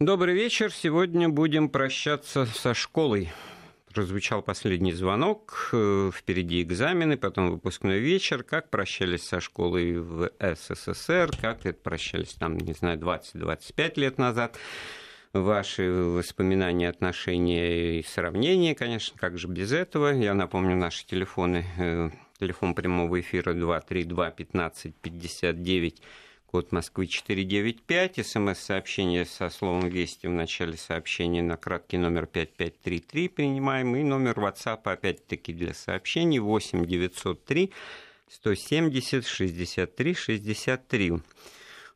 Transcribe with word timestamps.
Добрый 0.00 0.32
вечер. 0.32 0.72
Сегодня 0.72 1.28
будем 1.28 1.68
прощаться 1.68 2.46
со 2.46 2.72
школой. 2.72 3.32
Прозвучал 3.92 4.42
последний 4.42 4.92
звонок, 4.92 5.70
э, 5.72 6.12
впереди 6.14 6.62
экзамены, 6.62 7.16
потом 7.16 7.50
выпускной 7.50 7.98
вечер. 7.98 8.44
Как 8.44 8.70
прощались 8.70 9.24
со 9.24 9.40
школой 9.40 9.98
в 9.98 10.30
СССР, 10.38 11.32
как 11.40 11.66
это 11.66 11.80
прощались 11.82 12.34
там, 12.34 12.58
не 12.58 12.74
знаю, 12.74 12.96
20-25 13.00 13.98
лет 13.98 14.18
назад. 14.18 14.56
Ваши 15.32 15.90
воспоминания, 15.90 16.88
отношения 16.88 17.98
и 17.98 18.04
сравнения, 18.04 18.76
конечно, 18.76 19.18
как 19.18 19.36
же 19.36 19.48
без 19.48 19.72
этого. 19.72 20.12
Я 20.14 20.32
напомню 20.34 20.76
наши 20.76 21.04
телефоны. 21.06 21.64
Э, 21.76 22.10
телефон 22.38 22.76
прямого 22.76 23.18
эфира 23.18 23.52
232 23.52 24.30
15 24.30 24.94
59 24.94 26.02
код 26.50 26.72
Москвы 26.72 27.06
495, 27.06 28.26
смс-сообщение 28.26 29.26
со 29.26 29.50
словом 29.50 29.88
«Вести» 29.88 30.26
в 30.26 30.30
начале 30.30 30.78
сообщения 30.78 31.42
на 31.42 31.58
краткий 31.58 31.98
номер 31.98 32.24
5533 32.24 33.28
принимаем, 33.28 33.94
и 33.96 34.02
номер 34.02 34.38
WhatsApp 34.38 34.80
опять-таки 34.84 35.52
для 35.52 35.74
сообщений 35.74 36.38
8 36.38 36.86
903 36.86 37.70
170 38.30 39.26
63 39.26 40.14
63. 40.14 41.12
У 41.12 41.20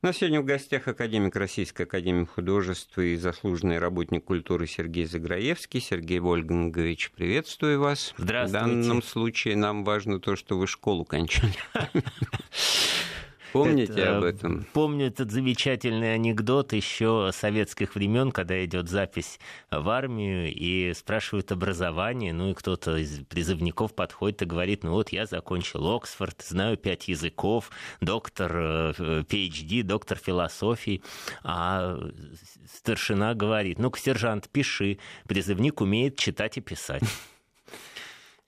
нас 0.02 0.16
сегодня 0.16 0.42
в 0.42 0.44
гостях 0.44 0.86
академик 0.86 1.34
Российской 1.36 1.82
Академии 1.82 2.24
Художеств 2.24 2.98
и 2.98 3.16
заслуженный 3.16 3.78
работник 3.78 4.24
культуры 4.24 4.66
Сергей 4.66 5.06
Заграевский. 5.06 5.80
Сергей 5.80 6.18
Вольгангович, 6.18 7.12
приветствую 7.12 7.80
вас. 7.80 8.12
Здравствуйте. 8.18 8.66
В 8.66 8.68
данном 8.68 9.02
случае 9.02 9.56
нам 9.56 9.84
важно 9.84 10.20
то, 10.20 10.36
что 10.36 10.58
вы 10.58 10.66
школу 10.66 11.04
кончили. 11.04 11.54
Помните 13.52 13.92
это, 13.92 14.18
об 14.18 14.24
этом? 14.24 14.66
Помню 14.72 15.06
этот 15.06 15.30
замечательный 15.30 16.14
анекдот 16.14 16.72
еще 16.72 17.30
советских 17.32 17.94
времен, 17.94 18.32
когда 18.32 18.64
идет 18.64 18.88
запись 18.88 19.38
в 19.70 19.88
армию 19.88 20.52
и 20.52 20.92
спрашивают 20.94 21.52
образование, 21.52 22.32
ну 22.32 22.50
и 22.50 22.54
кто-то 22.54 22.96
из 22.96 23.24
призывников 23.26 23.94
подходит 23.94 24.42
и 24.42 24.44
говорит, 24.46 24.84
ну 24.84 24.92
вот 24.92 25.10
я 25.10 25.26
закончил 25.26 25.86
Оксфорд, 25.94 26.42
знаю 26.42 26.76
пять 26.76 27.08
языков, 27.08 27.70
доктор 28.00 28.52
PhD, 28.52 29.80
э, 29.80 29.82
доктор 29.82 30.18
философии, 30.18 31.02
а 31.42 31.98
старшина 32.72 33.34
говорит, 33.34 33.78
ну-ка, 33.78 33.98
сержант, 33.98 34.48
пиши, 34.48 34.98
призывник 35.26 35.80
умеет 35.80 36.16
читать 36.16 36.56
и 36.56 36.60
писать. 36.60 37.02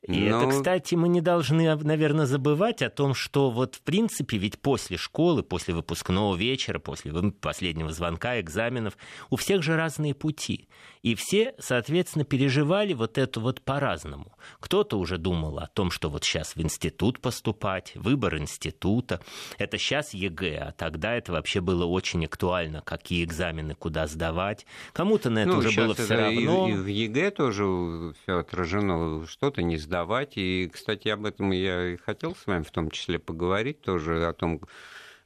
И 0.07 0.29
Но... 0.29 0.43
это, 0.43 0.51
кстати, 0.51 0.95
мы 0.95 1.09
не 1.09 1.23
должны, 1.23 1.75
наверное, 1.77 2.27
забывать 2.27 2.83
о 2.83 2.91
том, 2.91 3.15
что 3.15 3.51
вот 3.51 3.77
в 3.77 3.81
принципе 3.81 4.37
ведь 4.37 4.59
после 4.59 4.99
школы, 4.99 5.43
после 5.43 5.73
выпускного 5.73 6.37
вечера, 6.37 6.79
после 6.79 7.13
последнего 7.33 7.91
звонка, 7.91 8.39
экзаменов, 8.39 8.99
у 9.31 9.37
всех 9.37 9.63
же 9.63 9.77
разные 9.77 10.15
пути. 10.15 10.69
И 11.03 11.15
все, 11.15 11.55
соответственно, 11.59 12.25
переживали 12.25 12.93
вот 12.93 13.17
это 13.17 13.41
вот 13.41 13.63
по-разному. 13.63 14.37
Кто-то 14.61 14.99
уже 14.99 15.17
думал 15.17 15.59
о 15.59 15.67
том, 15.69 15.91
что 15.91 16.11
вот 16.11 16.25
сейчас 16.25 16.55
в 16.55 16.61
институт 16.61 17.21
поступать, 17.21 17.93
выбор 17.95 18.37
института. 18.37 19.21
Это 19.59 19.79
сейчас 19.79 20.13
ЕГЭ, 20.13 20.69
а 20.69 20.73
тогда 20.73 21.15
это 21.15 21.33
вообще 21.33 21.61
было 21.63 21.87
очень 21.87 22.25
актуально, 22.27 22.83
какие 22.83 23.25
экзамены 23.25 23.75
куда 23.75 24.07
сдавать. 24.07 24.67
Кому-то 24.93 25.31
на 25.31 25.41
это 25.41 25.53
ну, 25.53 25.59
уже 25.59 25.71
было 25.81 25.95
все 25.95 26.15
равно. 26.15 26.69
И, 26.69 26.73
и 26.73 26.75
в 26.75 26.87
ЕГЭ 26.87 27.31
тоже 27.31 28.15
все 28.23 28.39
отражено, 28.39 29.27
что-то 29.27 29.63
не 29.63 29.79
сдавать 29.79 29.94
давать. 29.95 30.33
И, 30.37 30.69
кстати, 30.73 31.07
об 31.07 31.25
этом 31.25 31.53
я 31.53 31.93
и 31.93 31.97
хотел 31.97 32.35
с 32.35 32.49
вами 32.49 32.65
в 32.65 32.73
том 32.73 32.91
числе 32.91 33.21
поговорить 33.21 33.81
тоже, 33.81 34.27
о 34.27 34.33
том, 34.33 34.61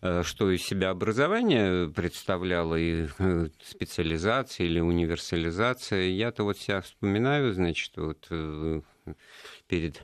э, 0.03 0.23
что 0.23 0.51
из 0.51 0.63
себя 0.63 0.91
образование 0.91 1.89
представляло, 1.89 2.75
и 2.75 3.07
э, 3.19 3.49
специализация 3.65 4.67
или 4.67 4.81
универсализация. 4.81 6.09
Я-то 6.09 6.45
вот 6.45 6.59
себя 6.59 6.83
вспоминаю, 6.83 7.55
значит, 7.55 7.93
вот 7.97 8.27
э, 8.29 8.83
перед 9.69 10.03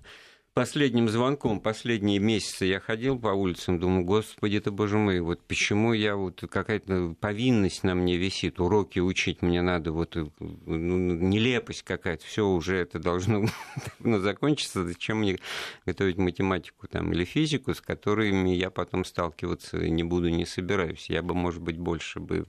последним 0.55 1.08
звонком, 1.08 1.60
последние 1.60 2.20
месяцы 2.20 2.65
я 2.66 2.78
ходил 2.78 3.19
по 3.19 3.28
улицам, 3.28 3.81
думаю, 3.81 4.04
господи 4.04 4.60
ты, 4.60 4.70
боже 4.70 4.97
мой, 4.98 5.19
вот 5.20 5.41
почему 5.42 5.92
я 5.92 6.15
вот 6.15 6.44
какая-то 6.48 7.16
повинность 7.20 7.82
на 7.82 7.97
мне 7.97 8.16
висит, 8.16 8.60
уроки 8.60 9.00
учить 9.00 9.43
мне 9.43 9.62
надо, 9.62 9.91
вот 9.91 10.16
ну, 10.16 10.97
нелепость 10.97 11.82
какая-то, 11.82 12.25
все 12.25 12.47
уже 12.47 12.76
это 12.76 13.00
должно 13.00 13.47
ну, 13.98 14.20
закончиться, 14.20 14.84
зачем 14.84 15.19
мне 15.19 15.38
готовить 15.87 16.19
математику 16.19 16.87
там 16.87 17.12
или 17.12 17.25
физику, 17.25 17.75
с 17.75 17.81
которыми 17.81 18.50
я 18.50 18.70
потом 18.70 19.04
сталкиваться 19.04 19.78
не 19.78 20.04
буду, 20.04 20.28
не 20.28 20.47
собираюсь. 20.47 21.10
Я 21.10 21.22
бы, 21.22 21.34
может 21.34 21.62
быть, 21.62 21.78
больше 21.78 22.20
бы 22.20 22.47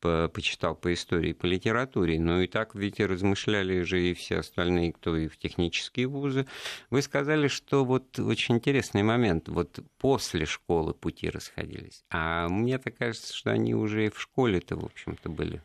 по, 0.00 0.28
почитал 0.28 0.74
по 0.74 0.92
истории, 0.92 1.32
по 1.32 1.46
литературе, 1.46 2.18
но 2.20 2.42
и 2.42 2.46
так 2.46 2.74
ведь 2.74 3.00
размышляли 3.00 3.82
же 3.82 4.00
и 4.02 4.14
все 4.14 4.38
остальные, 4.38 4.92
кто 4.92 5.16
и 5.16 5.28
в 5.28 5.38
технические 5.38 6.06
вузы. 6.06 6.46
Вы 6.90 7.02
сказали, 7.02 7.48
что 7.48 7.84
вот 7.84 8.18
очень 8.18 8.56
интересный 8.56 9.02
момент, 9.02 9.48
вот 9.48 9.78
после 9.98 10.46
школы 10.46 10.94
пути 10.94 11.30
расходились, 11.30 12.04
а 12.10 12.48
мне 12.48 12.78
так 12.78 12.96
кажется, 12.96 13.34
что 13.34 13.50
они 13.50 13.74
уже 13.74 14.06
и 14.06 14.10
в 14.10 14.20
школе-то, 14.20 14.76
в 14.76 14.84
общем-то, 14.84 15.28
были. 15.28 15.62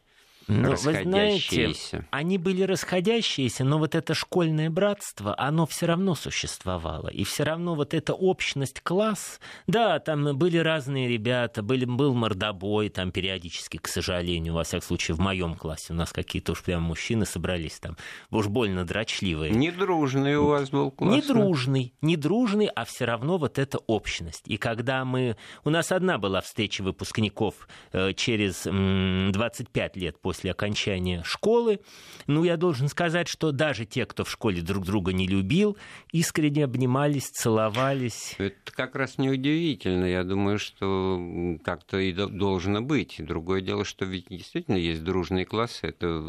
Но 0.47 0.71
вы 0.71 0.77
знаете, 0.77 1.73
они 2.11 2.37
были 2.37 2.63
расходящиеся, 2.63 3.63
но 3.63 3.79
вот 3.79 3.95
это 3.95 4.13
школьное 4.13 4.69
братство, 4.69 5.35
оно 5.37 5.65
все 5.65 5.87
равно 5.87 6.13
существовало. 6.13 7.07
И 7.07 7.23
все 7.23 7.43
равно 7.43 7.73
вот 7.73 7.93
эта 7.93 8.13
общность 8.13 8.81
класс, 8.81 9.39
да, 9.65 9.99
там 9.99 10.37
были 10.37 10.57
разные 10.57 11.07
ребята, 11.07 11.63
были, 11.63 11.85
был 11.85 12.13
мордобой, 12.13 12.89
там 12.89 13.11
периодически, 13.11 13.77
к 13.77 13.87
сожалению, 13.87 14.53
во 14.53 14.63
всяком 14.63 14.85
случае, 14.85 15.15
в 15.15 15.19
моем 15.19 15.55
классе 15.55 15.93
у 15.93 15.95
нас 15.95 16.11
какие-то 16.11 16.51
уж 16.51 16.61
прям 16.61 16.83
мужчины 16.83 17.25
собрались 17.25 17.79
там, 17.79 17.97
уж 18.29 18.47
больно 18.47 18.85
дрочливые. 18.85 19.51
Недружный 19.51 20.35
у 20.35 20.47
вас 20.47 20.69
был 20.69 20.91
класс. 20.91 21.15
Недружный, 21.15 21.93
недружный, 22.01 22.67
а 22.67 22.85
все 22.85 23.05
равно 23.05 23.37
вот 23.37 23.57
эта 23.57 23.79
общность. 23.87 24.43
И 24.45 24.57
когда 24.57 25.05
мы... 25.05 25.37
У 25.63 25.71
нас 25.71 25.91
одна 25.91 26.19
была 26.19 26.41
встреча 26.41 26.83
выпускников 26.83 27.67
э, 27.91 28.13
через 28.13 28.63
25 28.63 29.97
лет 29.97 30.19
после 30.21 30.34
после 30.35 30.51
окончания 30.51 31.23
школы. 31.23 31.79
Ну, 32.27 32.43
я 32.43 32.57
должен 32.57 32.89
сказать, 32.89 33.29
что 33.29 33.53
даже 33.53 33.85
те, 33.85 34.05
кто 34.05 34.25
в 34.25 34.29
школе 34.29 34.61
друг 34.61 34.85
друга 34.85 35.13
не 35.13 35.27
любил, 35.27 35.77
искренне 36.11 36.65
обнимались, 36.65 37.29
целовались. 37.29 38.35
Это 38.37 38.73
как 38.73 38.95
раз 38.95 39.17
неудивительно. 39.17 40.03
Я 40.03 40.25
думаю, 40.25 40.59
что 40.59 41.57
как-то 41.63 41.99
и 41.99 42.11
должно 42.11 42.81
быть. 42.81 43.15
Другое 43.19 43.61
дело, 43.61 43.85
что 43.85 44.03
ведь 44.03 44.27
действительно 44.27 44.75
есть 44.75 45.05
дружные 45.05 45.45
классы. 45.45 45.87
Это 45.87 46.21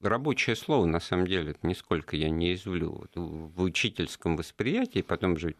рабочее 0.00 0.54
слово, 0.54 0.86
на 0.86 1.00
самом 1.00 1.26
деле, 1.26 1.50
это 1.50 1.66
нисколько 1.66 2.16
я 2.16 2.30
не 2.30 2.54
извлю. 2.54 3.04
В 3.16 3.62
учительском 3.62 4.36
восприятии, 4.36 5.02
потом 5.02 5.36
же 5.36 5.56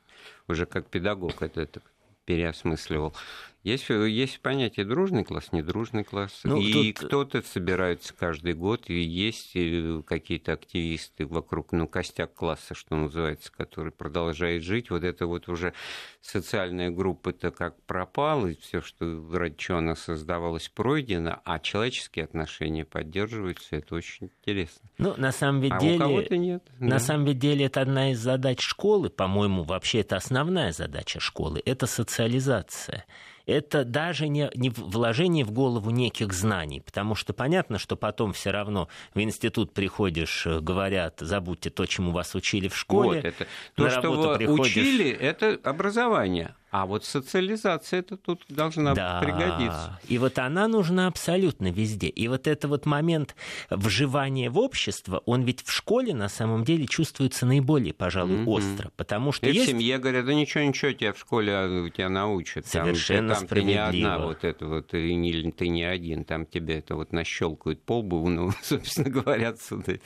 уже 0.47 0.64
как 0.64 0.88
педагог 0.88 1.42
это, 1.42 1.62
это 1.62 1.82
переосмысливал. 2.24 3.14
Есть, 3.62 3.89
есть 3.91 4.41
понятие 4.41 4.84
дружный 4.84 5.25
класс, 5.25 5.53
недружный 5.53 6.03
класс. 6.03 6.41
Ну, 6.43 6.61
и 6.61 6.93
тут... 6.93 7.06
кто-то 7.06 7.43
собирается 7.43 8.12
каждый 8.12 8.55
год, 8.55 8.91
и 8.91 9.00
есть 9.00 9.53
э, 9.55 10.03
какие-то 10.05 10.55
активисты 10.55 11.27
вокруг, 11.27 11.71
ну, 11.71 11.87
костяк 11.87 12.34
класса, 12.34 12.75
что 12.75 12.97
называется, 12.97 13.53
который 13.53 13.93
продолжает 13.93 14.65
жить. 14.65 14.91
Вот 14.91 15.05
это 15.05 15.27
вот 15.27 15.49
уже 15.49 15.75
социальная 16.21 16.91
группа-то 16.91 17.53
как 17.53 17.81
пропала, 17.83 18.49
и 18.49 18.56
все, 18.56 18.81
что 18.81 19.25
ради 19.33 19.56
чего 19.56 19.78
она 19.78 19.95
создавалась, 19.95 20.69
пройдено, 20.69 21.41
а 21.45 21.61
человеческие 21.61 22.25
отношения 22.25 22.84
поддерживаются. 22.84 23.77
Это 23.77 23.95
очень 23.95 24.27
интересно. 24.27 24.91
Ну, 24.99 25.15
на 25.17 25.31
самом 25.31 25.71
а 25.71 25.78
деле... 25.78 25.97
у 25.97 25.99
кого-то 25.99 26.37
нет. 26.37 26.65
На 26.81 26.91
да. 26.91 26.99
самом 26.99 27.39
деле 27.39 27.67
это 27.67 27.81
одна 27.81 28.11
из 28.11 28.19
задач 28.19 28.59
школы, 28.61 29.09
по-моему, 29.09 29.62
вообще 29.62 30.01
это 30.01 30.17
основная 30.17 30.72
задача 30.72 31.21
школы, 31.21 31.62
это 31.65 31.87
социализация 31.87 33.05
это 33.47 33.84
даже 33.84 34.28
не, 34.28 34.50
не 34.54 34.70
вложение 34.70 35.44
в 35.44 35.50
голову 35.50 35.91
неких 35.91 36.32
знаний, 36.32 36.80
потому 36.80 37.14
что 37.14 37.32
понятно, 37.32 37.78
что 37.78 37.97
потом 37.97 38.33
все 38.33 38.50
равно 38.50 38.89
в 39.15 39.21
институт 39.21 39.72
приходишь, 39.72 40.47
э, 40.47 40.60
говорят, 40.60 41.16
забудьте 41.21 41.71
то, 41.71 41.86
чему 41.86 42.12
вас 42.12 42.34
учили 42.34 42.68
в 42.68 42.77
школе. 42.77 43.21
Вот 43.21 43.24
это. 43.24 43.47
То, 43.74 43.91
что 43.91 44.10
вы 44.12 44.36
приходишь... 44.39 44.77
учили, 44.77 45.10
это 45.10 45.59
образование. 45.62 46.54
А 46.72 46.86
вот 46.86 47.04
социализация 47.04 47.98
это 48.01 48.16
тут 48.16 48.45
должна 48.48 48.95
да. 48.95 49.21
пригодиться. 49.21 50.01
И 50.09 50.16
вот 50.16 50.39
она 50.39 50.69
нужна 50.69 51.07
абсолютно 51.07 51.71
везде. 51.71 52.09
И 52.09 52.28
вот 52.28 52.47
этот 52.47 52.71
вот 52.71 52.86
момент 52.86 53.36
вживания 53.69 54.48
в 54.48 54.59
общество, 54.59 55.22
он 55.27 55.42
ведь 55.42 55.63
в 55.63 55.71
школе 55.71 56.15
на 56.15 56.30
самом 56.30 56.65
деле 56.65 56.86
чувствуется 56.86 57.45
наиболее, 57.45 57.92
пожалуй, 57.92 58.36
mm-hmm. 58.36 58.48
остро. 58.48 58.91
Потому 58.97 59.33
что 59.33 59.47
и 59.47 59.53
есть... 59.53 59.66
в 59.66 59.71
семье 59.71 59.98
говорят, 59.98 60.24
да 60.24 60.33
ничего, 60.33 60.65
ничего, 60.65 60.92
тебя 60.92 61.13
в 61.13 61.19
школе 61.19 61.53
а, 61.54 61.91
тебя 61.91 62.09
научат. 62.09 62.66
Совершенно 62.66 63.34
там, 63.34 63.45
справедливо. 63.45 63.91
Ты 63.91 63.97
не 63.98 64.04
одна, 64.04 64.19
вот 64.24 64.42
это 64.42 64.66
вот, 64.66 64.86
ты 64.86 65.15
не, 65.15 65.53
ты 65.53 65.69
не 65.69 65.84
один, 65.84 66.24
там 66.24 66.47
тебе 66.47 66.78
это 66.78 66.95
вот 66.95 67.13
нащелкают 67.13 67.83
полбу, 67.83 68.27
ну, 68.30 68.51
собственно 68.63 69.10
говоря, 69.10 69.51
отсюда. 69.51 70.01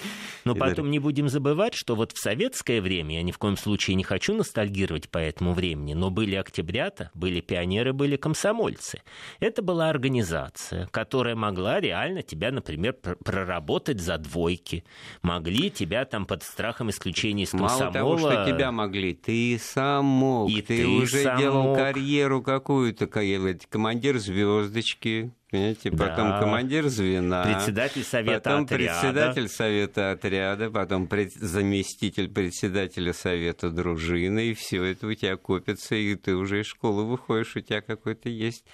Но 0.45 0.57
потом 0.57 0.91
не 0.91 0.99
будем 0.99 1.29
забывать, 1.29 1.75
что 1.75 1.95
вот 1.95 2.11
в 2.11 2.19
советское 2.19 2.81
время, 2.81 3.19
я 3.19 3.23
ни 3.23 3.31
в 3.31 3.39
коем 3.39 3.57
случае 3.57 3.95
не 3.95 4.03
хочу 4.03 4.35
ностальгировать 4.35 5.09
по 5.09 5.19
этому 5.19 5.53
времени, 5.53 5.95
но 5.95 6.11
были 6.11 6.35
активные 6.35 6.56
октября-то 6.57 7.11
были 7.15 7.41
пионеры, 7.41 7.93
были 7.93 8.17
комсомольцы. 8.17 9.03
Это 9.41 9.63
была 9.63 9.91
организация, 9.91 10.87
которая 10.87 11.37
могла 11.37 11.81
реально 11.81 12.23
тебя, 12.23 12.51
например, 12.51 12.95
проработать 12.95 14.01
за 14.01 14.17
двойки. 14.17 14.85
Могли 15.23 15.71
тебя 15.71 16.05
там 16.07 16.25
под 16.25 16.43
страхом 16.43 16.91
исключения 16.91 17.45
из 17.45 17.51
комсомола... 17.51 17.81
Мало 17.81 17.93
того, 17.93 18.19
что 18.19 18.47
тебя 18.47 18.73
могли, 18.73 19.15
ты 19.15 19.59
сам 19.61 20.07
мог. 20.07 20.51
И 20.51 20.63
ты, 20.63 20.79
ты 20.79 20.87
уже 20.87 21.37
делал 21.37 21.63
мог. 21.63 21.77
карьеру 21.77 22.43
какую-то, 22.43 23.07
командир 23.07 24.19
звездочки, 24.19 25.33
понимаете, 25.51 25.91
потом 25.91 26.31
да. 26.31 26.41
командир 26.41 26.89
звена, 26.89 27.45
председатель 27.45 28.05
совета 28.05 28.41
потом 28.41 28.65
отряда. 28.65 29.01
председатель 29.01 29.49
совета 29.49 30.11
отряда, 30.13 30.71
потом 30.71 31.07
пред... 31.07 31.33
заместитель 31.33 32.29
председателя 32.29 33.13
совета 33.13 33.71
дружины, 33.71 34.47
и 34.47 34.55
все 34.55 34.83
это 34.85 35.07
у 35.07 35.15
тебя 35.15 35.37
копится, 35.37 35.95
и 35.95 36.15
ты 36.15 36.35
уже 36.35 36.61
из 36.61 36.67
школы 36.67 37.05
выходишь, 37.05 37.57
у 37.57 37.61
тебя 37.61 37.81
какой-то 37.81 38.29
есть 38.29 38.65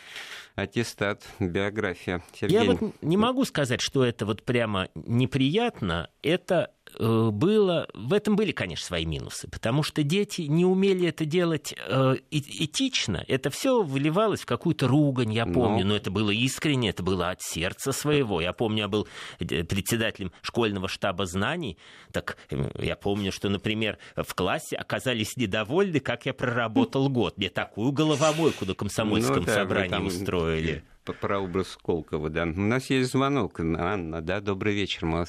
аттестат, 0.55 1.23
биография. 1.39 2.23
Сергей. 2.35 2.59
Я 2.59 2.65
вот 2.65 2.95
не 3.03 3.17
могу 3.17 3.45
сказать, 3.45 3.81
что 3.81 4.05
это 4.05 4.27
вот 4.27 4.43
прямо 4.43 4.89
неприятно, 4.95 6.11
это 6.23 6.71
было, 6.99 7.89
в 7.95 8.13
этом 8.13 8.37
были, 8.37 8.53
конечно, 8.53 8.87
свои 8.87 9.05
минусы, 9.05 9.49
потому 9.49 9.83
что 9.83 10.03
дети 10.03 10.43
не 10.43 10.65
умели 10.65 11.09
это 11.09 11.25
делать 11.25 11.75
э, 11.89 12.17
этично. 12.31 13.25
Это 13.29 13.51
все 13.51 13.83
выливалось 13.83 14.41
в 14.41 14.47
какую-то 14.47 14.89
ругань, 14.89 15.33
я 15.33 15.47
помню, 15.47 15.85
но... 15.85 15.91
но 15.91 15.97
это 15.97 16.11
было 16.11 16.31
искренне, 16.31 16.91
это 16.91 17.03
было 17.03 17.31
от 17.31 17.43
сердца 17.43 17.93
своего. 17.93 18.41
Я 18.41 18.53
помню, 18.53 18.81
я 18.81 18.89
был 18.89 19.09
э, 19.39 19.65
председателем 19.65 20.33
школьного 20.43 20.89
штаба 20.89 21.27
знаний, 21.27 21.79
так 22.13 22.37
я 22.79 22.97
помню, 22.97 23.33
что, 23.33 23.49
например, 23.49 23.99
в 24.17 24.35
классе 24.35 24.77
оказались 24.77 25.37
недовольны, 25.37 26.01
как 26.01 26.27
я 26.27 26.35
проработал 26.35 27.09
год. 27.11 27.39
Мне 27.39 27.49
такую 27.49 27.93
головомойку 27.93 28.67
на 28.67 28.75
комсомольском 28.75 29.37
ну, 29.37 29.45
да, 29.45 29.55
собрании 29.55 29.91
там... 29.91 30.07
устроили. 30.07 30.85
Про 31.21 31.41
образ 31.41 31.71
Сколково, 31.71 32.31
да. 32.31 32.45
У 32.45 32.61
нас 32.61 32.89
есть 32.91 33.11
звонок. 33.11 33.59
Анна, 33.59 34.21
да, 34.21 34.41
добрый 34.41 34.75
вечер, 34.75 35.05
мы 35.05 35.25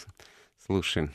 слушаем. 0.65 1.11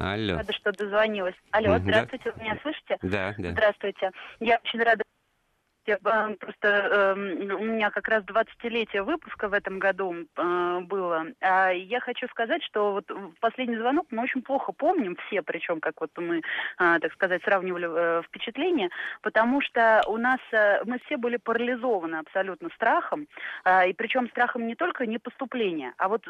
Алло. 0.00 0.38
Рада, 0.38 0.52
что 0.54 0.72
дозвонилась. 0.72 1.34
Алло, 1.50 1.78
здравствуйте, 1.78 2.24
да. 2.24 2.32
вы 2.34 2.42
меня 2.42 2.58
слышите? 2.62 2.96
Да, 3.02 3.34
да. 3.36 3.50
Здравствуйте. 3.50 4.10
Я 4.40 4.58
очень 4.64 4.82
рада 4.82 5.04
Э, 5.90 6.34
просто 6.38 6.68
э, 6.68 7.12
у 7.14 7.64
меня 7.64 7.90
как 7.90 8.08
раз 8.08 8.24
20-летие 8.24 9.02
выпуска 9.02 9.48
в 9.48 9.52
этом 9.52 9.78
году 9.78 10.14
э, 10.14 10.80
было. 10.80 11.26
А 11.40 11.70
я 11.70 12.00
хочу 12.00 12.26
сказать, 12.28 12.62
что 12.64 12.92
вот 12.92 13.10
последний 13.40 13.76
звонок 13.76 14.06
мы 14.10 14.22
очень 14.22 14.42
плохо 14.42 14.72
помним 14.72 15.16
все, 15.26 15.42
причем 15.42 15.80
как 15.80 16.00
вот 16.00 16.10
мы, 16.16 16.38
э, 16.38 16.42
так 16.78 17.12
сказать, 17.12 17.42
сравнивали 17.42 18.22
впечатления, 18.24 18.90
потому 19.22 19.60
что 19.60 20.02
у 20.06 20.16
нас 20.16 20.38
мы 20.84 20.98
все 21.06 21.16
были 21.16 21.36
парализованы 21.36 22.16
абсолютно 22.16 22.68
страхом, 22.74 23.26
и 23.86 23.92
причем 23.94 24.28
страхом 24.30 24.66
не 24.66 24.74
только 24.74 25.06
не 25.06 25.18
поступления, 25.18 25.94
а 25.98 26.08
вот 26.08 26.26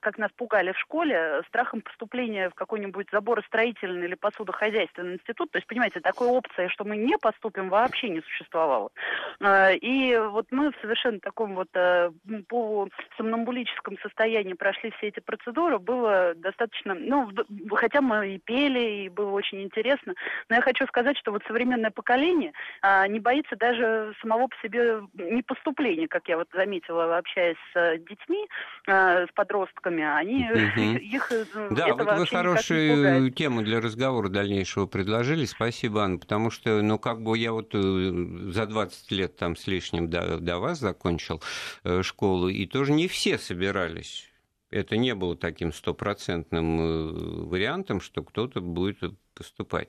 как 0.00 0.18
нас 0.18 0.30
пугали 0.36 0.72
в 0.72 0.78
школе, 0.78 1.42
страхом 1.48 1.80
поступления 1.80 2.50
в 2.50 2.54
какой-нибудь 2.54 3.08
заборостроительный 3.10 4.06
или 4.06 4.14
посудохозяйственный 4.14 5.14
институт. 5.14 5.50
То 5.50 5.58
есть, 5.58 5.66
понимаете, 5.66 6.00
такой 6.00 6.28
опции, 6.28 6.68
что 6.68 6.84
мы 6.84 6.96
не 6.96 7.16
поступим, 7.18 7.68
вообще 7.68 8.08
не 8.08 8.20
существовало. 8.20 8.90
А, 9.40 9.70
и 9.72 10.16
вот 10.16 10.46
мы 10.50 10.70
в 10.70 10.76
совершенно 10.80 11.18
таком 11.20 11.54
вот 11.54 11.68
э, 11.74 12.10
полусомнамбулическом 12.48 13.98
состоянии 14.02 14.52
прошли 14.54 14.92
все 14.98 15.08
эти 15.08 15.20
процедуры. 15.20 15.78
Было 15.78 16.34
достаточно, 16.36 16.94
ну, 16.94 17.28
хотя 17.72 18.00
мы 18.00 18.34
и 18.34 18.38
пели, 18.38 19.04
и 19.04 19.08
было 19.08 19.30
очень 19.30 19.62
интересно. 19.62 20.14
Но 20.48 20.56
я 20.56 20.62
хочу 20.62 20.86
сказать, 20.86 21.18
что 21.18 21.32
вот 21.32 21.42
современное 21.46 21.90
поколение 21.90 22.52
а, 22.82 23.06
не 23.08 23.20
боится 23.20 23.56
даже 23.56 24.14
самого 24.20 24.48
по 24.48 24.56
себе 24.62 25.02
не 25.14 25.42
поступления, 25.42 26.08
как 26.08 26.28
я 26.28 26.36
вот 26.36 26.48
заметила, 26.54 27.16
общаясь 27.16 27.56
с 27.74 27.98
детьми, 28.08 28.46
с 28.86 29.28
подростками. 29.34 30.04
Они 30.04 30.42
их 31.12 31.32
э, 31.32 31.44
Да, 31.70 31.94
вот 31.94 32.18
вы 32.18 32.26
хорошую 32.26 33.30
тему 33.32 33.62
для 33.62 33.80
разговора 33.80 34.28
дальнейшего 34.28 34.86
предложили. 34.86 35.44
Спасибо, 35.44 36.02
Анна, 36.02 36.18
потому 36.18 36.50
что, 36.50 36.82
ну, 36.82 36.98
как 36.98 37.22
бы 37.22 37.36
я 37.36 37.52
вот 37.52 37.74
э, 37.74 37.78
за 37.78 38.66
20 38.66 38.81
20 38.84 39.10
лет 39.12 39.36
там 39.36 39.56
с 39.56 39.66
лишним 39.66 40.10
до, 40.10 40.38
до 40.38 40.58
вас 40.58 40.78
закончил 40.78 41.42
э, 41.84 42.02
школу, 42.02 42.48
и 42.48 42.66
тоже 42.66 42.92
не 42.92 43.08
все 43.08 43.38
собирались. 43.38 44.28
Это 44.70 44.96
не 44.96 45.14
было 45.14 45.36
таким 45.36 45.72
стопроцентным 45.72 46.80
э, 46.80 47.44
вариантом, 47.46 48.00
что 48.00 48.22
кто-то 48.22 48.60
будет 48.60 49.14
поступать. 49.34 49.88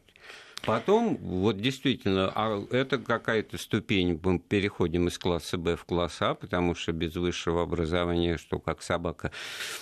Потом, 0.65 1.18
вот 1.18 1.57
действительно, 1.57 2.31
а 2.33 2.65
это 2.71 2.98
какая-то 2.98 3.57
ступень, 3.57 4.18
мы 4.24 4.39
переходим 4.39 5.10
из 5.10 5.18
класса 5.18 5.57
Б 5.57 5.75
в 5.75 5.83
класс 5.83 6.21
А, 6.21 6.36
потому 6.36 6.74
что 6.74 6.94
без 6.94 7.15
высшего 7.15 7.63
образования, 7.63 8.38
что 8.38 8.60
как 8.60 8.81
собака 8.81 9.31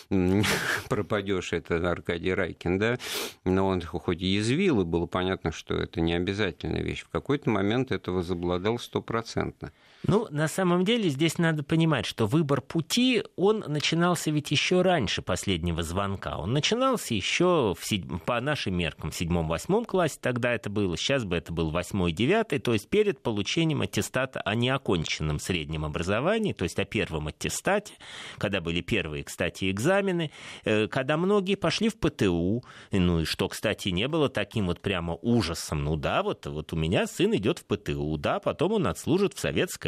пропадешь, 0.89 1.53
это 1.53 1.91
Аркадий 1.91 2.33
Райкин, 2.33 2.79
да, 2.79 2.97
но 3.45 3.67
он 3.67 3.81
хоть 3.83 4.23
и 4.23 4.25
язвил, 4.25 4.81
и 4.81 4.85
было 4.85 5.05
понятно, 5.05 5.51
что 5.51 5.75
это 5.75 6.01
не 6.01 6.15
обязательная 6.15 6.81
вещь. 6.81 7.03
В 7.03 7.09
какой-то 7.09 7.51
момент 7.51 7.91
этого 7.91 8.17
возобладал 8.17 8.79
стопроцентно. 8.79 9.71
Ну, 10.07 10.27
на 10.31 10.47
самом 10.47 10.83
деле 10.83 11.09
здесь 11.09 11.37
надо 11.37 11.63
понимать, 11.63 12.05
что 12.05 12.25
выбор 12.25 12.61
пути, 12.61 13.23
он 13.35 13.63
начинался 13.67 14.31
ведь 14.31 14.49
еще 14.49 14.81
раньше 14.81 15.21
последнего 15.21 15.83
звонка. 15.83 16.37
Он 16.37 16.53
начинался 16.53 17.13
еще 17.13 17.75
в 17.77 17.85
седь... 17.85 18.05
по 18.25 18.41
нашим 18.41 18.75
меркам 18.75 19.11
в 19.11 19.15
седьмом-восьмом 19.15 19.85
классе, 19.85 20.17
тогда 20.19 20.53
это 20.53 20.69
было, 20.69 20.97
сейчас 20.97 21.23
бы 21.23 21.35
это 21.35 21.53
был 21.53 21.69
восьмой, 21.69 22.11
девятый, 22.11 22.59
то 22.59 22.73
есть 22.73 22.89
перед 22.89 23.21
получением 23.21 23.81
аттестата 23.81 24.41
о 24.41 24.55
неоконченном 24.55 25.39
среднем 25.39 25.85
образовании, 25.85 26.53
то 26.53 26.63
есть 26.63 26.79
о 26.79 26.85
первом 26.85 27.27
аттестате, 27.27 27.93
когда 28.37 28.59
были 28.59 28.81
первые, 28.81 29.23
кстати, 29.23 29.69
экзамены, 29.69 30.31
э, 30.65 30.87
когда 30.87 31.15
многие 31.17 31.55
пошли 31.55 31.89
в 31.89 31.99
ПТУ, 31.99 32.63
ну 32.91 33.19
и 33.21 33.25
что, 33.25 33.47
кстати, 33.49 33.89
не 33.89 34.07
было 34.07 34.29
таким 34.29 34.65
вот 34.65 34.81
прямо 34.81 35.13
ужасом. 35.21 35.83
Ну 35.83 35.95
да, 35.95 36.23
вот, 36.23 36.47
вот 36.47 36.73
у 36.73 36.75
меня 36.75 37.05
сын 37.05 37.35
идет 37.35 37.59
в 37.59 37.65
ПТУ, 37.65 38.17
да, 38.17 38.39
потом 38.39 38.73
он 38.73 38.87
отслужит 38.87 39.33
в 39.33 39.39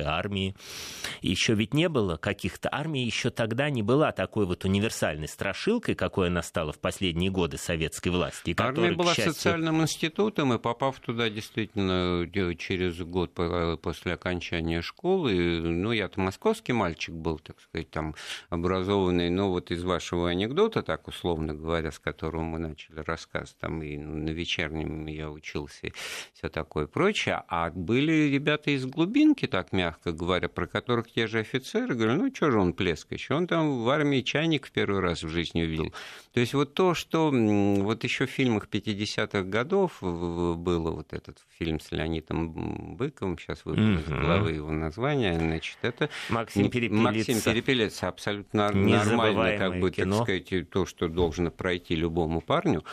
советской 0.03 0.07
армии. 0.07 0.55
Еще 1.21 1.53
ведь 1.53 1.73
не 1.73 1.89
было 1.89 2.17
каких-то... 2.17 2.69
Армия 2.71 3.03
еще 3.03 3.29
тогда 3.29 3.69
не 3.69 3.83
была 3.83 4.11
такой 4.11 4.45
вот 4.45 4.65
универсальной 4.65 5.27
страшилкой, 5.27 5.95
какой 5.95 6.27
она 6.27 6.41
стала 6.41 6.71
в 6.71 6.79
последние 6.79 7.31
годы 7.31 7.57
советской 7.57 8.09
власти. 8.09 8.55
Армия 8.57 8.91
была 8.91 9.13
счастью... 9.13 9.33
социальным 9.33 9.81
институтом, 9.81 10.53
и 10.53 10.59
попав 10.59 10.99
туда 10.99 11.29
действительно 11.29 12.27
через 12.55 12.99
год 12.99 13.33
после 13.81 14.13
окончания 14.13 14.81
школы, 14.81 15.59
ну, 15.61 15.91
я-то 15.91 16.19
московский 16.19 16.73
мальчик 16.73 17.13
был, 17.13 17.39
так 17.39 17.59
сказать, 17.61 17.89
там 17.89 18.15
образованный, 18.49 19.29
но 19.29 19.49
вот 19.49 19.71
из 19.71 19.83
вашего 19.83 20.29
анекдота, 20.29 20.81
так 20.81 21.07
условно 21.07 21.53
говоря, 21.53 21.91
с 21.91 21.99
которого 21.99 22.41
мы 22.43 22.59
начали 22.59 22.99
рассказ, 22.99 23.55
там 23.59 23.81
и 23.83 23.97
на 23.97 24.29
вечернем 24.29 25.05
я 25.07 25.29
учился, 25.29 25.89
все 26.33 26.49
такое 26.49 26.87
прочее, 26.87 27.43
а 27.47 27.69
были 27.71 28.29
ребята 28.33 28.71
из 28.71 28.85
глубинки, 28.85 29.47
так 29.47 29.71
мягко 29.71 29.92
мягко 29.93 30.11
говоря, 30.11 30.49
про 30.49 30.67
которых 30.67 31.11
те 31.11 31.27
же 31.27 31.39
офицеры 31.39 31.95
говорят, 31.95 32.17
ну, 32.17 32.33
что 32.33 32.51
же 32.51 32.59
он 32.59 32.73
плескающий, 32.73 33.35
он 33.35 33.47
там 33.47 33.83
в 33.83 33.89
армии 33.89 34.21
чайник 34.21 34.67
в 34.67 34.71
первый 34.71 35.01
раз 35.01 35.23
в 35.23 35.29
жизни 35.29 35.63
увидел. 35.63 35.93
То 36.33 36.39
есть 36.39 36.53
вот 36.53 36.73
то, 36.73 36.93
что 36.93 37.31
вот 37.31 38.03
еще 38.03 38.25
в 38.25 38.29
фильмах 38.29 38.67
50-х 38.71 39.43
годов 39.43 39.97
было, 40.01 40.91
вот 40.91 41.13
этот 41.13 41.37
фильм 41.57 41.79
с 41.79 41.91
Леонидом 41.91 42.95
Быковым, 42.95 43.37
сейчас 43.37 43.65
выбрал 43.65 43.99
из 43.99 44.07
головы 44.07 44.51
его 44.53 44.71
название, 44.71 45.37
значит, 45.37 45.77
это... 45.81 46.09
Максим 46.29 46.69
Перепелица. 46.69 47.03
Максим 47.03 47.41
Перепелица, 47.41 48.07
абсолютно 48.07 48.71
нормально, 48.71 49.57
как 49.57 49.79
бы, 49.79 49.91
кино. 49.91 50.25
так 50.25 50.41
сказать, 50.41 50.69
то, 50.69 50.85
что 50.85 51.07
должно 51.07 51.51
пройти 51.51 51.95
любому 51.95 52.41
парню 52.41 52.83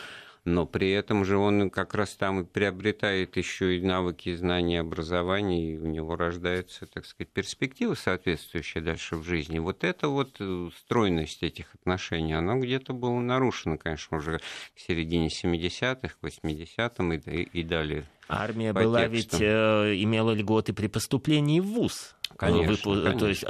но 0.43 0.65
при 0.65 0.91
этом 0.91 1.23
же 1.23 1.37
он 1.37 1.69
как 1.69 1.93
раз 1.93 2.15
там 2.15 2.41
и 2.41 2.43
приобретает 2.43 3.37
еще 3.37 3.77
и 3.77 3.81
навыки, 3.81 4.35
знания, 4.35 4.79
образования, 4.79 5.73
и 5.73 5.77
у 5.77 5.85
него 5.85 6.15
рождается, 6.15 6.87
так 6.87 7.05
сказать, 7.05 7.31
перспектива 7.31 7.93
соответствующая 7.93 8.81
дальше 8.81 9.17
в 9.17 9.23
жизни. 9.23 9.59
Вот 9.59 9.83
эта 9.83 10.07
вот 10.07 10.37
э, 10.39 10.69
стройность 10.77 11.43
этих 11.43 11.73
отношений, 11.75 12.33
она 12.33 12.55
где-то 12.55 12.93
была 12.93 13.19
нарушена, 13.19 13.77
конечно, 13.77 14.17
уже 14.17 14.39
к 14.75 14.79
середине 14.79 15.27
70-х, 15.27 16.15
к 16.19 16.23
80-м 16.23 17.13
и, 17.13 17.41
и 17.43 17.63
далее. 17.63 18.05
Армия 18.27 18.73
была 18.73 19.07
текстам. 19.07 19.39
ведь, 19.39 19.47
э, 19.47 19.95
имела 20.03 20.31
льготы 20.31 20.73
при 20.73 20.87
поступлении 20.87 21.59
в 21.59 21.67
ВУЗ. 21.67 22.15
Конечно, 22.41 22.71
Выпу... 22.71 23.03
конечно. 23.03 23.19
То 23.19 23.27
есть 23.27 23.43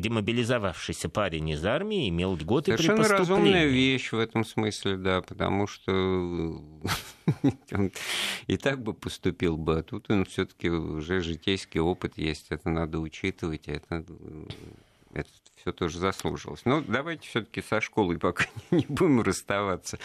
демобилизовавшийся 0.00 1.08
парень 1.08 1.48
из 1.48 1.64
армии 1.64 2.08
имел 2.08 2.36
льготы 2.36 2.70
Совершенно 2.70 3.02
при 3.02 3.08
поступлении. 3.08 3.42
разумная 3.42 3.66
вещь 3.66 4.12
в 4.12 4.18
этом 4.20 4.44
смысле, 4.44 4.96
да, 4.96 5.20
потому 5.20 5.66
что 5.66 6.62
и 8.46 8.56
так 8.56 8.80
бы 8.80 8.94
поступил 8.94 9.56
бы, 9.56 9.80
а 9.80 9.82
тут 9.82 10.08
он 10.12 10.26
все-таки 10.26 10.68
уже 10.68 11.22
житейский 11.22 11.80
опыт 11.80 12.18
есть, 12.18 12.46
это 12.50 12.70
надо 12.70 13.00
учитывать, 13.00 13.66
это, 13.66 14.04
это 15.12 15.28
все 15.66 15.72
тоже 15.72 15.98
заслужилось. 15.98 16.60
Но 16.64 16.80
давайте 16.86 17.28
все-таки 17.28 17.60
со 17.60 17.80
школой 17.80 18.18
пока 18.20 18.44
не 18.70 18.86
будем 18.88 19.22
расставаться. 19.22 19.98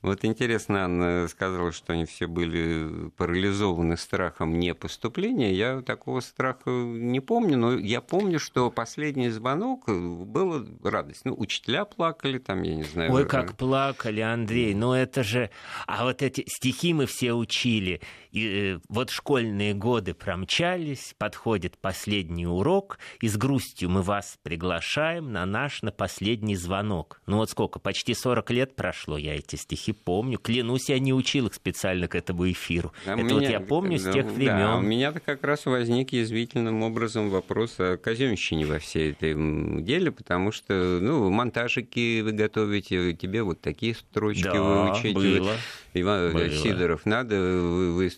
Вот 0.00 0.24
интересно, 0.24 0.84
Анна 0.84 1.28
сказала, 1.28 1.72
что 1.72 1.92
они 1.92 2.06
все 2.06 2.26
были 2.26 3.10
парализованы 3.16 3.98
страхом 3.98 4.58
не 4.58 4.74
поступления. 4.74 5.52
Я 5.52 5.82
такого 5.82 6.20
страха 6.20 6.70
не 6.70 7.20
помню, 7.20 7.58
но 7.58 7.74
я 7.74 8.00
помню, 8.00 8.38
что 8.38 8.70
последний 8.70 9.28
звонок 9.28 9.86
было 9.86 10.66
радость. 10.82 11.26
Ну, 11.26 11.34
учителя 11.36 11.84
плакали 11.84 12.38
там, 12.38 12.62
я 12.62 12.74
не 12.74 12.84
знаю. 12.84 13.12
Ой, 13.12 13.26
как 13.26 13.56
плакали, 13.56 14.20
Андрей. 14.20 14.74
Ну, 14.74 14.94
это 14.94 15.22
же... 15.22 15.50
А 15.86 16.04
вот 16.04 16.22
эти 16.22 16.44
стихи 16.46 16.94
мы 16.94 17.04
все 17.04 17.34
учили. 17.34 18.00
И 18.32 18.46
э, 18.46 18.78
вот 18.88 19.10
школьные 19.10 19.74
годы 19.74 20.14
промчались, 20.14 21.14
подходит 21.18 21.76
последний 21.78 22.46
урок, 22.46 22.98
и 23.20 23.28
с 23.28 23.36
грустью 23.36 23.90
мы 23.90 24.00
вас 24.00 24.38
приглашаем 24.42 25.32
на 25.32 25.44
наш 25.44 25.82
на 25.82 25.92
последний 25.92 26.56
звонок. 26.56 27.20
Ну 27.26 27.36
вот 27.36 27.50
сколько, 27.50 27.78
почти 27.78 28.14
40 28.14 28.50
лет 28.50 28.74
прошло, 28.74 29.18
я 29.18 29.36
эти 29.36 29.56
стихи 29.56 29.92
помню. 29.92 30.38
Клянусь, 30.38 30.88
я 30.88 30.98
не 30.98 31.12
учил 31.12 31.46
их 31.46 31.54
специально 31.54 32.08
к 32.08 32.14
этому 32.14 32.50
эфиру. 32.50 32.92
А 33.06 33.12
Это 33.12 33.22
меня, 33.22 33.34
вот 33.34 33.42
я 33.42 33.60
помню 33.60 33.98
да, 33.98 34.10
с 34.10 34.14
тех 34.14 34.26
времен. 34.26 34.58
Да, 34.58 34.76
у 34.78 34.80
меня-то 34.80 35.20
как 35.20 35.44
раз 35.44 35.66
возник 35.66 36.12
язвительным 36.12 36.82
образом 36.82 37.28
вопрос 37.28 37.78
о 37.78 37.98
казенщине 37.98 38.64
во 38.64 38.78
всей 38.78 39.12
этой 39.12 39.34
деле, 39.82 40.10
потому 40.10 40.52
что, 40.52 40.98
ну, 41.02 41.28
монтажики 41.28 42.22
вы 42.22 42.32
готовите, 42.32 43.12
тебе 43.12 43.42
вот 43.42 43.60
такие 43.60 43.94
строчки 43.94 44.44
да, 44.44 44.62
выучить. 44.62 45.14
было. 45.14 45.52
Иван 45.94 46.32
Было. 46.32 46.48
Сидоров, 46.48 47.04
надо 47.04 47.36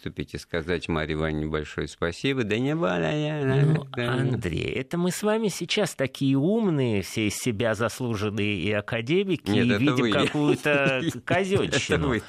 выступить 0.05 0.35
и 0.35 0.39
сказать 0.39 0.89
Марье 0.89 1.15
Ивановне 1.15 1.47
большое 1.47 1.89
спасибо. 1.89 2.45
Да 2.45 2.59
не 2.59 2.75
ну, 2.75 3.87
Андрей, 3.97 4.73
это 4.73 4.99
мы 4.99 5.11
с 5.11 5.23
вами 5.23 5.49
сейчас 5.49 5.95
такие 5.95 6.37
умные, 6.37 7.03
все 7.03 7.29
из 7.29 7.37
себя 7.37 7.75
заслуженные 7.75 8.57
и 8.57 8.73
академики, 8.73 9.51
Нет, 9.51 9.81
и 9.81 9.85
видим 9.85 10.13
какую-то 10.13 11.03
казенщину. 11.25 12.21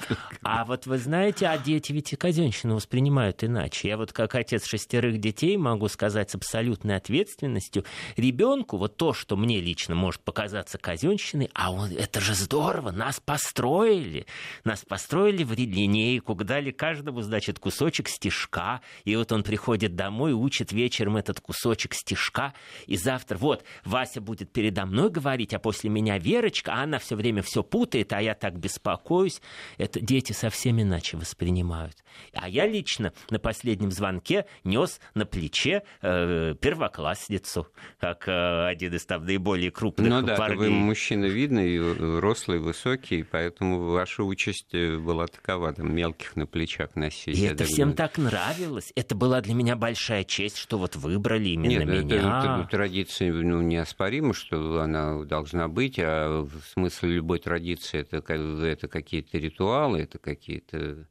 А 0.42 0.64
вот 0.64 0.86
вы 0.86 0.98
знаете, 0.98 1.46
а 1.46 1.58
дети 1.58 1.92
ведь 1.92 2.12
и 2.12 2.16
казенщину 2.16 2.76
воспринимают 2.76 3.44
иначе. 3.44 3.88
Я 3.88 3.96
вот 3.96 4.12
как 4.12 4.34
отец 4.34 4.66
шестерых 4.66 5.18
детей 5.18 5.56
могу 5.56 5.88
сказать 5.88 6.30
с 6.30 6.34
абсолютной 6.34 6.96
ответственностью, 6.96 7.84
ребенку 8.16 8.78
вот 8.78 8.96
то, 8.96 9.12
что 9.12 9.36
мне 9.36 9.60
лично 9.60 9.94
может 9.94 10.22
показаться 10.22 10.78
казенщиной, 10.78 11.50
а 11.52 11.72
он, 11.72 11.90
это 11.92 12.20
же 12.20 12.34
здорово, 12.34 12.90
нас 12.90 13.20
построили, 13.20 14.26
нас 14.64 14.84
построили 14.86 15.44
в 15.44 15.52
линейку, 15.52 16.34
дали 16.34 16.70
каждому, 16.70 17.20
значит, 17.20 17.58
кусочек 17.66 18.08
стишка, 18.08 18.80
и 19.02 19.16
вот 19.16 19.32
он 19.32 19.42
приходит 19.42 19.96
домой, 19.96 20.32
учит 20.32 20.70
вечером 20.70 21.16
этот 21.16 21.40
кусочек 21.40 21.94
стишка, 21.94 22.54
и 22.86 22.96
завтра, 22.96 23.38
вот, 23.38 23.64
Вася 23.84 24.20
будет 24.20 24.52
передо 24.52 24.86
мной 24.86 25.10
говорить, 25.10 25.52
а 25.52 25.58
после 25.58 25.90
меня 25.90 26.16
Верочка, 26.16 26.74
а 26.74 26.84
она 26.84 27.00
все 27.00 27.16
время 27.16 27.42
все 27.42 27.64
путает, 27.64 28.12
а 28.12 28.22
я 28.22 28.36
так 28.36 28.56
беспокоюсь. 28.56 29.42
Это 29.78 29.98
дети 30.00 30.32
совсем 30.32 30.80
иначе 30.80 31.16
воспринимают. 31.16 31.96
А 32.32 32.48
я 32.48 32.68
лично 32.68 33.12
на 33.30 33.40
последнем 33.40 33.90
звонке 33.90 34.46
нес 34.62 35.00
на 35.14 35.26
плече 35.26 35.82
э, 36.02 36.54
первоклассницу, 36.60 37.66
как 37.98 38.28
э, 38.28 38.66
один 38.68 38.94
из 38.94 39.04
там 39.06 39.24
наиболее 39.24 39.72
крупных 39.72 40.08
Ну 40.08 40.22
да, 40.22 40.36
парней. 40.36 40.56
вы 40.56 40.70
мужчина 40.70 41.24
видный, 41.24 42.20
рослый, 42.20 42.60
высокий, 42.60 43.24
поэтому 43.24 43.90
ваша 43.90 44.22
участь 44.22 44.72
э, 44.72 44.98
была 44.98 45.26
такова, 45.26 45.72
там, 45.72 45.92
мелких 45.92 46.36
на 46.36 46.46
плечах 46.46 46.94
носить. 46.94 47.36
И 47.36 47.48
это 47.56 47.64
всем 47.64 47.94
так 47.94 48.18
нравилось. 48.18 48.92
Это 48.94 49.14
была 49.14 49.40
для 49.40 49.54
меня 49.54 49.76
большая 49.76 50.24
честь, 50.24 50.56
что 50.56 50.78
вот 50.78 50.96
выбрали 50.96 51.50
именно 51.50 51.84
Нет, 51.84 52.04
меня. 52.04 52.16
Это, 52.18 52.60
это 52.60 52.68
традиция 52.70 53.32
ну, 53.32 53.60
неоспорима, 53.62 54.34
что 54.34 54.80
она 54.80 55.24
должна 55.24 55.68
быть, 55.68 55.98
а 55.98 56.46
смысл 56.72 57.06
любой 57.06 57.38
традиции 57.38 58.00
это, 58.00 58.18
это 58.32 58.88
какие-то 58.88 59.38
ритуалы, 59.38 60.00
это 60.00 60.18
какие-то 60.18 61.06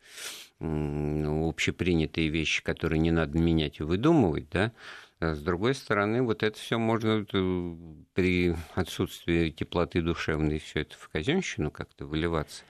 ну, 0.59 1.49
общепринятые 1.49 2.29
вещи, 2.29 2.63
которые 2.63 2.99
не 2.99 3.11
надо 3.11 3.37
менять 3.37 3.79
и 3.79 3.83
выдумывать, 3.83 4.49
да, 4.49 4.71
а 5.21 5.33
с 5.33 5.39
другой 5.39 5.75
стороны, 5.75 6.21
вот 6.21 6.43
это 6.43 6.59
все 6.59 6.77
можно 6.77 7.25
э, 7.31 7.75
при 8.13 8.53
отсутствии 8.75 9.49
теплоты 9.49 10.01
душевной 10.01 10.59
все 10.59 10.81
это 10.81 10.95
в 10.97 11.07
казенщину 11.07 11.71
как-то 11.71 12.05
выливаться. 12.05 12.63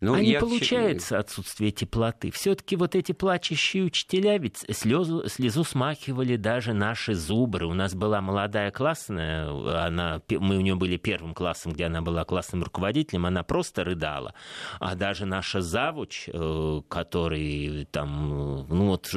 Ну, 0.00 0.12
а 0.12 0.20
не 0.20 0.38
получается 0.38 1.18
отсутствие 1.18 1.70
теплоты. 1.70 2.30
Все-таки 2.30 2.76
вот 2.76 2.94
эти 2.94 3.12
плачущие 3.12 3.84
учителя 3.84 4.36
ведь 4.36 4.58
слезу, 4.70 5.26
слезу 5.26 5.64
смахивали 5.64 6.36
даже 6.36 6.74
наши 6.74 7.14
зубры. 7.14 7.66
У 7.66 7.72
нас 7.72 7.94
была 7.94 8.20
молодая 8.20 8.70
классная, 8.70 9.48
она, 9.86 10.20
мы 10.28 10.58
у 10.58 10.60
нее 10.60 10.74
были 10.74 10.98
первым 10.98 11.32
классом, 11.32 11.72
где 11.72 11.86
она 11.86 12.02
была 12.02 12.24
классным 12.24 12.62
руководителем, 12.62 13.24
она 13.24 13.42
просто 13.42 13.84
рыдала. 13.84 14.34
А 14.80 14.96
даже 14.96 15.24
наша 15.24 15.62
завуч, 15.62 16.28
э, 16.30 16.82
который 16.88 17.86
там, 17.90 18.66
ну 18.68 18.88
вот, 18.88 19.10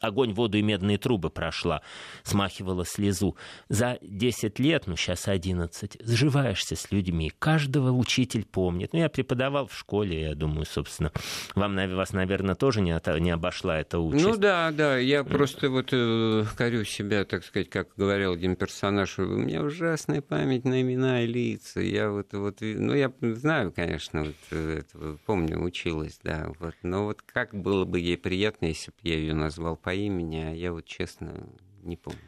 огонь, 0.00 0.32
воду 0.32 0.58
и 0.58 0.62
медные 0.62 0.98
трубы 0.98 1.30
прошла, 1.30 1.82
смахивала 2.24 2.84
слезу. 2.84 3.36
За 3.68 3.98
10 4.02 4.58
лет, 4.58 4.88
ну 4.88 4.96
сейчас 4.96 5.28
11, 5.28 5.98
сживаешься 6.00 6.74
с 6.74 6.90
людьми. 6.90 7.30
Каждого 7.38 7.92
учитель 7.92 8.44
помнит. 8.44 8.92
Ну, 8.92 8.98
я 8.98 9.08
преподавал 9.08 9.68
в 9.68 9.74
школе, 9.76 10.15
я 10.20 10.34
думаю, 10.34 10.66
собственно, 10.66 11.12
вам, 11.54 11.76
вас, 11.94 12.12
наверное, 12.12 12.54
тоже 12.54 12.80
не, 12.80 12.92
от, 12.92 13.06
не 13.20 13.30
обошла 13.30 13.78
эта 13.78 13.98
участь. 13.98 14.24
Ну 14.24 14.36
да, 14.36 14.70
да, 14.72 14.98
я 14.98 15.24
просто 15.24 15.70
вот 15.70 15.88
э, 15.92 16.44
корю 16.56 16.84
себя, 16.84 17.24
так 17.24 17.44
сказать, 17.44 17.70
как 17.70 17.88
говорил 17.96 18.32
один 18.32 18.56
персонаж, 18.56 19.18
у 19.18 19.24
меня 19.24 19.62
ужасная 19.62 20.22
память 20.22 20.64
на 20.64 20.82
имена 20.82 21.22
и 21.22 21.26
лица, 21.26 21.80
я 21.80 22.10
вот, 22.10 22.32
вот 22.32 22.58
ну 22.60 22.94
я 22.94 23.12
знаю, 23.20 23.72
конечно, 23.72 24.24
вот, 24.24 24.36
э, 24.50 24.80
это, 24.80 25.18
помню, 25.26 25.62
училась, 25.62 26.18
да, 26.22 26.52
вот, 26.58 26.74
но 26.82 27.04
вот 27.04 27.22
как 27.22 27.54
было 27.54 27.84
бы 27.84 28.00
ей 28.00 28.16
приятно, 28.16 28.66
если 28.66 28.90
бы 28.90 28.96
я 29.02 29.16
ее 29.16 29.34
назвал 29.34 29.76
по 29.76 29.94
имени, 29.94 30.38
а 30.38 30.52
я 30.52 30.72
вот 30.72 30.84
честно 30.84 31.46
не 31.82 31.96
помню. 31.96 32.20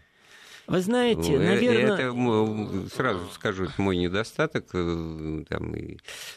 Вы 0.69 0.83
знаете, 0.83 1.33
ну, 1.33 1.43
э, 1.43 1.47
наверное... 1.47 1.95
Это, 1.95 2.95
сразу 2.95 3.27
скажу, 3.31 3.65
это 3.65 3.81
мой 3.81 3.97
недостаток, 3.97 4.67
э, 4.75 5.45
там, 5.49 5.75
и 5.75 5.97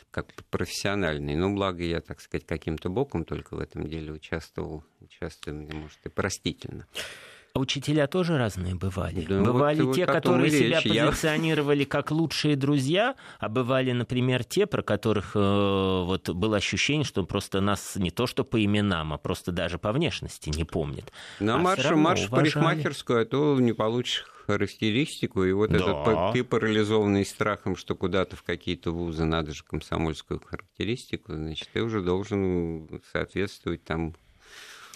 как 0.10 0.28
профессиональный. 0.50 1.36
Но 1.36 1.50
благо 1.54 1.84
я, 1.84 2.00
так 2.00 2.22
сказать, 2.22 2.46
каким-то 2.46 2.90
боком 2.90 3.26
только 3.26 3.56
в 3.56 3.60
этом 3.60 3.88
деле 3.90 4.14
участвовал. 4.14 4.86
Участвую, 5.02 5.58
мне, 5.58 5.74
может, 5.74 6.00
и 6.06 6.10
простительно. 6.10 6.88
Учителя 7.54 8.08
тоже 8.08 8.38
разные 8.38 8.76
бывали. 8.76 9.26
Да, 9.26 9.42
бывали 9.42 9.82
вот, 9.82 9.96
те, 9.96 10.06
вот 10.06 10.14
которые 10.14 10.50
себя 10.50 10.80
речь. 10.80 11.00
позиционировали 11.06 11.84
как 11.84 12.12
лучшие 12.12 12.56
друзья, 12.56 13.16
а 13.40 13.50
бывали, 13.50 13.92
например, 13.92 14.44
те, 14.44 14.66
про 14.66 14.82
которых 14.82 15.32
э, 15.36 15.40
вот 15.40 16.30
было 16.30 16.58
ощущение, 16.58 17.04
что 17.04 17.24
просто 17.26 17.60
нас 17.62 17.96
не 17.96 18.10
то 18.10 18.28
что 18.28 18.44
по 18.44 18.64
именам, 18.64 19.14
а 19.14 19.18
просто 19.18 19.52
даже 19.52 19.78
по 19.78 19.92
внешности 19.92 20.50
не 20.50 20.64
помнят. 20.64 21.12
На 21.40 21.56
а 21.56 21.58
марш, 21.58 21.90
марш 21.92 22.22
в 22.22 22.30
парикмахерскую, 22.30 23.22
а 23.22 23.26
то 23.26 23.60
не 23.60 23.74
получишь 23.74 24.26
характеристику, 24.46 25.44
и 25.44 25.52
вот 25.52 25.72
да. 25.72 25.78
этот 25.78 26.34
ты 26.34 26.44
парализованный 26.44 27.26
страхом, 27.26 27.76
что 27.76 27.96
куда-то 27.96 28.36
в 28.36 28.44
какие-то 28.44 28.92
вузы 28.92 29.26
надо 29.26 29.54
же 29.54 29.64
комсомольскую 29.64 30.42
характеристику, 30.44 31.34
значит, 31.34 31.70
ты 31.74 31.82
уже 31.82 32.02
должен 32.02 33.02
соответствовать 33.12 33.84
там 33.84 34.16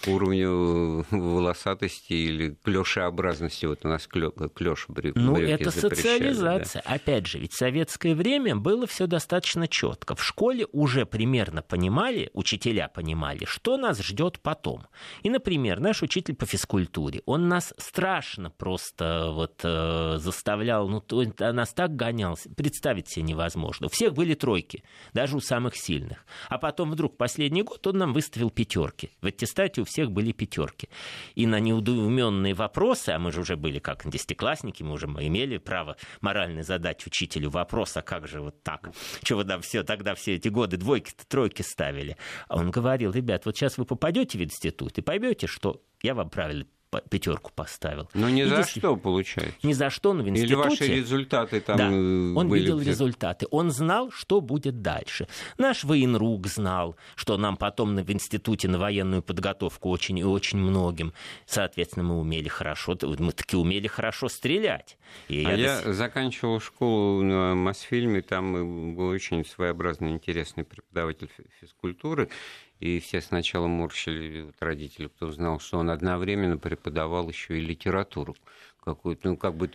уровню 0.08 1.06
волосатости 1.12 2.14
или 2.14 2.58
клешеобразности. 2.64 3.66
Вот 3.66 3.86
у 3.86 3.88
нас 3.88 4.08
клеш 4.08 4.86
брюк. 4.88 5.16
Ну, 5.16 5.38
это 5.38 5.72
социализация. 5.72 6.84
Да. 6.86 6.96
Опять 6.96 7.28
же, 7.28 7.40
ведь 7.40 7.54
в 7.54 7.58
советское 7.58 8.16
время 8.16 8.56
было 8.56 8.88
все 8.88 9.08
достаточно 9.08 9.68
четко. 9.68 10.16
В 10.16 10.24
школе 10.24 10.68
уже 10.72 11.06
примерно 11.06 11.62
понимали, 11.62 12.30
учителя 12.34 12.88
понимали, 12.88 13.46
что 13.46 13.78
нас 13.78 14.02
ждет 14.02 14.40
потом. 14.40 14.88
И, 15.24 15.30
например, 15.30 15.80
наш 15.80 16.02
учитель 16.04 16.36
по 16.36 16.46
физкультуре, 16.46 17.22
он 17.26 17.48
нас 17.48 17.74
страшно 17.78 18.50
просто 18.50 19.32
вот 19.32 19.62
э, 19.64 20.18
заставлял, 20.18 20.88
ну, 20.88 21.02
то, 21.02 21.24
нас 21.54 21.74
так 21.74 21.96
гонялся, 21.96 22.50
представить 22.50 23.10
себе 23.10 23.24
невозможно. 23.24 23.88
У 23.88 23.90
всех 23.90 24.14
были 24.14 24.34
тройки, 24.34 24.84
даже 25.14 25.38
у 25.38 25.40
самых 25.40 25.76
сильных. 25.76 26.26
А 26.50 26.58
потом 26.58 26.92
вдруг 26.92 27.18
последний 27.18 27.64
год 27.64 27.86
он 27.88 27.98
нам 27.98 28.14
выставил 28.14 28.50
пятерки. 28.50 29.12
В 29.22 29.28
аттестате 29.28 29.82
у 29.82 29.86
всех 29.86 29.95
были 30.04 30.32
пятерки. 30.32 30.90
И 31.36 31.48
на 31.48 31.60
неудоуменные 31.60 32.54
вопросы, 32.54 33.10
а 33.10 33.20
мы 33.20 33.32
же 33.32 33.42
уже 33.42 33.56
были 33.56 33.80
как 33.80 34.08
десятиклассники, 34.10 34.84
мы 34.84 34.94
уже 34.94 35.08
имели 35.08 35.58
право 35.58 35.98
морально 36.22 36.64
задать 36.64 37.06
учителю 37.06 37.50
вопрос, 37.50 37.98
а 37.98 38.02
как 38.02 38.28
же 38.28 38.42
вот 38.42 38.62
так? 38.64 38.90
Чего 39.24 39.44
там 39.44 39.62
все, 39.62 39.84
тогда 39.84 40.16
все 40.16 40.36
эти 40.36 40.48
годы 40.48 40.78
двойки 40.78 41.14
тройки 41.28 41.62
ставили? 41.62 42.18
А 42.48 42.58
он 42.58 42.72
говорил, 42.72 43.12
ребят, 43.12 43.46
вот 43.46 43.56
сейчас 43.56 43.78
вы 43.78 43.86
попадете 43.86 44.38
в 44.38 44.44
институт 44.44 44.98
и 44.98 45.02
поймете, 45.02 45.48
что 45.48 45.82
я 46.02 46.14
вам 46.14 46.30
правильно 46.30 46.66
пятерку 47.10 47.52
поставил. 47.54 48.10
Но 48.14 48.30
ни 48.30 48.44
за 48.44 48.64
что, 48.64 48.96
получается. 48.96 49.56
Ни 49.64 49.74
за 49.74 49.90
что, 49.90 50.14
но 50.14 50.24
в 50.24 50.30
институте... 50.30 50.54
Или 50.54 50.56
ваши 50.56 50.88
результаты 50.88 51.60
там 51.60 51.78
да, 51.78 51.90
э, 51.92 52.34
он 52.36 52.50
были 52.50 52.62
видел 52.62 52.78
где-то. 52.78 52.92
результаты. 52.92 53.48
Он 53.52 53.72
знал, 53.72 54.12
что 54.12 54.42
будет 54.42 54.82
дальше. 54.82 55.28
Наш 55.58 55.84
военрук 55.84 56.48
знал, 56.48 56.96
что 57.16 57.38
нам 57.38 57.58
потом 57.58 57.96
в 57.96 58.12
институте 58.12 58.68
на 58.68 58.80
военную 58.80 59.22
подготовку 59.22 59.90
очень 59.90 60.18
и 60.20 60.24
очень 60.24 60.60
многим. 60.60 61.14
Соответственно, 61.46 62.06
мы 62.06 62.20
умели 62.20 62.48
хорошо, 62.48 62.98
мы 63.02 63.32
таки 63.32 63.58
умели 63.58 63.88
хорошо 63.88 64.30
стрелять. 64.30 64.98
И 65.28 65.44
а 65.46 65.52
я, 65.52 65.82
я 65.82 65.94
заканчивал 65.94 66.60
школу 66.60 67.22
на 67.22 67.56
Мосфильме, 67.56 68.22
там 68.22 68.96
был 68.96 69.08
очень 69.08 69.46
своеобразный, 69.46 70.12
интересный 70.12 70.64
преподаватель 70.64 71.30
физкультуры, 71.60 72.30
и 72.80 73.00
все 73.00 73.22
сначала 73.22 73.68
морщили 73.68 74.42
вот, 74.44 74.56
родители, 74.60 75.08
кто 75.08 75.32
знал, 75.32 75.60
что 75.60 75.78
он 75.80 75.90
одновременно 75.90 76.58
преподавал 76.58 77.30
еще 77.30 77.58
и 77.58 77.62
литературу 77.62 78.36
какую-то, 78.84 79.30
ну, 79.30 79.38
как 79.38 79.56
бы 79.56 79.72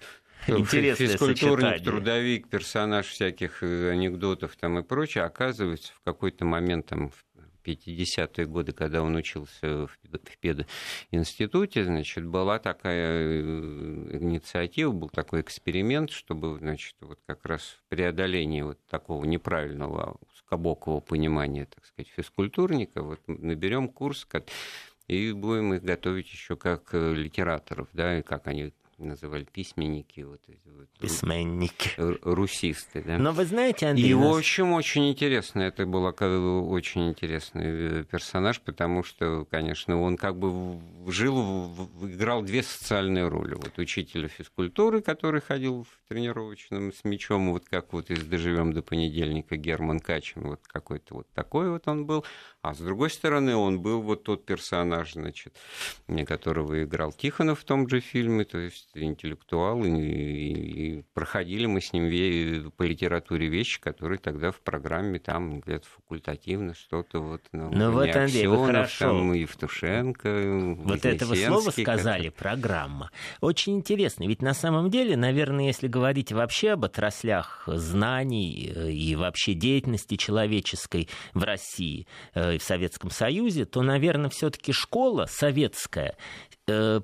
Интересное 0.46 1.08
физкультурник, 1.08 1.60
сочетание. 1.60 1.84
трудовик, 1.84 2.48
персонаж 2.48 3.06
всяких 3.06 3.62
э, 3.62 3.90
анекдотов 3.90 4.56
там 4.56 4.78
и 4.78 4.82
прочее, 4.82 5.24
оказывается, 5.24 5.92
в 5.92 6.00
какой-то 6.02 6.44
момент 6.44 6.86
там 6.86 7.10
в 7.10 7.24
50-е 7.64 8.46
годы, 8.46 8.72
когда 8.72 9.02
он 9.02 9.16
учился 9.16 9.86
в 9.86 9.98
пединституте, 10.40 11.84
значит, 11.84 12.26
была 12.26 12.58
такая 12.58 13.18
э, 13.18 14.18
инициатива, 14.20 14.92
был 14.92 15.08
такой 15.08 15.40
эксперимент, 15.40 16.10
чтобы, 16.10 16.58
значит, 16.58 16.96
вот 17.00 17.18
как 17.26 17.44
раз 17.46 17.76
преодоление 17.88 18.64
вот 18.64 18.78
такого 18.88 19.24
неправильного 19.24 20.16
узкобокого 20.32 21.00
понимания, 21.00 21.66
так 21.66 21.84
сказать, 21.86 22.12
физкультурника, 22.16 23.02
вот 23.02 23.20
наберем 23.26 23.88
курс, 23.88 24.26
и 25.06 25.32
будем 25.32 25.74
их 25.74 25.82
готовить 25.82 26.30
еще 26.32 26.56
как 26.56 26.90
э, 26.92 27.14
литераторов, 27.14 27.88
да, 27.92 28.18
и 28.18 28.22
как 28.22 28.46
они 28.46 28.72
называли 29.04 29.44
письменники, 29.44 30.20
вот 30.20 30.40
вот 30.66 30.88
письменники, 30.98 31.90
русисты, 31.96 33.02
да. 33.02 33.18
Но 33.18 33.32
вы 33.32 33.44
знаете, 33.44 33.88
Андрей, 33.88 34.10
и 34.10 34.14
нас... 34.14 34.24
в 34.24 34.38
общем 34.38 34.72
очень 34.72 35.10
интересно, 35.10 35.62
это 35.62 35.86
был 35.86 36.06
очень 36.70 37.08
интересный 37.08 38.00
э, 38.00 38.04
персонаж, 38.04 38.60
потому 38.60 39.02
что, 39.02 39.46
конечно, 39.50 40.00
он 40.00 40.16
как 40.16 40.38
бы 40.38 40.80
жил, 41.08 41.72
играл 42.02 42.42
две 42.42 42.62
социальные 42.62 43.28
роли. 43.28 43.54
Вот 43.54 43.78
учителя 43.78 44.28
физкультуры, 44.28 45.00
который 45.00 45.40
ходил 45.40 45.84
в 45.84 46.08
тренировочном 46.08 46.92
с 46.92 47.04
мячом, 47.04 47.52
вот 47.52 47.66
как 47.68 47.92
вот 47.92 48.10
из 48.10 48.24
«Доживем 48.24 48.72
до 48.72 48.82
понедельника» 48.82 49.56
Герман 49.56 50.00
Качин, 50.00 50.42
вот 50.42 50.60
какой-то 50.66 51.14
вот 51.14 51.28
такой 51.34 51.70
вот 51.70 51.88
он 51.88 52.06
был. 52.06 52.24
А 52.62 52.74
с 52.74 52.78
другой 52.78 53.10
стороны, 53.10 53.54
он 53.56 53.80
был 53.80 54.02
вот 54.02 54.24
тот 54.24 54.44
персонаж, 54.44 55.14
значит, 55.14 55.56
которого 56.26 56.82
играл 56.82 57.12
Тихонов 57.12 57.60
в 57.60 57.64
том 57.64 57.88
же 57.88 58.00
фильме, 58.00 58.44
то 58.44 58.58
есть 58.58 58.89
интеллектуал, 58.94 59.84
и, 59.84 59.90
и 59.90 61.04
проходили 61.14 61.66
мы 61.66 61.80
с 61.80 61.92
ним 61.92 62.70
по 62.72 62.82
литературе 62.82 63.48
вещи, 63.48 63.80
которые 63.80 64.18
тогда 64.18 64.50
в 64.50 64.60
программе 64.60 65.18
там 65.18 65.60
где-то 65.60 65.86
факультативно 65.86 66.74
что-то 66.74 67.20
вот... 67.20 67.42
Ну, 67.52 67.70
ну 67.70 67.90
вот, 67.92 68.14
Андрей, 68.14 68.46
вы 68.46 68.66
хорошо. 68.66 69.06
Там, 69.06 69.32
Евтушенко, 69.32 70.76
Вот 70.78 71.04
этого 71.04 71.34
слова 71.34 71.70
сказали, 71.70 72.28
как... 72.28 72.34
программа. 72.34 73.10
Очень 73.40 73.76
интересно, 73.76 74.24
ведь 74.26 74.42
на 74.42 74.54
самом 74.54 74.90
деле, 74.90 75.16
наверное, 75.16 75.66
если 75.66 75.88
говорить 75.88 76.32
вообще 76.32 76.70
об 76.70 76.84
отраслях 76.84 77.64
знаний 77.66 78.72
э, 78.74 78.90
и 78.90 79.16
вообще 79.16 79.54
деятельности 79.54 80.16
человеческой 80.16 81.08
в 81.34 81.42
России, 81.42 82.06
э, 82.34 82.56
и 82.56 82.58
в 82.58 82.62
Советском 82.62 83.10
Союзе, 83.10 83.64
то, 83.64 83.82
наверное, 83.82 84.30
все-таки 84.30 84.72
школа 84.72 85.26
советская 85.26 86.16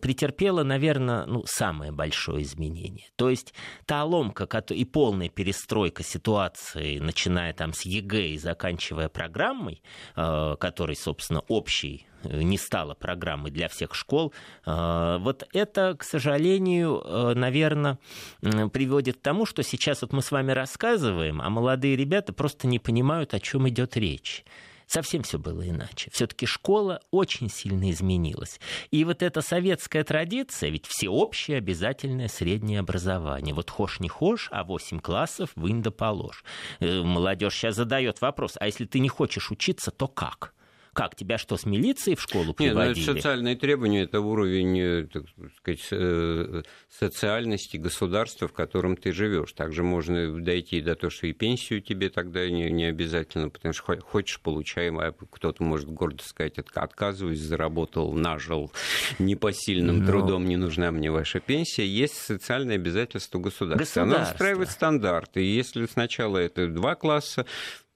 претерпела, 0.00 0.62
наверное, 0.62 1.26
ну, 1.26 1.44
самое 1.46 1.92
большое 1.92 2.42
изменение. 2.42 3.06
То 3.16 3.30
есть 3.30 3.54
та 3.87 4.04
ломка 4.04 4.46
и 4.70 4.85
полная 4.85 5.28
перестройка 5.28 6.02
ситуации, 6.02 6.99
начиная 6.99 7.52
там 7.52 7.73
с 7.73 7.85
ЕГЭ 7.85 8.28
и 8.28 8.38
заканчивая 8.38 9.08
программой, 9.08 9.82
э, 10.16 10.56
которой, 10.58 10.96
собственно, 10.96 11.40
общей 11.49 12.06
э, 12.23 12.42
не 12.42 12.58
стала 12.58 12.94
программой 12.94 13.50
для 13.50 13.68
всех 13.68 13.94
школ. 13.94 14.32
Вот 14.64 15.46
это, 15.52 15.96
к 15.99 16.02
сожалению, 16.02 17.02
наверное, 17.35 17.99
приводит 18.40 19.16
к 19.18 19.20
тому, 19.20 19.46
что 19.46 19.62
сейчас 19.62 20.02
вот 20.02 20.12
мы 20.12 20.23
с 20.23 20.30
вами 20.30 20.52
рассказываем, 20.52 21.40
а 21.40 21.50
молодые 21.50 21.96
ребята 21.96 22.32
просто 22.32 22.66
не 22.66 22.78
понимают, 22.78 23.35
о 23.35 23.40
чем 23.40 23.68
идет 23.68 23.96
речь 23.96 24.44
совсем 24.87 25.23
все 25.23 25.38
было 25.38 25.69
иначе. 25.69 26.11
Все-таки 26.12 26.47
школа 26.47 27.00
очень 27.11 27.50
сильно 27.50 27.90
изменилась. 27.90 28.61
И 28.90 29.05
вот 29.05 29.23
эта 29.23 29.40
советская 29.43 30.05
традиция, 30.05 30.71
ведь 30.71 30.87
всеобщее 30.87 31.59
обязательное 31.59 32.28
среднее 32.28 32.81
образование. 32.81 33.55
Вот 33.55 33.71
хошь 33.71 34.00
не 34.00 34.09
хошь, 34.09 34.49
а 34.50 34.64
8 34.64 35.00
классов 35.00 35.50
вынь 35.57 35.83
да 35.83 35.90
положь. 35.90 36.45
Э, 36.81 37.02
молодежь 37.02 37.55
сейчас 37.55 37.76
задает 37.76 38.21
вопрос, 38.21 38.57
а 38.59 38.66
если 38.66 38.85
ты 38.85 38.99
не 38.99 39.09
хочешь 39.09 39.50
учиться, 39.50 39.90
то 39.90 40.09
как? 40.09 40.55
Как, 40.96 41.14
тебя 41.14 41.37
что, 41.37 41.59
с 41.59 41.66
милицией 41.66 42.16
в 42.16 42.22
школу 42.22 42.54
приводили? 42.54 42.88
Нет, 42.88 42.96
ну, 42.96 43.02
это 43.02 43.20
социальные 43.20 43.56
требования, 43.56 44.04
это 44.04 44.20
уровень, 44.20 44.80
э, 44.80 45.06
так 45.12 45.24
сказать, 45.59 45.87
э, 45.90 46.62
социальности 46.88 47.76
государства, 47.76 48.48
в 48.48 48.54
котором 48.54 48.96
ты 48.96 49.12
живешь. 49.12 49.52
Также 49.52 49.82
можно 49.82 50.40
дойти 50.40 50.80
до 50.80 50.94
того, 50.94 51.11
что 51.11 51.26
и 51.26 51.35
пенсию 51.35 51.82
тебе 51.82 52.09
тогда 52.09 52.48
не, 52.48 52.70
не 52.70 52.87
обязательно, 52.87 53.50
потому 53.50 53.74
что 53.74 54.00
хочешь, 54.00 54.40
получаем, 54.40 54.98
а 54.98 55.12
кто-то 55.12 55.62
может 55.62 55.90
гордо 55.90 56.24
сказать, 56.24 56.59
отказываюсь, 56.59 57.40
заработал, 57.40 58.14
нажил 58.14 58.72
непосильным 59.18 60.00
Но... 60.00 60.06
трудом, 60.06 60.46
не 60.46 60.56
нужна 60.56 60.90
мне 60.92 61.11
ваша 61.11 61.40
пенсия. 61.40 61.87
Есть 61.87 62.16
социальное 62.16 62.76
обязательство 62.76 63.38
государства. 63.38 63.85
государство. 63.85 64.02
Оно 64.02 64.32
устраивает 64.32 64.70
стандарты. 64.70 65.44
И 65.44 65.54
если 65.54 65.85
сначала 65.85 66.38
это 66.38 66.68
два 66.68 66.94
класса, 66.94 67.44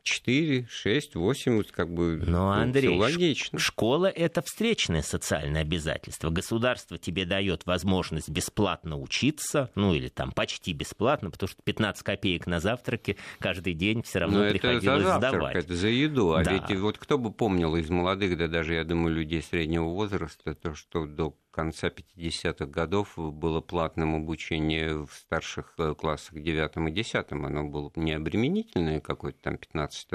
4, 0.02 0.66
6, 0.68 1.14
8, 1.14 1.56
вот 1.56 1.72
как 1.72 1.92
бы 1.92 2.22
Но, 2.26 2.50
Андрей, 2.50 2.88
все 2.88 2.96
логично. 2.96 3.58
школа– 3.58 4.06
это 4.06 4.42
встречное 4.42 5.02
социальное 5.02 5.62
обязательство. 5.62 6.30
Государство 6.30 6.98
тебе 6.98 7.24
дает 7.26 7.66
возможность 7.66 8.28
бесплатно 8.30 8.98
учиться, 8.98 9.70
ну 9.74 9.94
или 9.94 10.08
там 10.08 10.32
почти 10.32 10.72
бесплатно, 10.72 11.30
потому 11.30 11.48
что 11.48 11.62
15 11.62 12.02
копеек 12.02 12.46
на 12.46 12.60
завтраке 12.60 13.16
каждый 13.38 13.74
день 13.74 14.02
все 14.02 14.20
равно 14.20 14.44
Но 14.44 14.50
приходилось 14.50 14.84
это 14.84 14.96
за 14.96 15.20
завтрак, 15.20 15.32
сдавать. 15.32 15.56
Это 15.56 15.74
за 15.74 15.88
еду. 15.88 16.32
А 16.32 16.44
да. 16.44 16.52
ведь 16.52 16.78
вот 16.78 16.98
кто 16.98 17.18
бы 17.18 17.32
помнил 17.32 17.76
из 17.76 17.90
молодых, 17.90 18.38
да 18.38 18.48
даже, 18.48 18.74
я 18.74 18.84
думаю, 18.84 19.14
людей 19.14 19.42
среднего 19.42 19.84
возраста, 19.84 20.54
то, 20.54 20.74
что 20.74 21.06
до 21.06 21.34
конца 21.60 21.88
50-х 21.88 22.64
годов 22.66 23.14
было 23.16 23.60
платным 23.60 24.14
обучение 24.14 25.04
в 25.04 25.12
старших 25.12 25.74
э, 25.76 25.94
классах 25.94 26.42
9 26.42 26.88
и 26.88 26.90
10. 26.90 27.32
Оно 27.32 27.64
было 27.64 27.92
не 27.96 28.12
обременительное, 28.12 29.00
какое-то 29.00 29.38
там 29.42 29.58
15 29.58 30.08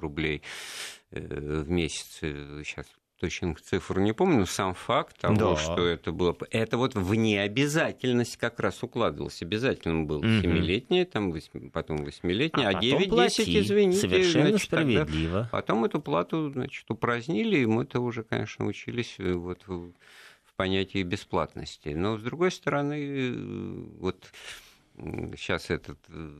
рублей 0.00 0.42
э, 1.12 1.62
в 1.64 1.70
месяц. 1.70 2.18
Сейчас 2.20 2.86
точных 3.20 3.60
цифр 3.60 4.00
не 4.00 4.12
помню, 4.12 4.38
но 4.38 4.46
сам 4.46 4.74
факт 4.74 5.18
того, 5.20 5.36
да. 5.36 5.56
что 5.56 5.86
это 5.86 6.10
было... 6.10 6.36
Это 6.50 6.76
вот 6.76 6.94
в 6.94 7.14
необязательность 7.14 8.36
как 8.38 8.58
раз 8.58 8.82
укладывалось. 8.82 9.42
Обязательно 9.42 10.04
было 10.04 10.22
семилетнее, 10.22 11.04
там, 11.04 11.32
потом 11.72 11.98
восьмилетнее, 11.98 12.68
а, 12.68 12.78
а 12.78 12.82
9-10, 12.82 13.60
извините. 13.60 13.98
Совершенно 13.98 14.48
значит, 14.48 14.66
справедливо. 14.66 15.48
потом 15.52 15.84
эту 15.84 16.00
плату, 16.00 16.50
значит, 16.50 16.90
упразднили, 16.90 17.58
и 17.58 17.66
мы-то 17.66 18.00
уже, 18.00 18.24
конечно, 18.24 18.64
учились 18.66 19.14
э, 19.18 19.34
вот 19.34 19.60
понятие 20.60 21.04
бесплатности. 21.04 21.88
Но, 21.88 22.18
с 22.18 22.22
другой 22.22 22.50
стороны, 22.50 23.32
вот 23.98 24.30
сейчас 25.34 25.70
этот 25.70 25.98
э, 26.08 26.30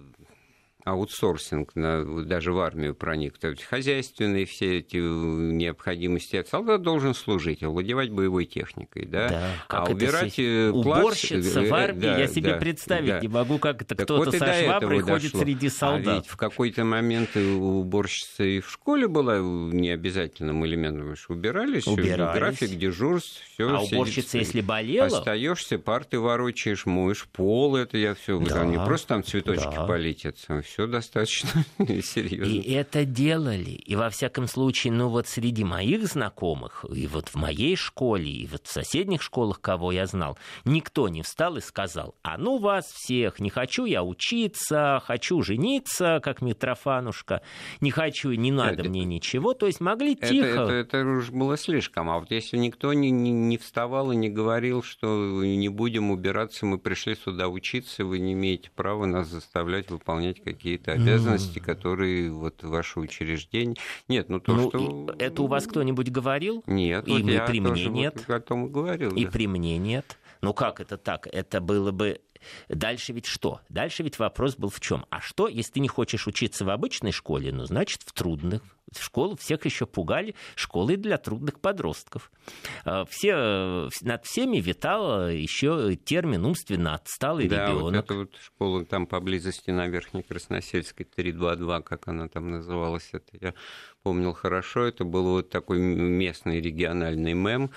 аутсорсинг 0.84 1.74
на, 1.74 2.24
даже 2.24 2.52
в 2.52 2.58
армию 2.58 2.94
проник. 2.94 3.38
То 3.38 3.48
есть 3.48 3.62
хозяйственные 3.62 4.46
все 4.46 4.78
эти 4.78 4.96
необходимости. 4.96 6.44
Солдат 6.48 6.82
должен 6.82 7.14
служить, 7.14 7.62
овладевать 7.62 8.10
боевой 8.10 8.46
техникой. 8.46 9.06
Да? 9.06 9.28
Да, 9.28 9.50
а 9.68 9.90
убирать 9.90 10.38
это, 10.38 10.72
уборщица 10.72 11.62
в 11.62 11.72
армии, 11.74 12.00
да, 12.00 12.18
я 12.18 12.26
себе 12.26 12.52
да, 12.52 12.58
представить 12.58 13.08
да. 13.08 13.20
не 13.20 13.28
могу, 13.28 13.58
как 13.58 13.82
это 13.82 13.94
кто-то 13.94 14.30
вот 14.30 14.34
со 14.34 14.54
шваброй 14.54 15.00
ходит 15.00 15.32
дошло. 15.32 15.40
среди 15.40 15.68
солдат. 15.68 16.06
А 16.06 16.16
ведь 16.16 16.26
в 16.26 16.36
какой-то 16.36 16.84
момент 16.84 17.36
уборщица 17.36 18.44
и 18.44 18.60
в 18.60 18.70
школе 18.70 19.08
была 19.08 19.38
необязательным 19.38 20.64
элементом, 20.66 21.14
убирались, 21.28 21.86
убирались. 21.86 22.38
график 22.38 22.70
дежурств, 22.78 23.42
все. 23.52 23.68
А 23.68 23.80
уборщица, 23.80 24.38
если 24.38 24.60
болела? 24.60 25.06
Остаешься, 25.06 25.78
парты 25.78 26.18
ворочаешь, 26.18 26.86
моешь 26.86 27.26
пол, 27.26 27.76
это 27.76 27.96
я 27.98 28.14
все. 28.14 28.38
Да. 28.38 28.64
Не 28.64 28.76
просто 28.76 29.08
там 29.08 29.24
цветочки 29.24 29.74
да. 29.74 29.86
полить, 29.86 30.24
это 30.24 30.62
все 30.70 30.86
достаточно 30.86 31.64
серьезно. 31.78 32.44
И 32.52 32.72
это 32.72 33.04
делали. 33.04 33.70
И 33.70 33.96
во 33.96 34.08
всяком 34.08 34.46
случае, 34.46 34.92
ну 34.92 35.08
вот 35.08 35.26
среди 35.26 35.64
моих 35.64 36.06
знакомых, 36.06 36.84
и 36.94 37.06
вот 37.06 37.28
в 37.28 37.34
моей 37.34 37.74
школе, 37.76 38.30
и 38.30 38.46
вот 38.46 38.66
в 38.66 38.72
соседних 38.72 39.20
школах, 39.22 39.60
кого 39.60 39.90
я 39.90 40.06
знал, 40.06 40.38
никто 40.64 41.08
не 41.08 41.22
встал 41.22 41.56
и 41.56 41.60
сказал, 41.60 42.14
а 42.22 42.38
ну 42.38 42.58
вас 42.58 42.86
всех, 42.86 43.40
не 43.40 43.50
хочу 43.50 43.84
я 43.84 44.04
учиться, 44.04 45.02
хочу 45.04 45.42
жениться, 45.42 46.20
как 46.22 46.40
Митрофанушка, 46.40 47.42
не 47.80 47.90
хочу, 47.90 48.30
не 48.32 48.52
надо 48.52 48.82
это, 48.82 48.88
мне 48.88 49.04
ничего. 49.04 49.54
То 49.54 49.66
есть 49.66 49.80
могли 49.80 50.12
это, 50.12 50.28
тихо... 50.28 50.46
Это, 50.46 50.72
это, 50.72 50.96
это 50.98 51.10
уже 51.10 51.32
было 51.32 51.56
слишком. 51.56 52.10
А 52.10 52.20
вот 52.20 52.30
если 52.30 52.56
никто 52.56 52.92
не, 52.92 53.10
не, 53.10 53.32
не 53.32 53.58
вставал 53.58 54.12
и 54.12 54.16
не 54.16 54.28
говорил, 54.28 54.82
что 54.82 55.42
не 55.44 55.68
будем 55.68 56.10
убираться, 56.10 56.64
мы 56.64 56.78
пришли 56.78 57.16
сюда 57.16 57.48
учиться, 57.48 58.04
вы 58.04 58.20
не 58.20 58.34
имеете 58.34 58.70
права 58.70 59.06
нас 59.06 59.28
заставлять 59.28 59.90
выполнять 59.90 60.40
какие-то 60.42 60.59
обязанности, 60.64 61.58
mm. 61.58 61.62
которые 61.62 62.30
вот 62.30 62.62
ваше 62.62 63.00
учреждение... 63.00 63.76
Нет, 64.08 64.28
ну 64.28 64.40
то, 64.40 64.54
ну, 64.54 64.68
что... 64.68 65.14
Это 65.18 65.42
у 65.42 65.46
вас 65.46 65.66
кто-нибудь 65.66 66.10
говорил? 66.10 66.62
Нет, 66.66 67.06
и 67.08 67.22
вот 67.22 67.46
при 67.46 67.60
мне 67.60 67.86
нет. 67.86 68.24
Вот 68.26 68.36
о 68.36 68.40
том 68.40 68.66
и 68.66 68.68
говорил. 68.70 69.10
И 69.14 69.24
да. 69.24 69.30
при 69.30 69.46
мне 69.46 69.78
нет. 69.78 70.18
Ну 70.42 70.54
как 70.54 70.80
это 70.80 70.96
так? 70.96 71.26
Это 71.26 71.60
было 71.60 71.92
бы 71.92 72.20
Дальше 72.68 73.12
ведь 73.12 73.26
что? 73.26 73.60
Дальше 73.68 74.02
ведь 74.02 74.18
вопрос 74.18 74.56
был 74.56 74.70
в 74.70 74.80
чем? 74.80 75.06
А 75.10 75.20
что, 75.20 75.48
если 75.48 75.72
ты 75.72 75.80
не 75.80 75.88
хочешь 75.88 76.26
учиться 76.26 76.64
в 76.64 76.70
обычной 76.70 77.12
школе, 77.12 77.52
ну, 77.52 77.64
значит, 77.64 78.02
в 78.04 78.12
трудных. 78.12 78.62
В 78.92 79.04
школу 79.04 79.36
всех 79.36 79.64
еще 79.66 79.86
пугали 79.86 80.34
школой 80.56 80.96
для 80.96 81.16
трудных 81.16 81.60
подростков. 81.60 82.32
А, 82.84 83.04
все, 83.08 83.88
над 84.02 84.24
всеми 84.24 84.56
витал 84.56 85.28
еще 85.28 85.94
термин 85.94 86.44
умственно 86.44 86.94
отсталый 86.94 87.46
да, 87.46 87.68
ребенок. 87.68 87.82
Вот 87.82 87.94
эта 87.94 88.14
вот 88.14 88.36
школа 88.42 88.84
там 88.84 89.06
поблизости 89.06 89.70
на 89.70 89.86
Верхней 89.86 90.22
Красносельской 90.22 91.06
322, 91.06 91.82
как 91.82 92.08
она 92.08 92.28
там 92.28 92.50
называлась, 92.50 93.10
это 93.12 93.38
я 93.40 93.54
помнил 94.02 94.32
хорошо. 94.32 94.84
Это 94.86 95.04
был 95.04 95.24
вот 95.24 95.50
такой 95.50 95.78
местный 95.78 96.60
региональный 96.60 97.34
мем. 97.34 97.70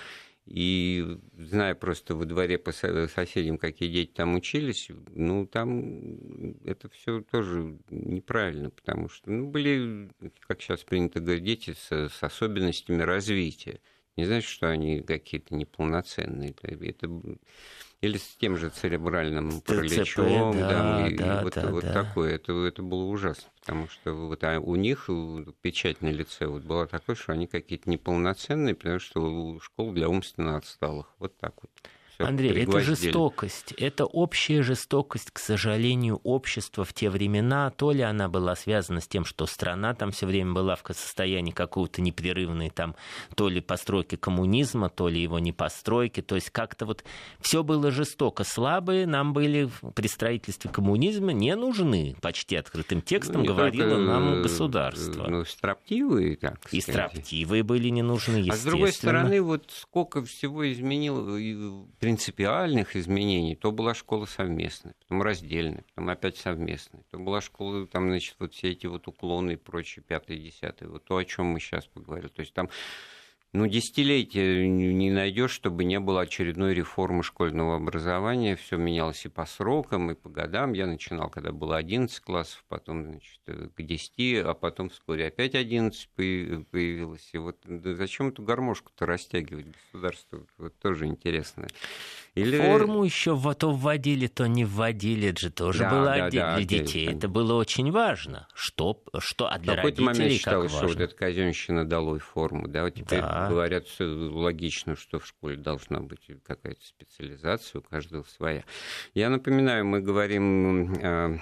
И 0.46 1.18
зная 1.38 1.74
просто 1.74 2.14
во 2.14 2.26
дворе 2.26 2.58
по 2.58 2.70
соседям, 2.70 3.56
какие 3.56 3.90
дети 3.90 4.10
там 4.12 4.34
учились, 4.34 4.90
ну, 5.14 5.46
там 5.46 6.54
это 6.64 6.90
все 6.90 7.22
тоже 7.22 7.78
неправильно, 7.88 8.68
потому 8.68 9.08
что 9.08 9.30
ну, 9.30 9.46
были, 9.48 10.10
как 10.40 10.60
сейчас 10.60 10.84
принято 10.84 11.20
говорить, 11.20 11.44
дети 11.44 11.74
с, 11.78 12.10
с 12.10 12.22
особенностями 12.22 13.02
развития. 13.02 13.80
Не 14.16 14.26
значит, 14.26 14.50
что 14.50 14.68
они 14.68 15.00
какие-то 15.00 15.54
неполноценные. 15.54 16.54
Это 16.62 17.08
или 18.04 18.18
с 18.18 18.36
тем 18.38 18.56
же 18.56 18.68
церебральным 18.68 19.60
параличом, 19.62 20.58
да, 20.58 20.68
да, 20.68 21.08
и, 21.08 21.16
да, 21.16 21.40
вот, 21.42 21.54
да, 21.54 21.66
вот 21.68 21.84
да. 21.84 21.92
такое. 22.04 22.34
Это, 22.34 22.52
это 22.64 22.82
было 22.82 23.04
ужасно, 23.04 23.50
потому 23.60 23.88
что 23.88 24.12
вот, 24.12 24.44
а 24.44 24.60
у 24.60 24.76
них 24.76 25.08
печать 25.62 26.02
на 26.02 26.08
лице 26.08 26.46
вот 26.46 26.62
была 26.64 26.86
такой, 26.86 27.16
что 27.16 27.32
они 27.32 27.46
какие-то 27.46 27.88
неполноценные, 27.88 28.74
потому 28.74 28.98
что 28.98 29.58
школа 29.60 29.94
для 29.94 30.08
умственно 30.08 30.56
отсталых. 30.56 31.14
Вот 31.18 31.36
так 31.38 31.54
вот. 31.62 31.70
Всё, 32.14 32.26
Андрей, 32.26 32.62
это 32.62 32.80
жестокость. 32.80 33.72
Это 33.76 34.04
общая 34.04 34.62
жестокость, 34.62 35.32
к 35.32 35.40
сожалению, 35.40 36.20
общества 36.22 36.84
в 36.84 36.92
те 36.92 37.10
времена. 37.10 37.70
То 37.70 37.90
ли 37.90 38.02
она 38.02 38.28
была 38.28 38.54
связана 38.54 39.00
с 39.00 39.08
тем, 39.08 39.24
что 39.24 39.46
страна 39.46 39.94
там 39.94 40.12
все 40.12 40.26
время 40.26 40.52
была 40.52 40.76
в 40.76 40.82
состоянии 40.94 41.50
какого-то 41.50 42.02
непрерывной 42.02 42.70
там, 42.70 42.94
то 43.34 43.48
ли 43.48 43.60
постройки 43.60 44.14
коммунизма, 44.14 44.90
то 44.90 45.08
ли 45.08 45.20
его 45.20 45.40
не 45.40 45.52
постройки. 45.52 46.22
То 46.22 46.36
есть 46.36 46.50
как-то 46.50 46.86
вот 46.86 47.02
все 47.40 47.64
было 47.64 47.90
жестоко. 47.90 48.44
Слабые 48.44 49.06
нам 49.08 49.32
были 49.32 49.68
при 49.94 50.06
строительстве 50.06 50.70
коммунизма 50.70 51.32
не 51.32 51.56
нужны. 51.56 52.14
Почти 52.20 52.54
открытым 52.54 53.02
текстом 53.02 53.42
ну, 53.42 53.48
говорило 53.48 53.90
только, 53.90 54.04
нам 54.04 54.42
государство. 54.42 55.26
Ну, 55.28 55.44
строптивые, 55.44 56.36
так 56.36 56.58
сказать. 56.60 56.74
И 56.74 56.80
строптивые 56.80 57.64
были 57.64 57.88
не 57.88 58.02
нужны, 58.02 58.46
А 58.48 58.54
с 58.54 58.62
другой 58.62 58.92
стороны, 58.92 59.42
вот 59.42 59.72
сколько 59.74 60.24
всего 60.24 60.70
изменило 60.70 61.36
принципиальных 62.04 62.96
изменений, 62.96 63.56
то 63.56 63.72
была 63.72 63.94
школа 63.94 64.26
совместная, 64.26 64.94
потом 65.00 65.22
раздельная, 65.22 65.86
потом 65.94 66.10
опять 66.10 66.36
совместная. 66.36 67.02
То 67.10 67.18
была 67.18 67.40
школа, 67.40 67.86
там, 67.86 68.10
значит, 68.10 68.36
вот 68.38 68.52
все 68.52 68.72
эти 68.72 68.84
вот 68.84 69.08
уклоны 69.08 69.52
и 69.52 69.56
прочее, 69.56 70.04
пятое, 70.06 70.36
десятое, 70.36 70.90
вот 70.90 71.02
то, 71.06 71.16
о 71.16 71.24
чем 71.24 71.46
мы 71.46 71.60
сейчас 71.60 71.86
поговорили. 71.86 72.28
То 72.28 72.40
есть 72.40 72.52
там 72.52 72.68
ну, 73.54 73.68
десятилетия 73.68 74.68
не 74.68 75.12
найдешь, 75.12 75.52
чтобы 75.52 75.84
не 75.84 76.00
было 76.00 76.22
очередной 76.22 76.74
реформы 76.74 77.22
школьного 77.22 77.76
образования. 77.76 78.56
Все 78.56 78.76
менялось 78.76 79.24
и 79.26 79.28
по 79.28 79.46
срокам, 79.46 80.10
и 80.10 80.16
по 80.16 80.28
годам. 80.28 80.72
Я 80.72 80.88
начинал, 80.88 81.30
когда 81.30 81.52
было 81.52 81.76
11 81.76 82.18
классов, 82.18 82.64
потом 82.68 83.04
значит, 83.04 83.40
к 83.46 83.80
10, 83.80 84.44
а 84.44 84.54
потом 84.54 84.88
вскоре 84.88 85.28
опять 85.28 85.54
11 85.54 86.08
появилось. 86.16 87.30
И 87.32 87.38
вот 87.38 87.58
зачем 87.64 88.30
эту 88.30 88.42
гармошку-то 88.42 89.06
растягивать 89.06 89.66
государство? 89.92 90.44
Вот 90.58 90.76
тоже 90.80 91.06
интересно. 91.06 91.68
Или... 92.34 92.58
Форму 92.58 93.04
еще 93.04 93.38
то 93.54 93.70
вводили, 93.70 94.26
то 94.26 94.46
не 94.46 94.64
вводили. 94.64 95.28
Это 95.28 95.40
же 95.40 95.50
тоже 95.50 95.78
да, 95.80 95.90
было 95.90 96.04
да, 96.06 96.24
отдельно 96.24 96.46
да, 96.46 96.56
для 96.56 96.64
детей. 96.64 97.08
Это 97.08 97.28
было 97.28 97.54
очень 97.54 97.92
важно. 97.92 98.48
Что, 98.54 99.00
что 99.18 99.48
а 99.48 99.58
для 99.58 99.74
В 99.74 99.76
какой-то 99.76 100.02
момент 100.02 100.32
считалось, 100.32 100.72
что 100.72 100.88
вот 100.88 100.98
эта 100.98 101.14
казенщина 101.14 101.84
долой 101.84 102.18
форму. 102.18 102.66
Да? 102.66 102.82
Вот 102.82 102.94
теперь 102.94 103.20
да. 103.20 103.48
говорят 103.48 103.86
все 103.86 104.04
логично, 104.04 104.96
что 104.96 105.20
в 105.20 105.26
школе 105.26 105.56
должна 105.56 106.00
быть 106.00 106.28
какая-то 106.44 106.84
специализация, 106.84 107.78
у 107.78 107.82
каждого 107.82 108.24
своя. 108.24 108.64
Я 109.14 109.30
напоминаю, 109.30 109.86
мы 109.86 110.00
говорим 110.00 110.92
о 111.04 111.38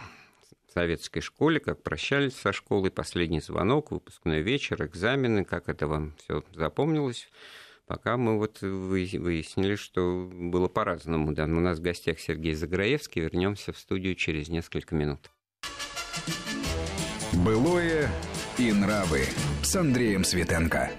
советской 0.72 1.20
школе, 1.20 1.60
как 1.60 1.82
прощались 1.82 2.34
со 2.34 2.52
школой, 2.52 2.90
последний 2.90 3.40
звонок, 3.40 3.92
выпускной 3.92 4.42
вечер, 4.42 4.84
экзамены, 4.84 5.44
как 5.44 5.68
это 5.68 5.86
вам 5.86 6.14
все 6.18 6.42
запомнилось. 6.54 7.28
Пока 7.92 8.16
мы 8.16 8.38
вот 8.38 8.62
выяснили, 8.62 9.74
что 9.74 10.26
было 10.32 10.66
по-разному. 10.66 11.34
Да. 11.34 11.44
У 11.44 11.60
нас 11.60 11.78
в 11.78 11.82
гостях 11.82 12.18
Сергей 12.20 12.54
Заграевский. 12.54 13.20
Вернемся 13.20 13.74
в 13.74 13.78
студию 13.78 14.14
через 14.14 14.48
несколько 14.48 14.94
минут. 14.94 15.30
Былое 17.44 18.08
и 18.56 18.72
нравы 18.72 19.24
с 19.62 19.76
Андреем 19.76 20.24
Светенко. 20.24 20.90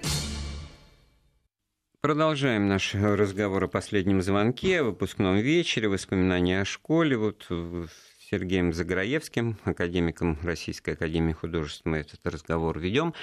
Продолжаем 1.99 2.67
наш 2.67 2.93
разговор 2.93 3.63
о 3.63 3.67
последнем 3.67 4.21
звонке, 4.21 4.82
о 4.82 4.84
выпускном 4.84 5.38
вечере, 5.38 5.88
воспоминания 5.88 6.62
о 6.62 6.65
школе. 6.65 7.17
Вот 7.17 7.47
с 7.49 7.89
Сергеем 8.29 8.71
Заграевским, 8.71 9.58
академиком 9.63 10.38
Российской 10.43 10.91
Академии 10.91 11.34
Художеств, 11.34 11.86
мы 11.86 11.97
этот 11.97 12.19
разговор 12.25 12.77
ведем. 12.77 13.15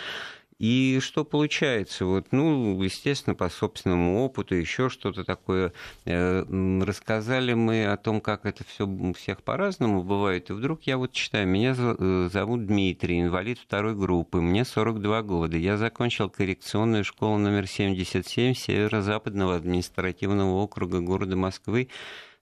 И 0.61 0.99
что 1.01 1.25
получается? 1.25 2.05
Вот, 2.05 2.33
ну, 2.33 2.83
естественно, 2.83 3.35
по 3.35 3.49
собственному 3.49 4.23
опыту, 4.23 4.55
еще 4.55 4.91
что-то 4.91 5.25
такое. 5.25 5.73
Э, 6.05 6.45
рассказали 6.83 7.55
мы 7.55 7.87
о 7.87 7.97
том, 7.97 8.21
как 8.21 8.45
это 8.45 8.63
все 8.65 8.87
у 8.87 9.15
всех 9.15 9.43
по-разному 9.43 10.03
бывает. 10.03 10.51
И 10.51 10.53
вдруг 10.53 10.83
я 10.83 10.99
вот 10.99 11.13
читаю, 11.13 11.49
меня 11.49 11.75
э, 11.75 12.29
зовут 12.31 12.67
Дмитрий, 12.67 13.23
инвалид 13.23 13.59
второй 13.59 13.95
группы, 13.95 14.43
мне 14.43 14.67
42 14.67 15.23
года. 15.23 15.57
Я 15.57 15.79
закончил 15.79 16.29
коррекционную 16.29 17.05
школу 17.05 17.39
номер 17.39 17.67
77 17.67 18.53
Северо-Западного 18.53 19.57
административного 19.57 20.57
округа 20.57 21.01
города 21.01 21.37
Москвы 21.37 21.89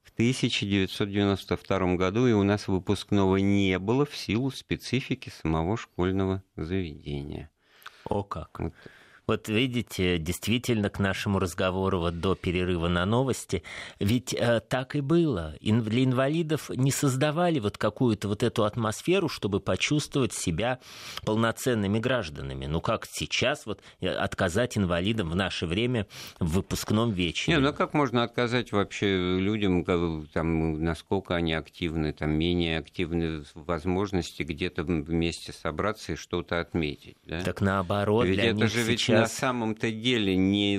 в 0.03 0.11
1992 0.11 1.95
году, 1.95 2.27
и 2.27 2.33
у 2.33 2.43
нас 2.43 2.67
выпускного 2.67 3.37
не 3.37 3.79
было 3.79 4.05
в 4.05 4.13
силу 4.17 4.51
специфики 4.51 5.31
самого 5.41 5.77
школьного 5.77 6.43
заведения. 6.57 7.49
О 8.09 8.23
как. 8.23 8.59
Вот. 9.29 9.47
Видите, 9.47 10.17
действительно, 10.17 10.89
к 10.89 10.97
нашему 10.97 11.37
разговору 11.37 11.99
вот 11.99 12.19
до 12.19 12.33
перерыва 12.33 12.87
на 12.87 13.05
новости, 13.05 13.61
ведь 13.99 14.33
э, 14.33 14.59
так 14.59 14.95
и 14.95 15.01
было. 15.01 15.53
Ин, 15.61 15.83
для 15.83 16.03
инвалидов 16.03 16.71
не 16.71 16.91
создавали 16.91 17.59
вот 17.59 17.77
какую-то 17.77 18.27
вот 18.27 18.41
эту 18.41 18.63
атмосферу, 18.63 19.29
чтобы 19.29 19.59
почувствовать 19.59 20.33
себя 20.33 20.79
полноценными 21.25 21.99
гражданами. 21.99 22.65
Ну 22.65 22.81
как 22.81 23.05
сейчас 23.05 23.67
вот 23.67 23.83
э, 24.01 24.07
отказать 24.07 24.79
инвалидам 24.79 25.29
в 25.29 25.35
наше 25.35 25.67
время 25.67 26.07
в 26.39 26.55
выпускном 26.55 27.11
вечере? 27.11 27.57
Не, 27.57 27.61
ну 27.61 27.71
как 27.71 27.93
можно 27.93 28.23
отказать 28.23 28.71
вообще 28.71 29.37
людям, 29.37 29.85
там, 30.33 30.83
насколько 30.83 31.35
они 31.35 31.53
активны, 31.53 32.13
там, 32.13 32.31
менее 32.31 32.79
активны 32.79 33.43
в 33.53 33.65
возможности 33.65 34.41
где-то 34.41 34.81
вместе 34.81 35.53
собраться 35.53 36.13
и 36.13 36.15
что-то 36.15 36.59
отметить? 36.59 37.17
Да? 37.27 37.43
Так 37.43 37.61
наоборот, 37.61 38.25
ведь 38.25 38.39
для 38.39 38.45
это 38.45 38.55
них 38.55 38.71
же 38.71 38.83
сейчас 38.85 39.18
на 39.21 39.27
самом-то 39.27 39.91
деле 39.91 40.35
не 40.35 40.77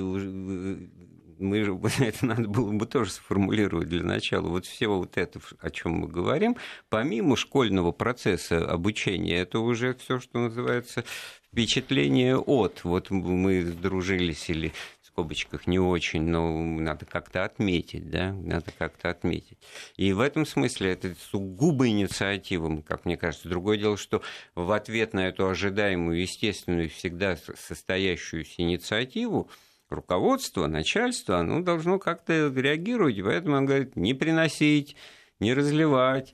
мы 1.41 1.63
же, 1.63 1.77
это 1.99 2.25
надо 2.25 2.47
было 2.47 2.71
бы 2.71 2.85
тоже 2.85 3.11
сформулировать 3.11 3.89
для 3.89 4.03
начала. 4.03 4.47
Вот 4.47 4.65
все 4.65 4.87
вот 4.87 5.17
это, 5.17 5.39
о 5.59 5.69
чем 5.69 5.93
мы 5.93 6.07
говорим, 6.07 6.55
помимо 6.89 7.35
школьного 7.35 7.91
процесса 7.91 8.65
обучения, 8.65 9.37
это 9.37 9.59
уже 9.59 9.95
все, 9.95 10.19
что 10.19 10.39
называется 10.39 11.03
впечатление 11.51 12.37
от. 12.37 12.83
Вот 12.83 13.09
мы 13.09 13.65
сдружились 13.65 14.49
или 14.49 14.71
скобочках 15.11 15.67
не 15.67 15.79
очень, 15.79 16.23
но 16.23 16.57
надо 16.63 17.05
как-то 17.05 17.43
отметить, 17.43 18.09
да, 18.09 18.31
надо 18.33 18.71
как-то 18.77 19.09
отметить. 19.09 19.57
И 19.97 20.13
в 20.13 20.19
этом 20.19 20.45
смысле 20.45 20.93
это 20.93 21.15
сугубо 21.31 21.87
инициатива, 21.87 22.81
как 22.81 23.05
мне 23.05 23.17
кажется. 23.17 23.49
Другое 23.49 23.77
дело, 23.77 23.97
что 23.97 24.21
в 24.55 24.71
ответ 24.71 25.13
на 25.13 25.27
эту 25.27 25.47
ожидаемую, 25.49 26.21
естественную, 26.21 26.89
всегда 26.89 27.37
состоящуюся 27.37 28.61
инициативу, 28.61 29.49
руководство, 29.89 30.67
начальство, 30.67 31.39
оно 31.39 31.61
должно 31.61 31.99
как-то 31.99 32.47
реагировать, 32.55 33.21
поэтому 33.21 33.57
он 33.57 33.65
говорит, 33.65 33.95
не 33.95 34.13
приносить, 34.13 34.95
не 35.39 35.53
разливать, 35.53 36.33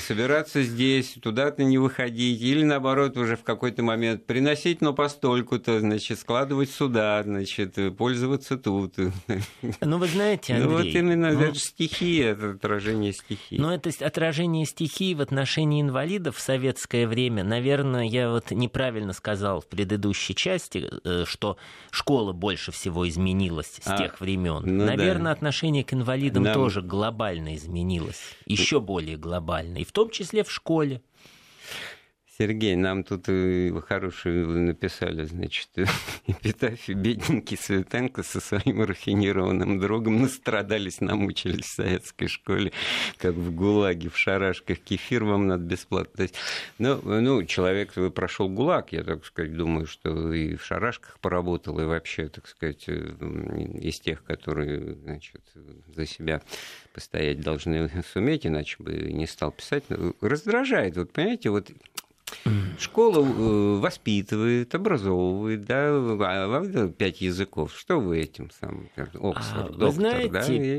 собираться 0.00 0.62
здесь, 0.62 1.16
туда-то 1.22 1.62
не 1.62 1.78
выходить, 1.78 2.40
или 2.42 2.64
наоборот 2.64 3.16
уже 3.16 3.36
в 3.36 3.42
какой-то 3.42 3.82
момент 3.82 4.26
приносить, 4.26 4.80
но 4.80 4.92
постольку-то, 4.92 5.80
значит, 5.80 6.18
складывать 6.18 6.70
сюда, 6.70 7.22
значит, 7.22 7.76
пользоваться 7.96 8.56
тут. 8.56 8.94
Ну, 9.80 9.98
вы 9.98 10.06
знаете, 10.08 10.54
Андрей... 10.54 10.68
Ну, 10.68 10.76
вот 10.76 10.86
именно 10.86 11.32
ну, 11.32 11.40
это 11.40 11.58
стихия, 11.58 12.32
это 12.32 12.50
отражение 12.50 13.12
стихии. 13.12 13.58
Ну, 13.58 13.70
это 13.70 13.90
отражение 14.04 14.66
стихии 14.66 15.14
в 15.14 15.20
отношении 15.20 15.80
инвалидов 15.80 16.36
в 16.36 16.40
советское 16.40 17.06
время. 17.06 17.44
Наверное, 17.44 18.04
я 18.04 18.30
вот 18.30 18.50
неправильно 18.50 19.12
сказал 19.12 19.60
в 19.60 19.66
предыдущей 19.66 20.34
части, 20.34 20.90
э, 21.04 21.24
что 21.26 21.56
школа 21.90 22.32
больше 22.32 22.72
всего 22.72 23.08
изменилась 23.08 23.78
с 23.80 23.86
а, 23.86 23.96
тех 23.96 24.20
времен. 24.20 24.62
Ну, 24.64 24.86
Наверное, 24.86 25.26
да. 25.26 25.32
отношение 25.32 25.84
к 25.84 25.92
инвалидам 25.92 26.42
Нам... 26.42 26.54
тоже 26.54 26.82
глобально 26.82 27.54
изменилось, 27.54 28.20
еще 28.46 28.80
более 28.80 29.16
глобально 29.16 29.75
и 29.76 29.84
в 29.84 29.92
том 29.92 30.10
числе 30.10 30.44
в 30.44 30.50
школе. 30.50 31.00
Сергей, 32.38 32.76
нам 32.76 33.02
тут 33.02 33.26
хорошую 33.86 34.60
написали, 34.60 35.24
значит, 35.24 35.70
эпитафию 36.26 36.98
бедненький 36.98 37.56
Светенко 37.56 38.22
со 38.22 38.40
своим 38.40 38.82
рафинированным 38.82 39.80
другом 39.80 40.20
настрадались, 40.20 41.00
намучились 41.00 41.64
в 41.64 41.74
советской 41.74 42.26
школе, 42.26 42.72
как 43.16 43.34
в 43.34 43.54
ГУЛАГе, 43.54 44.10
в 44.10 44.18
шарашках 44.18 44.78
кефир 44.80 45.24
вам 45.24 45.46
надо 45.46 45.64
бесплатно. 45.64 46.26
Ну, 46.78 47.00
ну, 47.02 47.42
человек 47.44 47.94
прошел 48.14 48.50
ГУЛАГ, 48.50 48.92
я, 48.92 49.02
так 49.02 49.24
сказать, 49.24 49.56
думаю, 49.56 49.86
что 49.86 50.32
и 50.32 50.56
в 50.56 50.64
шарашках 50.64 51.18
поработал, 51.20 51.80
и 51.80 51.84
вообще, 51.84 52.28
так 52.28 52.46
сказать, 52.48 52.84
э, 52.88 53.14
из 53.80 53.98
тех, 54.00 54.22
которые, 54.24 54.94
значит, 54.96 55.40
за 55.94 56.04
себя 56.04 56.42
постоять 56.92 57.40
должны 57.40 57.90
суметь, 58.12 58.46
иначе 58.46 58.76
бы 58.78 58.92
не 58.92 59.26
стал 59.26 59.52
писать. 59.52 59.84
Раздражает, 60.20 60.96
вот 60.96 61.12
понимаете, 61.12 61.48
вот 61.48 61.70
Школа 62.78 63.24
э, 63.24 63.78
воспитывает, 63.78 64.74
образовывает, 64.74 65.64
да, 65.64 65.88
а 65.88 66.88
пять 66.88 67.20
языков. 67.20 67.72
Что 67.76 67.98
вы 67.98 68.20
этим 68.20 68.50
самым, 68.50 68.90
Оксфорд, 68.96 69.70
а, 69.70 69.72
доктор, 69.72 69.86
Вы 69.86 69.92
знаете, 69.92 70.28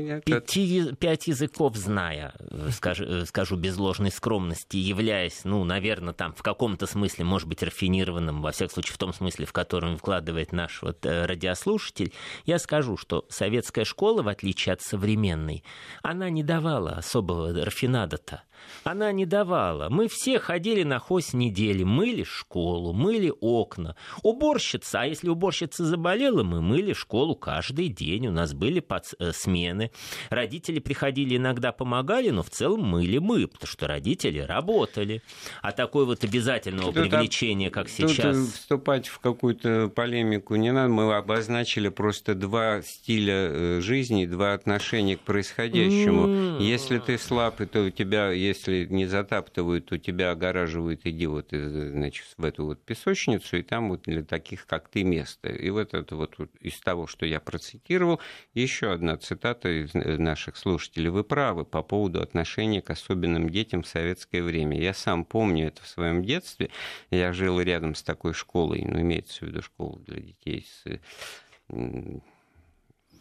да? 0.08 0.20
пяти, 0.20 0.94
пять 0.98 1.26
языков 1.26 1.76
зная, 1.76 2.34
скажу, 2.70 3.04
э, 3.04 3.24
скажу 3.26 3.56
без 3.56 3.76
ложной 3.76 4.10
скромности, 4.10 4.76
являясь, 4.76 5.44
ну, 5.44 5.64
наверное, 5.64 6.14
там 6.14 6.32
в 6.34 6.42
каком-то 6.42 6.86
смысле, 6.86 7.24
может 7.24 7.48
быть, 7.48 7.62
рафинированным, 7.62 8.42
во 8.42 8.52
всяком 8.52 8.74
случае, 8.74 8.94
в 8.94 8.98
том 8.98 9.12
смысле, 9.12 9.46
в 9.46 9.52
котором 9.52 9.96
вкладывает 9.96 10.52
наш 10.52 10.82
вот 10.82 11.04
э, 11.04 11.26
радиослушатель, 11.26 12.12
я 12.44 12.58
скажу, 12.58 12.96
что 12.96 13.26
советская 13.28 13.84
школа, 13.84 14.22
в 14.22 14.28
отличие 14.28 14.72
от 14.72 14.82
современной, 14.82 15.64
она 16.02 16.30
не 16.30 16.42
давала 16.42 16.92
особого 16.92 17.52
рафинада-то. 17.52 18.42
Она 18.84 19.12
не 19.12 19.26
давала. 19.26 19.88
Мы 19.88 20.08
все 20.08 20.38
ходили 20.38 20.82
на 20.82 20.98
хось 20.98 21.32
недели, 21.32 21.84
мыли 21.84 22.24
школу, 22.24 22.92
мыли 22.92 23.32
окна. 23.40 23.96
Уборщица, 24.22 25.02
а 25.02 25.06
если 25.06 25.28
уборщица 25.28 25.84
заболела, 25.84 26.42
мы 26.42 26.60
мыли 26.60 26.92
школу 26.92 27.34
каждый 27.34 27.88
день. 27.88 28.28
У 28.28 28.32
нас 28.32 28.54
были 28.54 28.84
э, 29.18 29.32
смены. 29.32 29.90
Родители 30.30 30.78
приходили 30.78 31.36
иногда 31.36 31.72
помогали, 31.72 32.30
но 32.30 32.42
в 32.42 32.50
целом 32.50 32.82
мыли 32.82 33.18
мы, 33.18 33.46
потому 33.46 33.68
что 33.68 33.86
родители 33.86 34.40
работали. 34.40 35.22
А 35.62 35.72
такое 35.72 36.04
вот 36.04 36.24
обязательного 36.24 36.92
тут, 36.92 37.10
привлечения, 37.10 37.70
как 37.70 37.86
тут 37.86 38.10
сейчас... 38.10 38.36
вступать 38.36 39.08
в 39.08 39.18
какую-то 39.18 39.90
полемику 39.94 40.56
не 40.56 40.72
надо. 40.72 40.88
Мы 40.88 41.14
обозначили 41.14 41.88
просто 41.88 42.34
два 42.34 42.82
стиля 42.82 43.34
э, 43.34 43.80
жизни, 43.80 44.26
два 44.26 44.54
отношения 44.54 45.16
к 45.16 45.20
происходящему. 45.20 46.26
Mm. 46.26 46.62
Если 46.62 46.98
ты 46.98 47.18
слаб, 47.18 47.56
то 47.56 47.84
у 47.84 47.90
тебя 47.90 48.30
если 48.48 48.86
не 48.86 49.06
затаптывают, 49.06 49.86
то 49.86 49.98
тебя 49.98 50.30
огораживают, 50.30 51.02
иди 51.04 51.26
вот 51.26 51.48
значит, 51.50 52.26
в 52.36 52.44
эту 52.44 52.64
вот 52.64 52.82
песочницу, 52.82 53.56
и 53.58 53.62
там 53.62 53.90
вот 53.90 54.02
для 54.02 54.22
таких, 54.22 54.66
как 54.66 54.88
ты, 54.88 55.04
место. 55.04 55.48
И 55.48 55.70
вот 55.70 55.94
это 55.94 56.16
вот 56.16 56.36
из 56.60 56.80
того, 56.80 57.06
что 57.06 57.26
я 57.26 57.40
процитировал, 57.40 58.20
еще 58.54 58.92
одна 58.92 59.16
цитата 59.16 59.68
из 59.68 59.94
э, 59.94 60.16
наших 60.18 60.56
слушателей. 60.56 61.10
Вы 61.10 61.24
правы 61.24 61.64
по 61.64 61.82
поводу 61.82 62.20
отношения 62.20 62.82
к 62.82 62.90
особенным 62.90 63.50
детям 63.50 63.82
в 63.82 63.88
советское 63.88 64.42
время. 64.42 64.80
Я 64.80 64.94
сам 64.94 65.24
помню 65.24 65.68
это 65.68 65.82
в 65.82 65.88
своем 65.88 66.22
детстве. 66.22 66.70
Я 67.10 67.32
жил 67.32 67.60
рядом 67.60 67.94
с 67.94 68.02
такой 68.02 68.34
школой, 68.34 68.84
ну, 68.84 69.00
имеется 69.00 69.44
в 69.44 69.48
виду 69.48 69.62
школу 69.62 69.98
для 70.06 70.20
детей 70.20 70.66
с 70.66 71.00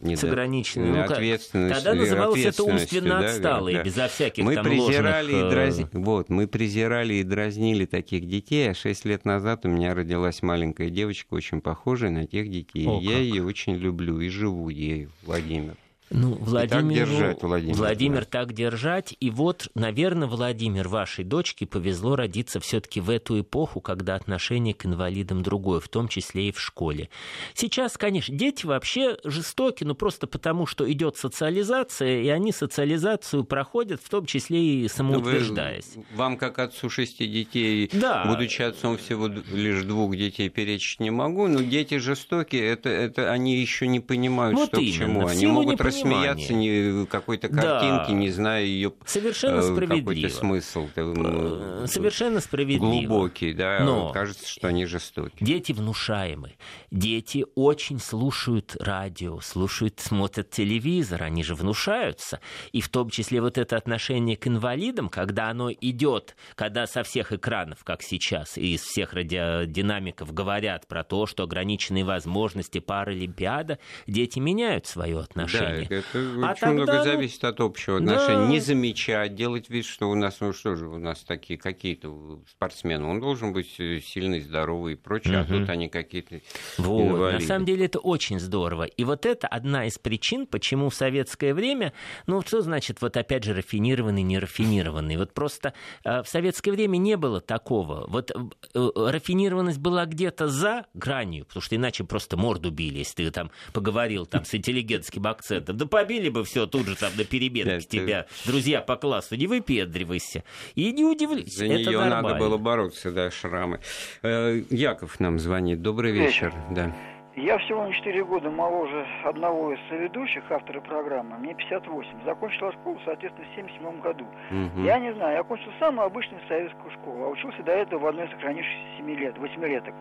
с 0.02 0.24
ограниченной 0.24 0.90
ну, 0.90 1.02
ответственностью. 1.02 1.84
Тогда 1.84 2.00
называлось 2.00 2.46
это 2.46 2.64
умственно 2.64 3.20
отсталые, 3.20 3.78
да. 3.78 3.84
безо 3.84 4.08
всяких 4.08 4.44
мы 4.44 4.56
там 4.56 4.66
презирали 4.66 5.34
ложных... 5.34 5.52
и 5.52 5.56
дразни... 5.56 5.88
Вот, 5.94 6.30
мы 6.30 6.48
презирали 6.48 7.16
и 7.16 7.24
дразнили 7.24 7.86
таких 7.86 8.28
детей, 8.28 8.72
а 8.72 8.74
шесть 8.74 9.06
лет 9.06 9.26
назад 9.26 9.66
у 9.66 9.70
меня 9.70 9.96
родилась 9.96 10.42
маленькая 10.42 10.90
девочка, 10.90 11.34
очень 11.34 11.62
похожая 11.62 12.12
на 12.12 12.28
тех 12.28 12.50
детей. 12.50 12.88
О, 12.88 13.00
я 13.02 13.14
как. 13.14 13.20
ее 13.20 13.44
очень 13.44 13.76
люблю 13.76 14.20
и 14.20 14.30
живу 14.30 14.70
ею, 14.70 15.12
Владимир. 15.24 15.76
Ну, 16.10 16.36
Владимир, 16.39 17.06
так 17.06 17.10
держать, 17.10 17.43
Владимир. 17.43 17.76
Владимир, 17.76 18.20
да. 18.22 18.28
так 18.30 18.54
держать. 18.54 19.15
И 19.20 19.30
вот, 19.30 19.70
наверное, 19.76 20.28
Владимир, 20.28 20.88
вашей 20.88 21.26
дочке 21.26 21.65
повезло 21.65 22.15
родиться 22.15 22.60
все-таки 22.60 23.02
в 23.02 23.10
эту 23.10 23.41
эпоху, 23.41 23.82
когда 23.82 24.15
отношение 24.15 24.74
к 24.74 24.86
инвалидам 24.86 25.43
другое, 25.43 25.80
в 25.82 25.89
том 25.89 26.08
числе 26.08 26.50
и 26.50 26.52
в 26.52 26.62
школе. 26.62 27.10
Сейчас, 27.54 27.98
конечно, 27.98 28.36
дети 28.36 28.65
вообще 28.65 29.17
жестоки, 29.24 29.84
но 29.84 29.96
просто 29.96 30.28
потому, 30.28 30.65
что 30.65 30.89
идет 30.89 31.17
социализация, 31.17 32.22
и 32.22 32.30
они 32.30 32.54
социализацию 32.54 33.43
проходят, 33.43 34.02
в 34.02 34.10
том 34.10 34.26
числе 34.26 34.84
и 34.84 34.88
самоутверждаясь. 34.88 35.96
Вы, 35.96 36.04
вам, 36.15 36.38
как 36.38 36.60
отцу 36.60 36.89
шести 36.89 37.28
детей, 37.28 37.89
да. 37.91 38.26
будучи 38.26 38.62
отцом 38.62 38.98
всего 38.98 39.28
лишь 39.28 39.84
двух 39.84 40.15
детей, 40.15 40.50
перечить 40.50 41.02
не 41.02 41.12
могу, 41.12 41.48
но 41.48 41.62
дети 41.62 41.98
жестокие, 41.98 42.65
это, 42.65 42.89
это 42.89 43.32
они 43.32 43.58
еще 43.58 43.88
не 43.88 44.00
понимают, 44.00 44.58
вот 44.58 44.70
что 44.70 44.80
именно. 44.80 44.93
к 44.93 44.98
чему. 44.98 45.28
Они 45.28 45.48
могут 45.48 45.82
смеяться 46.02 46.54
не 46.54 47.06
какой-то 47.06 47.50
картинки, 47.50 48.12
да. 48.12 48.14
не 48.14 48.30
зная 48.30 48.64
ее 48.64 48.94
Совершенно 49.06 49.60
э, 49.60 49.88
какой-то 49.88 50.30
смысл. 50.30 50.88
Э, 50.96 51.86
совершенно 51.88 52.40
справедливо. 52.40 53.08
Глубокий, 53.08 53.54
да. 53.54 53.80
Но 53.82 54.12
Кажется, 54.12 54.48
что 54.48 54.68
они 54.68 54.86
жестоки. 54.86 55.44
Дети 55.44 55.72
внушаемы. 55.72 56.56
Дети 56.92 57.46
очень 57.56 58.00
слушают 58.00 58.76
радио, 58.80 59.40
слушают, 59.42 60.00
смотрят 60.00 60.50
телевизор, 60.50 61.24
они 61.24 61.44
же 61.44 61.56
внушаются. 61.56 62.40
И 62.72 62.82
в 62.82 62.90
том 62.90 63.10
числе 63.10 63.42
вот 63.42 63.58
это 63.58 63.78
отношение 63.78 64.38
к 64.38 64.48
инвалидам, 64.48 65.10
когда 65.10 65.50
оно 65.50 65.72
идет, 65.72 66.36
когда 66.56 66.88
со 66.88 67.04
всех 67.04 67.32
экранов, 67.32 67.84
как 67.84 68.02
сейчас, 68.02 68.58
и 68.58 68.76
из 68.76 68.82
всех 68.82 69.14
радиодинамиков 69.14 70.34
говорят 70.34 70.88
про 70.88 71.04
то, 71.04 71.26
что 71.26 71.44
ограниченные 71.44 72.04
возможности 72.04 72.80
паралимпиада, 72.80 73.80
дети 74.08 74.40
меняют 74.40 74.86
свое 74.86 75.20
отношение. 75.20 75.87
Да, 75.87 75.87
это 75.89 76.19
а 76.19 76.52
очень 76.52 76.60
тогда, 76.60 76.71
много 76.71 77.04
зависит 77.04 77.43
от 77.43 77.60
общего 77.60 77.97
отношения. 77.97 78.45
Да. 78.45 78.47
Не 78.47 78.60
замечать, 78.60 79.36
делать 79.36 79.69
вид, 79.69 79.86
что 79.86 80.10
у 80.10 80.15
нас, 80.15 80.39
ну 80.39 80.54
что 80.54 80.76
же, 80.76 80.88
у 80.88 80.97
нас 80.97 81.19
такие 81.21 81.60
какие-то 81.60 82.41
спортсмены. 82.50 83.06
Он 83.06 83.19
должен 83.19 83.54
быть 83.54 83.80
э, 83.80 84.00
сильный, 84.00 84.41
здоровый 84.41 84.93
и 84.93 84.95
прочее, 84.95 85.41
угу. 85.41 85.56
а 85.56 85.60
тут 85.60 85.69
они 85.69 85.89
какие-то 85.89 86.41
вот. 86.78 87.02
Инвалиды. 87.02 87.41
На 87.41 87.47
самом 87.47 87.65
деле 87.65 87.86
это 87.86 88.00
очень 88.00 88.39
здорово. 88.39 88.84
И 88.84 89.04
вот 89.04 89.26
это 89.26 89.47
одна 89.47 89.86
из 89.86 89.97
причин, 89.97 90.47
почему 90.47 90.89
в 90.89 90.95
советское 90.95 91.54
время, 91.54 91.93
ну 92.26 92.41
что 92.41 92.62
значит 92.62 93.02
вот 93.02 93.17
опять 93.17 93.43
же 93.43 93.54
рафинированный, 93.54 94.23
не 94.23 94.39
рафинированный. 94.39 95.17
Вот 95.17 95.34
просто 95.34 95.73
э, 96.04 96.23
в 96.23 96.28
советское 96.28 96.71
время 96.71 96.97
не 96.97 97.17
было 97.17 97.41
такого. 97.41 98.06
Вот 98.08 98.32
э, 98.32 98.36
э, 98.73 98.89
рафинированность 98.95 99.80
была 99.80 100.06
где-то 100.06 100.47
за 100.47 100.86
гранью, 100.93 101.45
потому 101.45 101.62
что 101.62 101.76
иначе 101.76 102.04
просто 102.04 102.38
морду 102.38 102.71
били, 102.71 103.00
если 103.00 103.26
ты 103.26 103.32
там 103.32 103.52
поговорил 103.73 104.26
там 104.26 104.45
с 104.45 104.54
интеллигентским 104.56 105.26
акцентом. 105.28 105.77
Да 105.78 105.86
побили 105.86 106.30
бы 106.30 106.44
все 106.44 106.66
тут 106.66 106.88
же 106.88 106.98
там 106.98 107.12
на 107.16 107.24
переменах 107.24 107.86
тебя. 107.86 108.26
Друзья 108.46 108.82
по 108.82 108.96
классу, 108.96 109.36
не 109.36 109.46
выпендривайся. 109.46 110.44
И 110.74 110.92
не 110.92 111.06
удивлюсь. 111.06 111.56
За 111.56 111.68
нее 111.68 112.04
надо 112.06 112.36
было 112.36 112.58
бороться, 112.58 113.12
да, 113.12 113.30
шрамы. 113.30 113.80
Э, 114.24 114.60
Яков 114.72 115.20
нам 115.20 115.38
звонит. 115.38 115.84
Добрый 115.84 116.12
вечер. 116.12 116.52
Да. 116.72 116.92
Я 117.36 117.60
всего 117.60 117.84
на 117.84 117.94
4 117.94 118.26
года 118.26 118.50
моложе 118.50 119.06
одного 119.24 119.72
из 119.72 119.80
ведущих, 119.92 120.44
автора 120.50 120.82
программы. 120.82 121.38
Мне 121.38 121.54
58. 121.54 122.26
Закончила 122.26 122.72
школу, 122.72 123.00
соответственно, 123.06 123.48
в 123.48 123.56
77 123.56 124.02
году. 124.02 124.26
Угу. 124.50 124.82
Я 124.84 124.98
не 124.98 125.13
знаю, 125.13 125.34
я 125.34 125.40
окончил 125.42 125.72
самую 125.78 126.08
обычную 126.08 126.42
советскую 126.48 126.90
школу, 126.94 127.26
а 127.26 127.28
учился 127.30 127.62
до 127.62 127.74
этого 127.74 128.00
в 128.00 128.08
одной 128.08 128.26
из 128.26 128.32
сохранившихся 128.32 128.98
7 128.98 129.12
лет, 129.12 129.38
8 129.38 129.66
леток. 129.66 129.94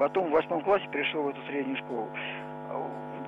Потом 0.00 0.30
в 0.30 0.32
восьмом 0.32 0.62
классе 0.62 0.88
перешел 0.90 1.22
в 1.22 1.28
эту 1.28 1.40
среднюю 1.46 1.76
школу 1.76 2.08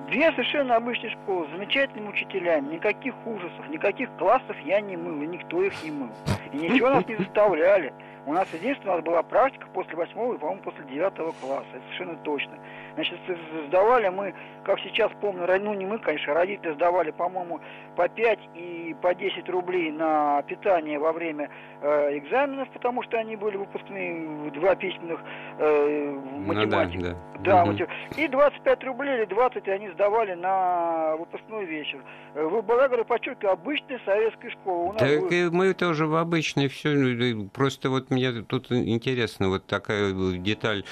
Две 0.07 0.31
совершенно 0.31 0.75
обычные 0.75 1.11
школы, 1.11 1.47
с 1.47 1.51
замечательными 1.51 2.09
учителями, 2.09 2.73
никаких 2.73 3.15
ужасов, 3.25 3.67
никаких 3.69 4.09
классов 4.17 4.55
я 4.65 4.81
не 4.81 4.97
мыл, 4.97 5.21
и 5.21 5.27
никто 5.27 5.63
их 5.63 5.73
не 5.83 5.91
мыл. 5.91 6.09
И 6.51 6.57
ничего 6.57 6.89
нас 6.89 7.05
не 7.07 7.15
заставляли. 7.15 7.93
У 8.25 8.33
нас 8.33 8.47
единственное, 8.53 8.93
у 8.93 8.95
нас 8.97 9.05
была 9.05 9.23
практика 9.23 9.67
после 9.73 9.95
восьмого 9.95 10.35
и, 10.35 10.37
по-моему, 10.37 10.61
после 10.61 10.83
девятого 10.85 11.33
класса. 11.41 11.67
Это 11.73 11.83
совершенно 11.85 12.15
точно. 12.17 12.57
Значит, 12.95 13.19
сдавали 13.67 14.09
мы, 14.09 14.33
как 14.63 14.79
сейчас 14.81 15.11
помню, 15.19 15.47
ну 15.59 15.73
не 15.73 15.85
мы, 15.85 15.97
конечно, 15.97 16.33
родители 16.33 16.73
сдавали, 16.73 17.11
по-моему, 17.11 17.59
по 17.95 18.07
5 18.07 18.39
и 18.55 18.95
по 19.01 19.15
10 19.15 19.49
рублей 19.49 19.91
на 19.91 20.41
питание 20.43 20.99
во 20.99 21.11
время 21.11 21.49
э, 21.81 22.17
экзаменов, 22.17 22.69
потому 22.71 23.01
что 23.03 23.17
они 23.17 23.35
были 23.35 23.57
выпускные, 23.57 24.51
два 24.51 24.75
письменных 24.75 25.19
э, 25.57 26.19
математик. 26.45 27.01
Ну, 27.01 27.01
да, 27.01 27.15
да. 27.39 27.65
да 27.65 27.71
угу. 27.71 27.83
И 28.17 28.27
25 28.27 28.83
рублей 28.83 29.17
или 29.17 29.25
20 29.25 29.67
они 29.67 29.89
сдавали 29.91 30.33
на 30.33 31.15
выпускной 31.17 31.65
вечер. 31.65 31.99
Э, 32.35 32.43
вы, 32.43 32.61
говорю, 32.61 33.05
подчеркиваю, 33.05 33.53
обычная 33.53 33.99
советская 34.05 34.51
школа. 34.51 34.89
У 34.89 34.93
нас 34.93 35.01
так 35.01 35.19
было... 35.19 35.49
мы 35.51 35.73
тоже 35.73 36.05
в 36.05 36.15
обычной 36.15 36.67
все. 36.67 36.89
Ну, 36.89 37.49
просто 37.49 37.89
вот 37.89 38.11
мне 38.11 38.31
тут 38.43 38.71
интересно 38.71 39.49
вот 39.49 39.65
такая 39.65 40.13
деталь 40.13 40.83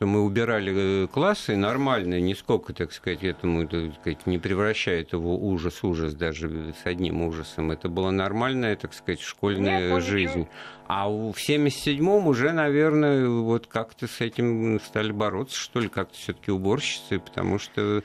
что 0.00 0.06
мы 0.06 0.22
убирали 0.22 1.04
э, 1.04 1.06
классы 1.08 1.56
нормально, 1.56 2.18
нисколько, 2.20 2.72
так 2.72 2.90
сказать, 2.90 3.22
этому 3.22 3.68
так 3.68 3.94
сказать, 4.00 4.26
не 4.26 4.38
превращает 4.38 5.12
его 5.12 5.36
ужас-ужас 5.36 6.14
даже 6.14 6.72
с 6.82 6.86
одним 6.86 7.20
ужасом. 7.20 7.70
Это 7.70 7.90
была 7.90 8.10
нормальная, 8.10 8.76
так 8.76 8.94
сказать, 8.94 9.20
школьная 9.20 9.96
Нет, 9.96 10.02
жизнь. 10.02 10.48
А 10.92 11.08
в 11.08 11.36
77-м 11.36 12.26
уже, 12.26 12.50
наверное, 12.50 13.28
вот 13.28 13.68
как-то 13.68 14.08
с 14.08 14.20
этим 14.20 14.80
стали 14.80 15.12
бороться, 15.12 15.56
что 15.56 15.78
ли, 15.78 15.88
как-то 15.88 16.16
все-таки 16.16 16.50
уборщицы, 16.50 17.20
потому 17.20 17.60
что 17.60 18.02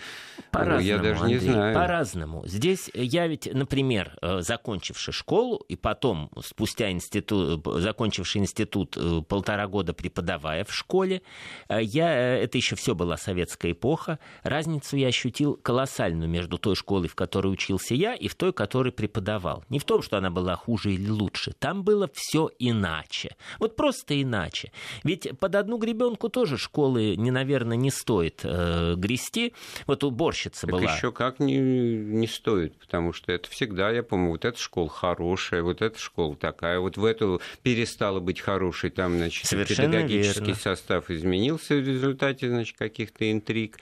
по 0.52 0.80
я 0.80 1.00
даже 1.00 1.22
Андрей, 1.22 1.40
не 1.40 1.46
знаю. 1.48 1.74
По-разному. 1.74 2.44
Здесь 2.46 2.92
я 2.94 3.26
ведь, 3.26 3.50
например, 3.52 4.16
э, 4.22 4.42
закончивший 4.42 5.16
школу 5.16 5.66
и 5.68 5.76
потом, 5.76 6.30
спустя 6.44 6.92
институт, 6.92 7.66
закончивший 7.66 8.42
институт 8.42 8.96
э, 8.98 9.22
полтора 9.28 9.66
года 9.66 9.96
преподавая 9.96 10.64
в 10.64 10.72
школе, 10.72 11.24
э, 11.68 11.82
я, 11.86 12.38
это 12.38 12.58
еще 12.58 12.76
все 12.76 12.96
была 12.96 13.18
советская 13.18 13.72
эпоха, 13.72 14.20
разницу 14.44 14.98
я 14.98 15.08
ощутил 15.08 15.56
колоссальную 15.56 16.30
между 16.30 16.58
той 16.58 16.76
школой, 16.76 17.08
в 17.08 17.16
которой 17.16 17.48
учился 17.48 17.94
я, 17.94 18.14
и 18.14 18.28
в 18.28 18.36
той, 18.36 18.54
которой 18.54 18.92
преподавал. 18.92 19.64
Не 19.70 19.80
в 19.80 19.86
том, 19.86 20.02
что 20.02 20.18
она 20.18 20.30
была 20.30 20.56
хуже 20.56 20.94
или 20.94 21.10
лучше. 21.10 21.54
Там 21.60 21.84
было 21.84 22.10
все 22.14 22.50
иначе 22.60 22.96
иначе. 22.96 23.36
Вот 23.60 23.76
просто 23.76 24.22
иначе. 24.22 24.72
Ведь 25.04 25.38
под 25.40 25.56
одну 25.56 25.78
гребенку 25.78 26.30
тоже 26.30 26.58
школы, 26.58 27.16
не, 27.16 27.32
наверное, 27.32 27.78
не 27.78 27.92
стоит 27.92 28.42
э, 28.44 28.96
грести. 28.96 29.54
Вот 29.88 30.04
уборщица 30.04 30.68
так 30.68 30.72
была. 30.72 30.94
еще 30.94 31.12
как 31.12 31.40
не, 31.40 31.58
не 31.58 32.28
стоит, 32.28 32.78
потому 32.78 33.14
что 33.14 33.32
это 33.32 33.50
всегда, 33.50 33.92
я 33.92 34.04
помню, 34.04 34.32
вот 34.32 34.46
эта 34.46 34.60
школа 34.60 34.90
хорошая, 34.90 35.64
вот 35.64 35.82
эта 35.82 36.00
школа 36.00 36.36
такая, 36.36 36.80
вот 36.80 36.98
в 36.98 37.06
эту 37.06 37.42
перестала 37.64 38.20
быть 38.20 38.42
хорошей, 38.42 38.90
там, 38.90 39.18
значит, 39.18 39.46
Совершенно 39.46 39.92
педагогический 39.92 40.40
верно. 40.40 40.56
состав 40.56 41.10
изменился 41.10 41.75
в 41.82 41.88
результате, 41.88 42.50
значит, 42.50 42.78
каких-то 42.78 43.32
интриг. 43.32 43.80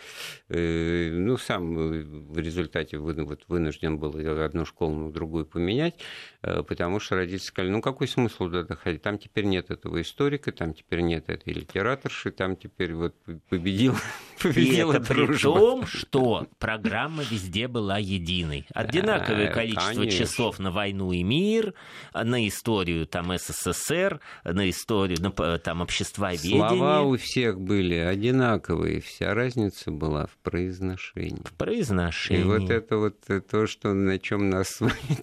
Э, 0.49 1.09
ну, 1.11 1.37
сам 1.37 1.75
в 1.75 2.37
результате 2.37 2.97
вынужден 2.97 3.97
был 3.97 4.15
одну 4.43 4.65
школу 4.65 5.07
на 5.07 5.11
другую 5.11 5.45
поменять, 5.45 5.95
э, 6.41 6.63
потому 6.63 6.99
что 6.99 7.15
родители 7.15 7.45
сказали, 7.45 7.71
ну, 7.71 7.81
какой 7.81 8.07
смысл 8.07 8.49
туда 8.49 8.75
ходить. 8.75 9.01
Там 9.01 9.17
теперь 9.17 9.45
нет 9.45 9.71
этого 9.71 10.01
историка, 10.01 10.51
там 10.51 10.73
теперь 10.73 11.01
нет 11.01 11.29
этой 11.29 11.53
литераторши, 11.53 12.31
там 12.31 12.55
теперь 12.55 12.93
вот 12.93 13.15
победил, 13.49 13.95
победила 14.41 14.93
И 14.93 14.95
это 14.95 15.13
дружба. 15.13 15.33
при 15.33 15.59
том, 15.59 15.85
что 15.87 16.47
программа 16.59 17.23
везде 17.23 17.67
была 17.67 17.97
единой. 17.97 18.65
Одинаковое 18.73 19.51
количество 19.51 19.93
Конечно. 19.93 20.25
часов 20.25 20.59
на 20.59 20.71
войну 20.71 21.11
и 21.11 21.23
мир, 21.23 21.73
на 22.13 22.47
историю 22.47 23.05
там 23.07 23.37
СССР, 23.37 24.19
на 24.43 24.69
историю 24.69 25.19
на, 25.21 25.59
там 25.59 25.81
обществоведения. 25.81 26.57
Слова 26.57 27.01
у 27.01 27.17
всех 27.17 27.59
были 27.59 27.82
одинаковые, 27.91 29.01
вся 29.01 29.33
разница 29.33 29.91
была 29.91 30.27
в 30.27 30.37
произношении. 30.37 31.43
В 31.43 31.53
произношении. 31.53 32.41
И 32.41 32.45
вот 32.45 32.69
это 32.69 32.97
вот 32.97 33.17
то, 33.49 33.67
что 33.67 33.93
на 33.93 34.19
чем 34.19 34.49
нас 34.49 34.79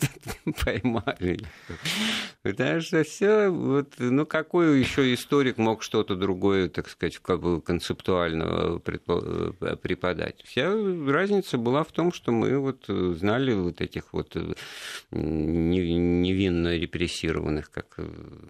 поймали. 0.65 1.41
Потому 2.43 2.81
что 2.81 3.05
все 3.05 3.49
вот, 3.49 3.95
ну, 3.99 4.27
какой 4.27 4.81
еще 4.81 5.13
историк 5.13 5.59
мог 5.59 5.83
что-то 5.83 6.17
другое, 6.17 6.69
так 6.69 6.89
сказать, 6.89 7.19
как 7.19 7.41
бы 7.41 7.61
концептуально 7.61 8.79
преподать? 8.79 10.43
Вся 10.45 10.71
разница 11.07 11.59
была 11.59 11.85
в 11.85 11.93
том, 11.93 12.13
что 12.13 12.33
мы 12.33 12.59
вот 12.59 12.87
знали 12.89 13.53
вот 13.53 13.81
этих 13.81 14.13
вот 14.13 14.37
э, 14.37 14.55
невинно 15.11 16.77
репрессированных, 16.77 17.71
как 17.71 17.99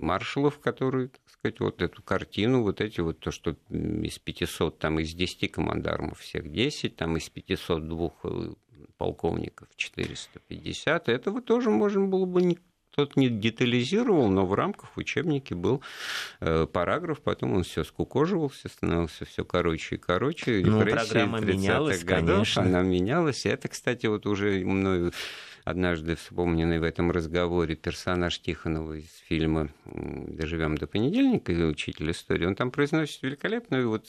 маршалов, 0.00 0.58
которые, 0.58 1.08
так 1.08 1.20
сказать, 1.28 1.60
вот 1.60 1.82
эту 1.82 2.02
картину, 2.02 2.62
вот 2.62 2.80
эти 2.80 3.00
вот 3.00 3.18
то, 3.18 3.30
что 3.30 3.56
из 4.02 4.18
500, 4.18 4.78
там 4.78 4.98
из 5.00 5.14
10 5.14 5.50
командармов 5.50 6.20
всех 6.20 6.50
10, 6.50 6.96
там 6.96 7.16
из 7.16 7.28
502 7.28 8.12
э, 8.24 8.52
полковников 8.96 9.68
450, 9.76 11.08
этого 11.08 11.42
тоже 11.42 11.70
можно 11.70 12.06
было 12.06 12.26
бы 12.26 12.56
тот 12.90 13.16
не 13.16 13.28
детализировал, 13.28 14.28
но 14.28 14.44
в 14.44 14.54
рамках 14.54 14.96
учебники 14.96 15.54
был 15.54 15.82
э, 16.40 16.66
параграф, 16.66 17.20
потом 17.20 17.54
он 17.54 17.62
все 17.62 17.84
скукоживался, 17.84 18.68
становился 18.68 19.24
все 19.24 19.44
короче 19.44 19.94
и 19.94 19.98
короче. 19.98 20.62
Ну, 20.64 20.80
программа 20.80 21.40
менялась, 21.40 22.02
годов, 22.02 22.28
конечно. 22.28 22.62
Она 22.62 22.82
менялась. 22.82 23.46
И 23.46 23.48
это, 23.48 23.68
кстати, 23.68 24.06
вот 24.06 24.26
уже 24.26 24.64
мною 24.64 25.12
однажды 25.64 26.16
вспомненный 26.16 26.78
в 26.78 26.82
этом 26.82 27.10
разговоре 27.10 27.76
персонаж 27.76 28.38
Тихонова 28.40 28.94
из 28.94 29.10
фильма 29.28 29.70
«Доживем 29.84 30.76
до 30.76 30.86
понедельника» 30.86 31.52
или 31.52 31.64
«Учитель 31.64 32.10
истории», 32.10 32.46
он 32.46 32.54
там 32.54 32.70
произносит 32.70 33.22
великолепную 33.22 33.88
вот 33.88 34.08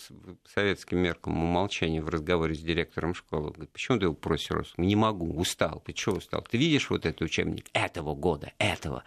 советским 0.53 0.99
меркам 0.99 1.41
умолчание 1.43 2.01
в 2.01 2.09
разговоре 2.09 2.55
с 2.55 2.59
директором 2.59 3.13
школы. 3.13 3.51
Говорит, 3.51 3.71
почему 3.71 3.99
ты 3.99 4.05
его 4.05 4.13
просишь? 4.13 4.73
Не 4.77 4.95
могу, 4.95 5.33
устал. 5.39 5.81
Ты 5.85 5.93
чего 5.93 6.17
устал? 6.17 6.41
Ты 6.41 6.57
видишь 6.57 6.89
вот 6.89 7.05
этот 7.05 7.21
учебник 7.21 7.67
этого 7.73 8.15
года, 8.15 8.51
этого? 8.57 9.03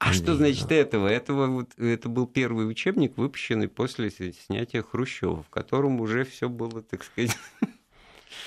А 0.00 0.14
что 0.14 0.34
значит 0.34 0.72
этого? 0.72 1.08
Этого 1.08 1.46
вот, 1.46 1.78
это 1.78 2.08
был 2.08 2.26
первый 2.26 2.66
учебник, 2.66 3.18
выпущенный 3.18 3.68
после 3.68 4.10
снятия 4.10 4.82
Хрущева, 4.82 5.42
в 5.42 5.50
котором 5.50 6.00
уже 6.00 6.24
все 6.24 6.48
было, 6.48 6.80
так 6.80 7.04
сказать, 7.04 7.36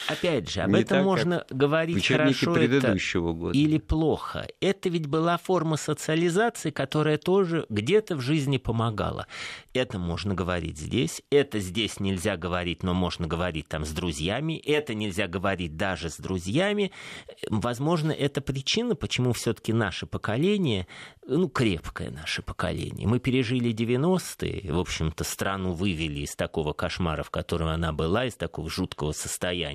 Опять 0.08 0.50
же, 0.50 0.62
об 0.62 0.72
не 0.72 0.82
этом 0.82 1.00
так, 1.00 1.06
можно 1.06 1.46
говорить 1.50 2.06
хорошо 2.06 2.56
это 2.58 2.98
года. 3.34 3.58
или 3.58 3.78
плохо. 3.78 4.48
Это 4.60 4.90
ведь 4.90 5.08
была 5.08 5.38
форма 5.38 5.78
социализации, 5.78 6.72
которая 6.72 7.18
тоже 7.18 7.66
где-то 7.70 8.16
в 8.16 8.22
жизни 8.22 8.58
помогала. 8.58 9.28
Это 9.74 10.00
можно 10.00 10.34
говорить 10.34 10.78
здесь, 10.78 11.22
это 11.30 11.60
здесь 11.60 12.00
нельзя 12.00 12.38
говорить, 12.38 12.84
но 12.84 12.94
можно 12.94 13.28
говорить 13.28 13.68
там 13.68 13.86
с 13.86 13.92
друзьями, 13.92 14.58
это 14.58 14.94
нельзя 14.94 15.28
говорить 15.28 15.78
даже 15.78 16.10
с 16.10 16.18
друзьями. 16.18 16.92
Возможно, 17.50 18.12
это 18.12 18.42
причина, 18.42 18.96
почему 18.96 19.34
все-таки 19.34 19.74
наше 19.74 20.06
поколение, 20.06 20.88
ну, 21.26 21.50
крепкое 21.50 22.10
наше 22.12 22.42
поколение. 22.42 23.08
Мы 23.08 23.20
пережили 23.20 23.74
90-е, 23.74 24.72
в 24.72 24.80
общем-то, 24.80 25.24
страну 25.24 25.74
вывели 25.74 26.22
из 26.22 26.36
такого 26.36 26.74
кошмара, 26.74 27.24
в 27.24 27.32
котором 27.32 27.70
она 27.70 27.92
была, 27.92 28.26
из 28.26 28.36
такого 28.36 28.70
жуткого 28.70 29.12
состояния 29.12 29.73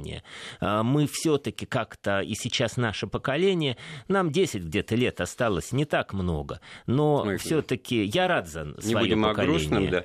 а, 0.61 0.83
мы 0.83 1.07
все-таки 1.07 1.67
как-то, 1.67 2.21
и 2.21 2.35
сейчас 2.35 2.77
наше 2.77 3.07
поколение, 3.07 3.77
нам 4.09 4.31
10 4.31 4.65
где-то 4.65 4.95
лет 4.95 5.21
осталось, 5.21 5.73
не 5.73 5.85
так 5.85 6.13
много, 6.13 6.61
но 6.87 7.25
ну, 7.25 7.37
все-таки 7.39 8.05
я 8.05 8.29
рад 8.29 8.49
за 8.49 8.65
свое 8.81 8.95
Не 8.95 8.95
будем 8.95 9.23
поколение. 9.23 9.31
о 9.31 9.59
грустном, 9.59 9.91
да. 9.91 10.05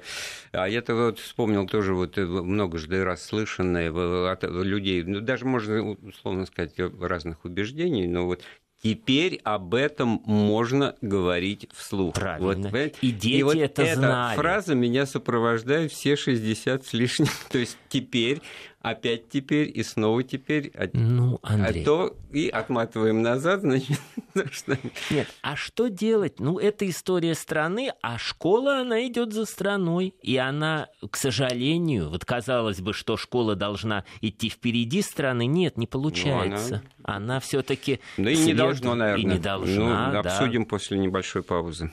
А 0.52 0.68
я-то 0.68 0.96
вот 0.96 1.20
вспомнил 1.20 1.68
тоже 1.68 1.94
вот 1.94 2.18
э, 2.18 2.26
многожды 2.26 3.04
раз 3.04 3.24
слышанное 3.24 3.92
от 4.32 4.44
людей, 4.44 5.04
ну, 5.04 5.22
даже 5.22 5.46
можно 5.46 5.92
условно 5.92 6.46
сказать, 6.46 6.74
разных 7.00 7.46
убеждений, 7.46 8.08
но 8.08 8.26
вот 8.26 8.42
Теперь 8.84 9.40
об 9.46 9.76
этом 9.76 10.22
можно 10.26 10.98
говорить 11.00 11.70
вслух. 11.74 12.16
Правильно. 12.16 12.70
Вот, 12.70 12.94
и 13.02 13.12
дети 13.12 13.38
и 13.38 13.44
вот 13.44 13.56
это 13.56 13.82
эта 13.82 13.96
знали. 13.96 14.36
фраза 14.36 14.76
меня 14.76 15.06
сопровождает 15.06 15.94
все 15.94 16.18
60 16.18 16.86
с 16.86 16.92
лишним. 16.92 17.30
То 17.50 17.60
есть 17.60 17.78
теперь 17.88 18.42
опять 18.84 19.30
теперь 19.30 19.72
и 19.74 19.82
снова 19.82 20.24
теперь. 20.24 20.72
А 20.76 20.88
ну, 20.94 21.40
Андрей. 21.42 21.82
А 21.82 21.86
то 21.86 22.18
и 22.32 22.50
отматываем 22.50 23.22
назад, 23.22 23.62
значит, 23.62 24.00
что... 24.52 24.78
Нет, 25.10 25.28
а 25.42 25.56
что 25.56 25.88
делать? 25.88 26.40
Ну, 26.40 26.60
это 26.60 26.88
история 26.88 27.34
страны, 27.34 27.94
а 28.02 28.18
школа, 28.20 28.82
она 28.82 29.08
идет 29.08 29.34
за 29.34 29.46
страной. 29.46 30.14
И 30.22 30.38
она, 30.38 30.90
к 31.10 31.16
сожалению, 31.16 32.10
вот 32.10 32.26
казалось 32.26 32.82
бы, 32.82 32.94
что 32.94 33.16
школа 33.18 33.56
должна 33.56 34.04
идти 34.22 34.50
впереди 34.50 35.02
страны. 35.02 35.46
Нет, 35.46 35.78
не 35.78 35.88
получается. 35.88 36.84
Ну, 36.98 37.04
она, 37.04 37.18
она 37.18 37.40
все-таки. 37.40 38.02
Да 38.18 38.30
и 38.30 38.38
не 38.38 38.54
должно, 38.54 38.96
наверное. 38.96 39.24
И 39.24 39.26
не 39.26 39.40
должна. 39.40 40.08
Ну, 40.08 40.12
да. 40.12 40.20
обсудим 40.20 40.66
после 40.66 41.00
небольшой 41.00 41.42
паузы. 41.42 41.92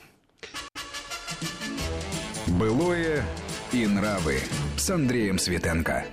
Былое 2.48 3.24
и 3.72 3.86
нравы 3.86 4.40
с 4.76 4.90
Андреем 4.90 5.38
Светенко. 5.38 6.04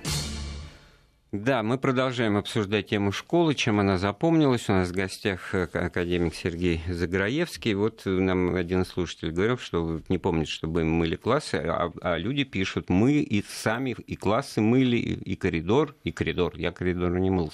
Да, 1.30 1.62
мы 1.62 1.76
продолжаем 1.76 2.38
обсуждать 2.38 2.86
тему 2.86 3.12
школы, 3.12 3.54
чем 3.54 3.80
она 3.80 3.98
запомнилась. 3.98 4.66
У 4.70 4.72
нас 4.72 4.88
в 4.88 4.92
гостях 4.92 5.54
э, 5.54 5.64
академик 5.64 6.34
Сергей 6.34 6.80
Заграевский. 6.88 7.74
Вот 7.74 8.00
нам 8.06 8.54
один 8.54 8.86
слушатель 8.86 9.32
говорил, 9.32 9.58
что 9.58 10.00
не 10.08 10.16
помнит, 10.16 10.48
чтобы 10.48 10.84
мы 10.84 10.90
мыли 11.00 11.16
классы, 11.16 11.56
а, 11.56 11.92
а 12.00 12.16
люди 12.16 12.44
пишут, 12.44 12.88
мы 12.88 13.16
и 13.20 13.44
сами 13.46 13.90
и 13.90 14.16
классы 14.16 14.62
мыли, 14.62 14.96
и, 14.96 15.36
коридор, 15.36 15.94
и 16.02 16.12
коридор. 16.12 16.56
Я 16.56 16.72
коридор 16.72 17.10
не 17.18 17.28
мыл, 17.28 17.52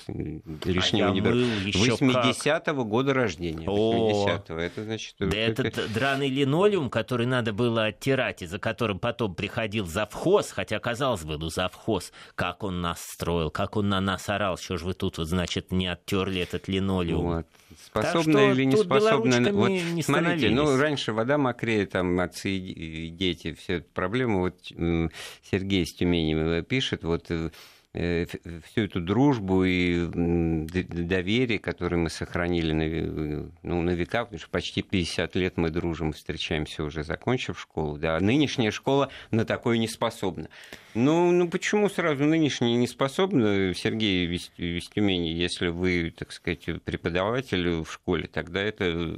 лишнего 0.65 1.09
а 1.09 1.11
не 1.11 1.21
беру. 1.21 1.39
80-го 1.39 2.85
года 2.85 3.13
рождения. 3.13 3.67
80-го. 3.67 4.55
Это 4.57 4.85
значит... 4.85 5.17
Да 5.19 5.37
этот 5.37 5.93
драный 5.93 6.29
линолеум, 6.29 6.91
который 6.91 7.27
надо 7.27 7.53
было 7.53 7.87
оттирать, 7.87 8.43
и 8.43 8.47
за 8.47 8.61
которым 8.61 9.01
потом 9.01 9.35
приходил 9.35 9.85
завхоз, 9.85 10.53
хотя, 10.53 10.79
казалось 10.79 11.25
бы, 11.25 11.39
ну 11.39 11.49
завхоз, 11.49 12.13
как 12.37 12.63
он 12.63 12.81
нас 12.81 13.03
строил, 13.03 13.51
как 13.51 13.64
как 13.65 13.77
он 13.79 13.89
на 13.89 14.01
нас 14.01 14.29
орал, 14.29 14.59
что 14.59 14.77
ж 14.77 14.83
вы 14.83 14.93
тут, 14.93 15.17
вот, 15.17 15.27
значит, 15.27 15.73
не 15.73 15.87
оттерли 15.87 16.43
этот 16.43 16.69
линолеум. 16.69 17.25
Вот. 17.25 17.47
Способны 17.83 18.51
или 18.51 18.65
не 18.65 18.77
способны? 18.77 19.53
Вот, 19.53 19.69
не 19.71 20.03
смотрите, 20.03 20.51
ну, 20.51 20.77
раньше 20.77 21.15
вода 21.15 21.39
мокрее, 21.39 21.87
там, 21.87 22.21
отцы 22.21 22.51
и 22.51 23.09
дети, 23.09 23.55
все 23.55 23.77
это 23.77 23.87
проблемы. 23.95 24.41
Вот 24.41 24.59
Сергей 25.51 25.85
из 25.85 25.95
Тюмени 25.95 26.61
пишет, 26.61 27.05
вот 27.05 27.31
э, 27.31 27.35
Э, 27.35 27.51
всю 27.95 28.83
эту 28.83 29.01
дружбу 29.01 29.65
и 29.65 30.09
доверие, 30.09 31.61
которое 31.61 31.97
мы 31.97 32.11
сохранили 32.11 32.73
на, 32.73 33.51
ну, 33.63 33.83
на 33.83 33.91
века, 33.91 34.25
потому 34.25 34.41
что 34.41 34.51
почти 34.51 34.83
50 34.83 35.37
лет 35.37 35.57
мы 35.57 35.71
дружим, 35.71 36.13
встречаемся 36.13 36.83
уже, 36.83 37.05
закончив 37.05 37.59
школу. 37.59 37.97
Да, 37.97 38.19
нынешняя 38.19 38.73
школа 38.73 39.11
на 39.31 39.45
такое 39.45 39.79
не 39.79 39.87
способна. 39.87 40.49
Ну, 40.95 41.31
ну 41.31 41.49
почему 41.49 41.89
сразу 41.89 42.25
нынешняя 42.25 42.77
не 42.77 42.89
способна, 42.89 43.73
Сергей 43.75 44.27
Вестюмени, 44.27 45.29
если 45.29 45.69
вы, 45.69 46.13
так 46.17 46.33
сказать, 46.33 46.65
преподаватель 46.85 47.83
в 47.85 47.87
школе, 47.93 48.27
тогда 48.27 48.61
это 48.61 49.15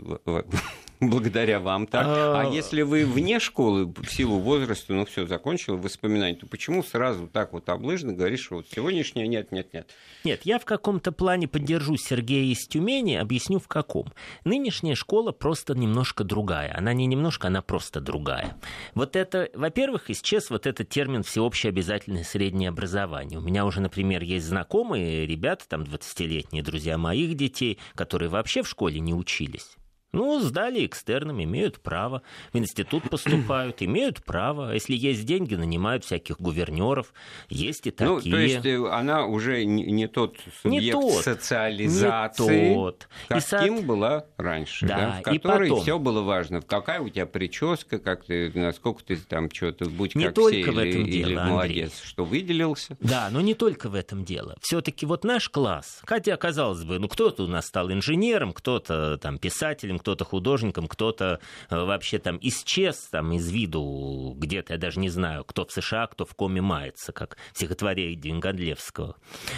благодаря 1.00 1.60
вам 1.60 1.86
так. 1.86 2.06
А, 2.06 2.40
а 2.42 2.52
если 2.52 2.82
вы 2.82 3.04
вне 3.04 3.40
школы, 3.40 3.86
в 3.86 4.06
силу 4.06 4.38
возраста, 4.38 4.92
ну 4.92 5.04
все, 5.04 5.26
закончил 5.26 5.76
воспоминания, 5.76 6.36
то 6.36 6.46
почему 6.46 6.82
сразу 6.82 7.26
так 7.26 7.52
вот 7.52 7.68
облыжно 7.68 8.12
говоришь, 8.12 8.44
что 8.44 8.56
вот 8.56 8.66
сегодняшнее 8.74 9.28
нет, 9.28 9.52
нет, 9.52 9.72
нет? 9.72 9.90
Нет, 10.24 10.40
я 10.44 10.58
в 10.58 10.64
каком-то 10.64 11.12
плане 11.12 11.48
поддержу 11.48 11.96
Сергея 11.96 12.52
из 12.52 12.66
Тюмени, 12.66 13.14
объясню 13.14 13.58
в 13.58 13.68
каком. 13.68 14.12
Нынешняя 14.44 14.94
школа 14.94 15.32
просто 15.32 15.74
немножко 15.74 16.24
другая. 16.24 16.74
Она 16.76 16.92
не 16.92 17.06
немножко, 17.06 17.48
она 17.48 17.62
просто 17.62 18.00
другая. 18.00 18.56
Вот 18.94 19.16
это, 19.16 19.50
во-первых, 19.54 20.10
исчез 20.10 20.50
вот 20.50 20.66
этот 20.66 20.88
термин 20.88 21.22
всеобщее 21.22 21.70
обязательное 21.70 22.24
среднее 22.24 22.70
образование. 22.70 23.38
У 23.38 23.42
меня 23.42 23.66
уже, 23.66 23.80
например, 23.80 24.22
есть 24.22 24.46
знакомые 24.46 25.26
ребята, 25.26 25.68
там 25.68 25.82
20-летние 25.82 26.62
друзья 26.62 26.98
моих 26.98 27.34
детей, 27.34 27.78
которые 27.94 28.28
вообще 28.28 28.62
в 28.62 28.68
школе 28.68 29.00
не 29.00 29.14
учились. 29.14 29.76
Ну, 30.16 30.40
сдали 30.40 30.86
экстерном, 30.86 31.42
имеют 31.42 31.78
право. 31.80 32.22
В 32.54 32.58
институт 32.58 33.10
поступают, 33.10 33.76
имеют 33.82 34.24
право. 34.24 34.72
Если 34.72 34.94
есть 34.94 35.26
деньги, 35.26 35.54
нанимают 35.54 36.06
всяких 36.06 36.40
гувернеров. 36.40 37.12
Есть 37.50 37.86
и 37.86 37.90
такие. 37.90 38.14
Ну, 38.14 38.20
то 38.22 38.36
есть 38.38 38.64
э, 38.64 38.88
она 38.90 39.26
уже 39.26 39.66
не, 39.66 40.06
тот 40.06 40.38
субъект 40.62 40.84
не 40.84 40.92
тот, 40.92 41.22
социализации, 41.22 42.68
не 42.68 42.74
тот. 42.74 43.08
каким 43.28 43.74
и 43.74 43.80
со... 43.80 43.86
была 43.86 44.24
раньше, 44.38 44.86
да, 44.86 44.96
да, 44.96 45.20
в 45.20 45.22
которой 45.22 45.68
потом... 45.68 45.82
все 45.82 45.98
было 45.98 46.22
важно. 46.22 46.62
Какая 46.62 47.00
у 47.00 47.10
тебя 47.10 47.26
прическа, 47.26 47.98
как 47.98 48.24
ты, 48.24 48.50
насколько 48.54 49.04
ты 49.04 49.16
там 49.16 49.50
что-то, 49.50 49.90
будь 49.90 50.14
не 50.14 50.24
как 50.24 50.34
только 50.34 50.62
все, 50.62 50.70
в 50.70 50.78
этом 50.78 51.02
или, 51.02 51.10
дело, 51.10 51.28
или 51.28 51.34
молодец, 51.34 51.92
Андрей. 51.92 52.08
что 52.08 52.24
выделился. 52.24 52.96
Да, 53.00 53.28
но 53.30 53.42
не 53.42 53.52
только 53.52 53.90
в 53.90 53.94
этом 53.94 54.24
дело. 54.24 54.56
Все-таки 54.62 55.04
вот 55.04 55.24
наш 55.24 55.50
класс, 55.50 56.00
хотя, 56.06 56.38
казалось 56.38 56.84
бы, 56.84 56.98
ну 56.98 57.06
кто-то 57.06 57.44
у 57.44 57.48
нас 57.48 57.66
стал 57.66 57.92
инженером, 57.92 58.54
кто-то 58.54 59.18
там 59.18 59.36
писателем, 59.36 59.98
кто-то 60.06 60.24
художником, 60.24 60.86
кто-то 60.86 61.40
э, 61.68 61.76
вообще 61.76 62.20
там 62.20 62.38
исчез 62.40 63.08
там 63.10 63.32
из 63.32 63.50
виду 63.50 64.34
где-то, 64.38 64.74
я 64.74 64.78
даже 64.78 65.00
не 65.00 65.08
знаю, 65.08 65.44
кто 65.44 65.66
в 65.66 65.72
США, 65.72 66.06
кто 66.06 66.24
в 66.24 66.32
коме 66.36 66.60
мается, 66.60 67.12
как 67.12 67.36
стихотворение 67.52 68.38
Годлевского. 68.38 69.16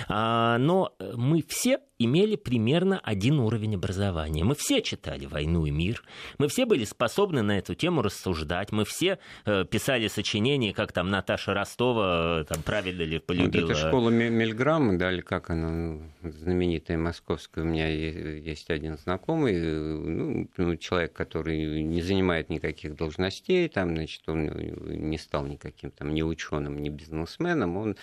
А, 0.09 0.57
но 0.57 0.95
мы 1.15 1.45
все 1.47 1.81
имели 1.99 2.37
примерно 2.37 3.01
один 3.01 3.41
уровень 3.41 3.75
образования. 3.75 4.45
Мы 4.45 4.55
все 4.55 4.83
читали 4.83 5.27
«Войну 5.27 5.67
и 5.67 5.71
мир», 5.71 6.03
мы 6.39 6.49
все 6.49 6.65
были 6.65 6.85
способны 6.85 7.43
на 7.43 7.59
эту 7.59 7.75
тему 7.75 8.03
рассуждать, 8.03 8.71
мы 8.73 8.85
все 8.85 9.19
э, 9.45 9.65
писали 9.65 10.09
сочинения, 10.09 10.73
как 10.73 10.93
там 10.93 11.11
Наташа 11.11 11.55
Ростова, 11.55 12.41
э, 12.41 12.45
там 12.45 12.63
правильно 12.63 13.03
ли 13.03 13.19
полюбила. 13.19 13.67
Вот 13.67 13.71
это 13.73 13.89
школа 13.89 14.11
Мельграмма, 14.11 14.97
да, 14.97 15.13
или 15.13 15.21
как 15.21 15.51
она, 15.51 15.71
ну, 15.71 16.03
знаменитая 16.23 16.99
московская, 16.99 17.63
у 17.63 17.65
меня 17.65 17.89
есть 17.89 18.71
один 18.71 18.97
знакомый, 18.99 19.61
ну, 19.61 20.49
ну, 20.57 20.77
человек, 20.77 21.13
который 21.13 21.83
не 21.83 22.03
занимает 22.03 22.49
никаких 22.49 22.95
должностей, 22.95 23.69
там, 23.69 23.95
значит, 23.95 24.23
он 24.29 24.47
не 24.47 25.19
стал 25.19 25.47
никаким 25.47 25.91
там 25.91 26.15
ни 26.15 26.23
ученым, 26.23 26.81
ни 26.81 26.89
бизнесменом, 26.89 27.77
он 27.77 27.97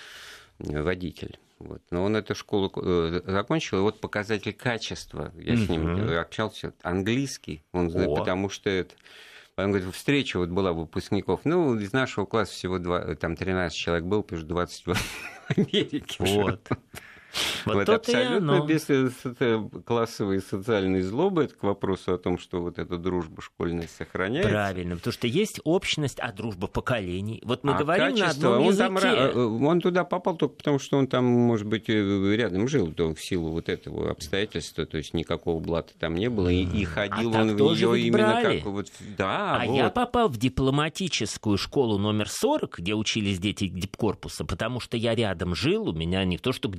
водитель. 0.60 1.40
Вот. 1.60 1.82
Но 1.90 2.04
он 2.04 2.16
эту 2.16 2.36
школу 2.36 2.72
э, 2.76 3.22
закончил, 3.26 3.78
и 3.78 3.82
вот 3.82 4.02
показатель 4.02 4.54
качества, 4.54 5.32
я 5.36 5.54
mm-hmm. 5.54 5.66
с 5.66 5.70
ним 5.70 6.20
общался, 6.20 6.74
английский, 6.82 7.64
он, 7.72 7.96
О. 7.96 8.16
потому 8.16 8.50
что 8.50 8.70
это... 8.70 8.96
Он 9.58 9.72
говорит, 9.72 9.96
встреча 9.96 10.38
вот 10.38 10.50
была 10.50 10.74
выпускников. 10.74 11.42
Ну, 11.46 11.76
из 11.76 11.94
нашего 11.94 12.26
класса 12.26 12.52
всего 12.52 12.78
два, 12.78 13.16
там 13.16 13.38
13 13.38 13.78
человек 13.78 14.04
был, 14.04 14.22
потому 14.22 14.42
что 14.42 14.50
20 14.50 14.86
в 14.86 14.94
Америке. 15.56 16.16
Вот. 16.20 16.68
Вот, 17.66 17.76
вот 17.76 17.90
абсолютно 17.90 18.66
без 18.66 18.86
классовой 19.86 20.38
и 20.38 20.40
социальной 20.40 21.02
злобы, 21.02 21.46
это 21.46 21.56
к 21.56 21.64
вопросу 21.64 22.14
о 22.14 22.18
том, 22.18 22.38
что 22.38 22.62
вот 22.62 22.80
эта 22.80 22.98
дружба 22.98 23.42
школьная 23.42 23.88
сохраняется. 23.88 24.50
Правильно, 24.50 24.96
потому 24.96 25.14
что 25.14 25.28
есть 25.28 25.60
общность, 25.64 26.20
а 26.20 26.32
дружба 26.32 26.68
поколений. 26.68 27.42
Вот 27.44 27.64
мы 27.64 27.74
а 27.74 27.80
говорим 27.80 28.16
качество, 28.16 28.50
на 28.50 28.56
одном 28.56 28.68
он 28.68 28.76
Там, 28.76 28.98
э, 28.98 29.34
он 29.34 29.82
туда 29.82 30.04
попал 30.04 30.38
только 30.38 30.56
потому, 30.56 30.80
что 30.80 30.98
он 30.98 31.08
там, 31.08 31.26
может 31.26 31.68
быть, 31.68 31.90
э, 31.90 32.36
рядом 32.36 32.68
жил, 32.68 32.92
то 32.92 33.14
в 33.14 33.20
силу 33.20 33.52
вот 33.52 33.70
этого 33.70 34.12
обстоятельства, 34.12 34.86
то 34.86 34.98
есть 34.98 35.14
никакого 35.14 35.60
блата 35.60 35.94
там 36.00 36.16
не 36.16 36.30
было, 36.30 36.50
и, 36.50 36.64
и 36.64 36.86
ходил 36.86 37.36
а 37.36 37.42
он 37.42 37.56
в 37.56 37.60
нее 37.60 38.00
именно 38.00 38.18
брали. 38.18 38.60
как 38.60 38.66
вот... 38.68 38.88
Да, 39.18 39.62
а 39.62 39.66
вот. 39.66 39.76
я 39.76 39.90
попал 39.90 40.30
в 40.30 40.38
дипломатическую 40.38 41.58
школу 41.58 41.98
номер 41.98 42.30
40, 42.30 42.80
где 42.80 42.94
учились 42.94 43.40
дети 43.40 43.68
дипкорпуса, 43.68 44.46
потому 44.46 44.80
что 44.80 44.98
я 44.98 45.16
рядом 45.16 45.56
жил, 45.56 45.90
у 45.90 45.94
меня 45.94 46.24
не 46.26 46.38
то, 46.38 46.52
что 46.52 46.70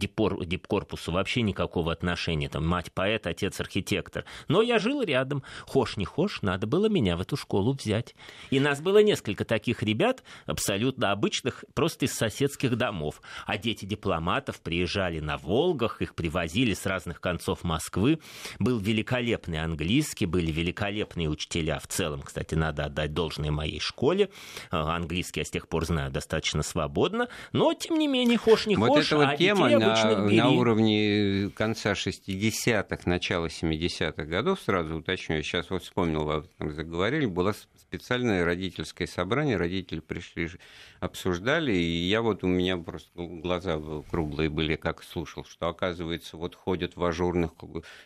к 0.47 0.49
дипкорпусу 0.49 1.13
вообще 1.13 1.43
никакого 1.43 1.93
отношения. 1.93 2.49
Там 2.49 2.67
мать 2.67 2.93
поэт, 2.93 3.27
отец 3.27 3.61
архитектор. 3.61 4.25
Но 4.49 4.63
я 4.63 4.79
жил 4.79 5.03
рядом. 5.03 5.43
Хошь 5.67 5.97
не 5.97 6.05
хошь, 6.05 6.41
надо 6.43 6.67
было 6.67 6.89
меня 6.89 7.17
в 7.17 7.21
эту 7.21 7.37
школу 7.37 7.73
взять. 7.73 8.15
И 8.51 8.61
нас 8.61 8.81
было 8.81 9.03
несколько 9.03 9.45
таких 9.45 9.83
ребят, 9.83 10.23
абсолютно 10.47 11.11
обычных, 11.11 11.65
просто 11.75 12.07
из 12.07 12.15
соседских 12.15 12.77
домов. 12.77 13.21
А 13.45 13.59
дети 13.59 13.85
дипломатов 13.85 14.61
приезжали 14.61 15.21
на 15.21 15.37
Волгах, 15.37 16.01
их 16.01 16.15
привозили 16.15 16.75
с 16.75 16.87
разных 16.87 17.21
концов 17.21 17.65
Москвы. 17.65 18.21
Был 18.59 18.79
великолепный 18.79 19.63
английский, 19.63 20.27
были 20.27 20.53
великолепные 20.53 21.29
учителя 21.29 21.79
в 21.79 21.87
целом. 21.89 22.23
Кстати, 22.23 22.55
надо 22.55 22.85
отдать 22.85 23.13
должное 23.13 23.51
моей 23.51 23.81
школе. 23.81 24.31
А, 24.71 24.95
английский 24.95 25.41
я 25.41 25.45
с 25.45 25.51
тех 25.51 25.69
пор 25.69 25.85
знаю 25.85 26.11
достаточно 26.11 26.63
свободно. 26.63 27.29
Но, 27.53 27.75
тем 27.75 27.99
не 27.99 28.07
менее, 28.07 28.39
хошь 28.39 28.67
не 28.67 28.77
вот 28.77 28.89
хошь, 28.89 29.07
эта 29.07 29.17
вот 29.17 29.27
а 29.29 29.37
тема 29.37 29.69
на, 30.31 30.45
на 30.45 30.51
уровне 30.51 31.51
конца 31.55 31.93
60-х, 31.93 33.03
начала 33.05 33.47
70-х 33.47 34.25
годов, 34.25 34.61
сразу 34.61 34.97
уточню, 34.97 35.37
я 35.37 35.43
сейчас 35.43 35.71
вот 35.71 35.83
вспомнил, 35.83 36.25
вы 36.25 36.45
там 36.59 36.73
заговорили, 36.73 37.27
было 37.27 37.55
специальное 37.79 38.45
родительское 38.45 39.07
собрание, 39.07 39.57
родители 39.57 40.01
пришли, 40.01 40.49
обсуждали, 41.07 41.73
и 41.73 42.07
я 42.07 42.23
вот, 42.23 42.45
у 42.45 42.47
меня 42.47 42.77
просто 42.77 43.11
глаза 43.17 43.81
круглые 44.11 44.51
были, 44.51 44.77
как 44.77 45.03
слушал, 45.03 45.45
что, 45.45 45.69
оказывается, 45.69 46.37
вот 46.37 46.55
ходят 46.55 46.97
в 46.97 47.05
ажурных 47.05 47.53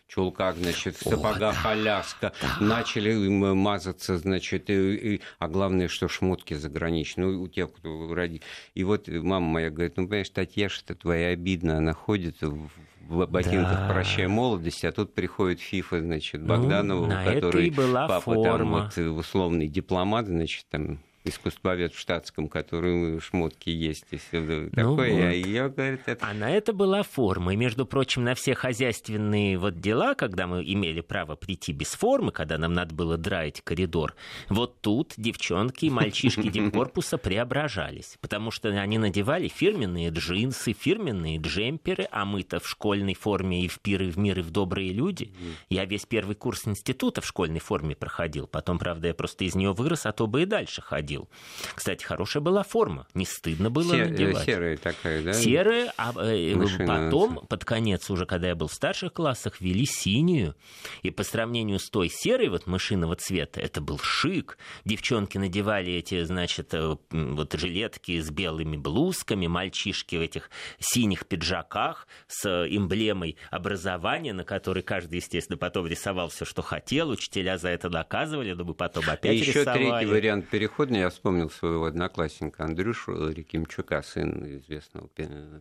чулках, 0.07 0.57
значит, 0.57 0.97
в 0.97 1.03
сапогах 1.03 1.67
О, 1.67 1.71
Аляска, 1.71 2.33
да. 2.41 2.65
начали 2.65 3.29
мазаться, 3.29 4.17
значит, 4.19 4.71
и, 4.71 5.15
и, 5.15 5.21
а 5.39 5.49
главное, 5.49 5.89
что 5.89 6.09
шмотки 6.09 6.55
заграничные, 6.55 7.27
ну, 7.27 7.43
у 7.43 7.49
тех, 7.49 7.73
кто 7.73 8.15
ради... 8.15 8.43
И 8.75 8.85
вот 8.85 9.09
мама 9.09 9.47
моя 9.47 9.71
говорит, 9.71 9.97
ну, 9.97 10.07
понимаешь, 10.07 10.31
Татьяша-то 10.31 10.95
твоя 10.95 11.29
обидно, 11.29 11.79
она 11.79 11.93
ходит 11.93 12.41
в 12.41 12.71
в 13.11 13.27
ботинках 13.27 13.73
да. 13.73 13.89
«Прощай 13.93 14.29
молодости», 14.29 14.87
а 14.87 14.93
тут 14.93 15.15
приходит 15.15 15.59
Фифа, 15.59 16.01
значит, 16.01 16.47
Богданова, 16.47 17.07
ну, 17.07 17.35
который 17.35 17.73
папа 17.73 18.21
форма. 18.21 18.91
там 18.95 19.13
вот 19.13 19.19
условный 19.19 19.67
дипломат, 19.67 20.27
значит, 20.27 20.67
там 20.71 21.01
искусствовед 21.25 21.93
в 21.93 21.99
штатском, 21.99 22.49
который 22.49 23.21
шмотки 23.21 23.69
есть 23.69 24.07
и 24.11 24.17
все 24.17 24.41
ну 24.41 24.71
такое. 24.71 25.13
Вот. 25.13 25.23
А 25.23 25.33
ее, 25.33 25.69
говорит, 25.69 26.01
это... 26.07 26.27
А 26.27 26.33
на 26.33 26.51
это 26.51 26.73
была 26.73 27.03
форма. 27.03 27.53
И, 27.53 27.57
между 27.57 27.85
прочим, 27.85 28.25
на 28.25 28.35
все 28.35 28.55
хозяйственные 28.55 29.59
вот 29.59 29.81
дела, 29.81 30.15
когда 30.15 30.47
мы 30.47 30.63
имели 30.63 31.01
право 31.01 31.37
прийти 31.37 31.73
без 31.73 31.89
формы, 31.89 32.33
когда 32.33 32.57
нам 32.57 32.73
надо 32.73 32.95
было 32.95 33.19
драить 33.19 33.61
коридор, 33.61 34.15
вот 34.49 34.81
тут 34.81 35.15
девчонки 35.17 35.87
и 35.87 35.91
мальчишки 35.91 36.49
дипкорпуса 36.51 37.19
преображались. 37.19 38.17
Потому 38.21 38.51
что 38.51 38.69
они 38.69 38.99
надевали 38.99 39.49
фирменные 39.49 40.09
джинсы, 40.11 40.73
фирменные 40.73 41.39
джемперы, 41.39 42.09
а 42.11 42.25
мы-то 42.25 42.61
в 42.61 42.69
школьной 42.69 43.15
форме 43.15 43.65
и 43.65 43.69
в 43.69 43.81
пиры, 43.81 44.11
в 44.11 44.19
мир, 44.19 44.39
и 44.39 44.43
в 44.43 44.51
добрые 44.51 44.93
люди. 44.93 45.33
Я 45.69 45.85
весь 45.85 46.07
первый 46.07 46.35
курс 46.35 46.67
института 46.67 47.21
в 47.21 47.27
школьной 47.27 47.61
форме 47.61 47.95
проходил. 47.95 48.47
Потом, 48.47 48.79
правда, 48.79 49.09
я 49.09 49.15
просто 49.15 49.45
из 49.45 49.55
нее 49.55 49.73
вырос, 49.73 50.07
а 50.07 50.13
то 50.13 50.27
бы 50.27 50.43
и 50.43 50.47
дальше 50.47 50.81
ходил 50.81 51.10
ходил. 51.11 51.29
Кстати, 51.75 52.05
хорошая 52.05 52.43
была 52.43 52.63
форма, 52.63 53.07
не 53.15 53.25
стыдно 53.25 53.71
было 53.71 53.93
Се- 53.93 54.05
надевать. 54.07 54.45
Серая 54.45 54.77
такая, 54.77 55.23
да? 55.23 55.33
Серая, 55.33 55.93
а 55.97 56.13
э, 56.17 56.55
потом, 56.87 57.35
нравится. 57.35 57.47
под 57.47 57.65
конец 57.65 58.11
уже, 58.11 58.27
когда 58.27 58.49
я 58.49 58.55
был 58.55 58.69
в 58.69 58.75
старших 58.75 59.13
классах, 59.13 59.61
ввели 59.61 59.87
синюю. 59.87 60.55
И 61.03 61.11
по 61.11 61.25
сравнению 61.25 61.79
с 61.79 61.91
той 61.91 62.09
серой 62.09 62.49
вот 62.49 62.67
мышиного 62.67 63.17
цвета, 63.17 63.61
это 63.61 63.81
был 63.81 63.99
шик. 63.99 64.59
Девчонки 64.85 65.39
надевали 65.39 65.93
эти, 65.93 66.23
значит, 66.25 66.75
э, 66.75 66.97
вот 67.11 67.53
жилетки 67.55 68.21
с 68.21 68.31
белыми 68.31 68.77
блузками, 68.77 69.47
мальчишки 69.47 70.17
в 70.17 70.21
этих 70.21 70.51
синих 70.79 71.27
пиджаках 71.27 72.07
с 72.29 72.47
эмблемой 72.47 73.37
образования, 73.51 74.33
на 74.33 74.45
которой 74.45 74.83
каждый, 74.83 75.17
естественно, 75.17 75.57
потом 75.57 75.87
рисовал 75.87 76.29
все, 76.29 76.45
что 76.45 76.63
хотел. 76.63 77.11
Учителя 77.11 77.59
за 77.59 77.69
это 77.69 77.89
наказывали, 77.89 78.53
мы 78.53 78.75
потом 78.75 79.05
опять 79.09 79.37
и 79.37 79.45
рисовали. 79.45 79.83
еще 79.83 79.91
третий 79.91 80.07
вариант 80.07 80.49
перехода 80.49 81.00
я 81.01 81.11
вспомнил 81.11 81.51
своего 81.51 81.87
одноклассника 81.87 82.65
Андрюшу 82.65 83.31
Рекимчука, 83.31 84.03
сын 84.03 84.59
известного 84.59 85.09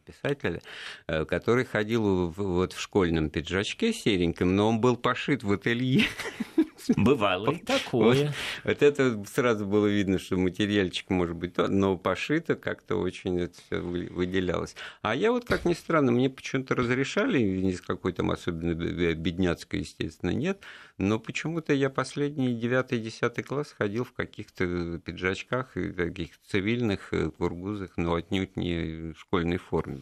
писателя, 0.05 0.61
э, 1.07 1.25
который 1.25 1.65
ходил 1.65 2.29
вот 2.29 2.73
в 2.73 2.79
школьном 2.79 3.29
пиджачке 3.29 3.93
сереньком, 3.93 4.55
но 4.55 4.69
он 4.69 4.79
был 4.81 4.97
пошит 4.97 5.43
в 5.43 5.51
ателье. 5.51 6.05
Бывало 6.95 7.51
и 7.51 7.57
такое. 7.57 8.27
Вот, 8.27 8.35
вот 8.63 8.83
это 8.83 9.23
сразу 9.25 9.65
было 9.65 9.87
видно, 9.87 10.17
что 10.17 10.37
материальчик 10.37 11.09
может 11.09 11.35
быть, 11.35 11.57
но 11.57 11.97
пошито 11.97 12.55
как-то 12.55 12.95
очень 12.95 13.39
это 13.39 13.55
все 13.67 13.79
выделялось. 13.79 14.75
А 15.01 15.15
я 15.15 15.31
вот, 15.31 15.45
как 15.45 15.65
ни 15.65 15.73
странно, 15.73 16.11
мне 16.11 16.29
почему-то 16.29 16.75
разрешали, 16.75 17.71
с 17.71 17.81
какой 17.81 18.13
там 18.13 18.31
особенно 18.31 18.73
бедняцкой, 18.73 19.81
естественно, 19.81 20.31
нет, 20.31 20.61
но 20.99 21.17
почему-то 21.17 21.73
я 21.73 21.89
последний 21.89 22.53
девятый, 22.53 22.99
десятый 22.99 23.43
класс 23.43 23.73
ходил 23.75 24.03
в 24.03 24.11
каких-то 24.11 24.99
пиджачках 24.99 25.77
и 25.77 25.93
каких-то 25.93 26.37
цивильных 26.49 27.13
э, 27.13 27.31
кургузах, 27.31 27.91
но 27.95 28.15
отнюдь 28.15 28.57
не 28.57 29.13
в 29.13 29.19
школьной 29.19 29.57
форме. 29.57 30.01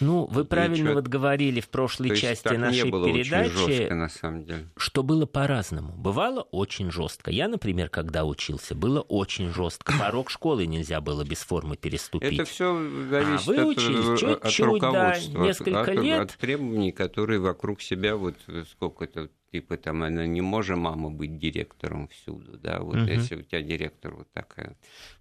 Ну, 0.00 0.26
вы 0.26 0.44
правильно 0.44 0.74
Ничего... 0.74 0.94
вот 0.94 1.06
говорили 1.06 1.60
в 1.60 1.68
прошлой 1.68 2.08
То 2.08 2.16
части 2.16 2.54
нашей 2.54 2.82
не 2.82 2.90
было 2.90 3.06
передачи, 3.06 3.54
очень 3.54 3.74
жестко, 3.74 3.94
на 3.94 4.08
самом 4.08 4.44
деле. 4.44 4.68
что 4.76 5.04
было 5.04 5.24
по-разному. 5.24 5.92
Бывало 5.92 6.42
очень 6.50 6.90
жестко. 6.90 7.30
Я, 7.30 7.46
например, 7.46 7.88
когда 7.88 8.24
учился, 8.24 8.74
было 8.74 9.02
очень 9.02 9.52
жестко. 9.52 9.94
Порог 9.98 10.30
школы 10.30 10.66
нельзя 10.66 11.00
было 11.00 11.24
без 11.24 11.38
формы 11.38 11.76
переступить. 11.76 12.32
Это 12.32 12.44
все 12.44 12.74
зависит 13.08 13.48
а 13.48 13.52
вы 13.52 13.66
учились 13.66 14.22
от, 14.22 14.44
от 14.44 14.58
руководства, 14.58 15.32
да, 15.32 15.46
несколько 15.46 15.80
от, 15.80 15.94
лет. 15.94 16.20
От, 16.20 16.30
от 16.30 16.38
требований, 16.38 16.90
которые 16.90 17.38
вокруг 17.38 17.80
себя 17.80 18.16
вот 18.16 18.34
сколько 18.68 19.04
это 19.04 19.30
типа 19.54 19.76
там 19.76 20.02
она 20.02 20.26
не 20.26 20.40
может 20.40 20.76
мама 20.76 21.10
быть 21.10 21.38
директором 21.38 22.08
всюду, 22.08 22.58
да, 22.58 22.80
вот 22.80 22.96
угу. 22.96 23.04
если 23.04 23.36
у 23.36 23.42
тебя 23.42 23.62
директор 23.62 24.12
вот 24.12 24.28
такая 24.32 24.76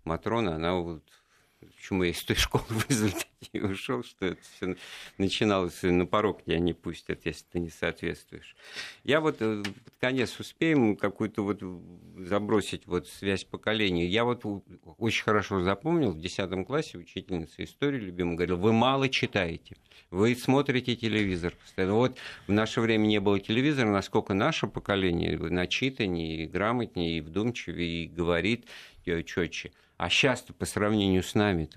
Матрона, 0.05 0.55
она 0.55 0.73
вот 0.73 1.03
почему 1.63 2.03
я 2.03 2.11
из 2.11 2.23
той 2.23 2.35
школы 2.35 2.63
в 2.69 2.89
результате 2.89 3.61
ушел, 3.61 4.03
что 4.03 4.27
это 4.27 4.41
все 4.55 4.75
начиналось, 5.17 5.81
на 5.83 6.05
порог 6.05 6.43
тебя 6.43 6.59
не 6.59 6.73
пустят, 6.73 7.25
если 7.25 7.45
ты 7.51 7.59
не 7.59 7.69
соответствуешь. 7.69 8.55
Я 9.03 9.21
вот 9.21 9.37
э, 9.39 9.63
под 9.63 9.93
конец 9.99 10.39
успеем 10.39 10.95
какую-то 10.95 11.43
вот 11.43 11.61
забросить 12.17 12.87
вот 12.87 13.07
связь 13.07 13.43
поколений. 13.43 14.05
Я 14.05 14.23
вот 14.23 14.43
очень 14.97 15.23
хорошо 15.23 15.61
запомнил, 15.61 16.11
в 16.11 16.19
10 16.19 16.65
классе 16.65 16.97
учительница 16.97 17.63
истории 17.63 17.99
любимая 17.99 18.35
говорила, 18.35 18.57
вы 18.57 18.73
мало 18.73 19.09
читаете, 19.09 19.75
вы 20.11 20.35
смотрите 20.35 20.95
телевизор 20.95 21.53
постоянно. 21.55 21.95
Вот 21.95 22.17
в 22.47 22.51
наше 22.51 22.81
время 22.81 23.07
не 23.07 23.19
было 23.19 23.39
телевизора, 23.39 23.89
насколько 23.89 24.33
наше 24.33 24.67
поколение 24.67 25.37
начитаннее, 25.37 26.47
грамотнее, 26.47 27.17
и 27.17 27.21
вдумчивее, 27.21 28.05
и 28.05 28.07
говорит 28.07 28.65
четче. 29.05 29.71
А 29.97 30.09
сейчас-то 30.09 30.53
по 30.53 30.65
сравнению 30.65 31.23
с 31.23 31.35
нами 31.35 31.69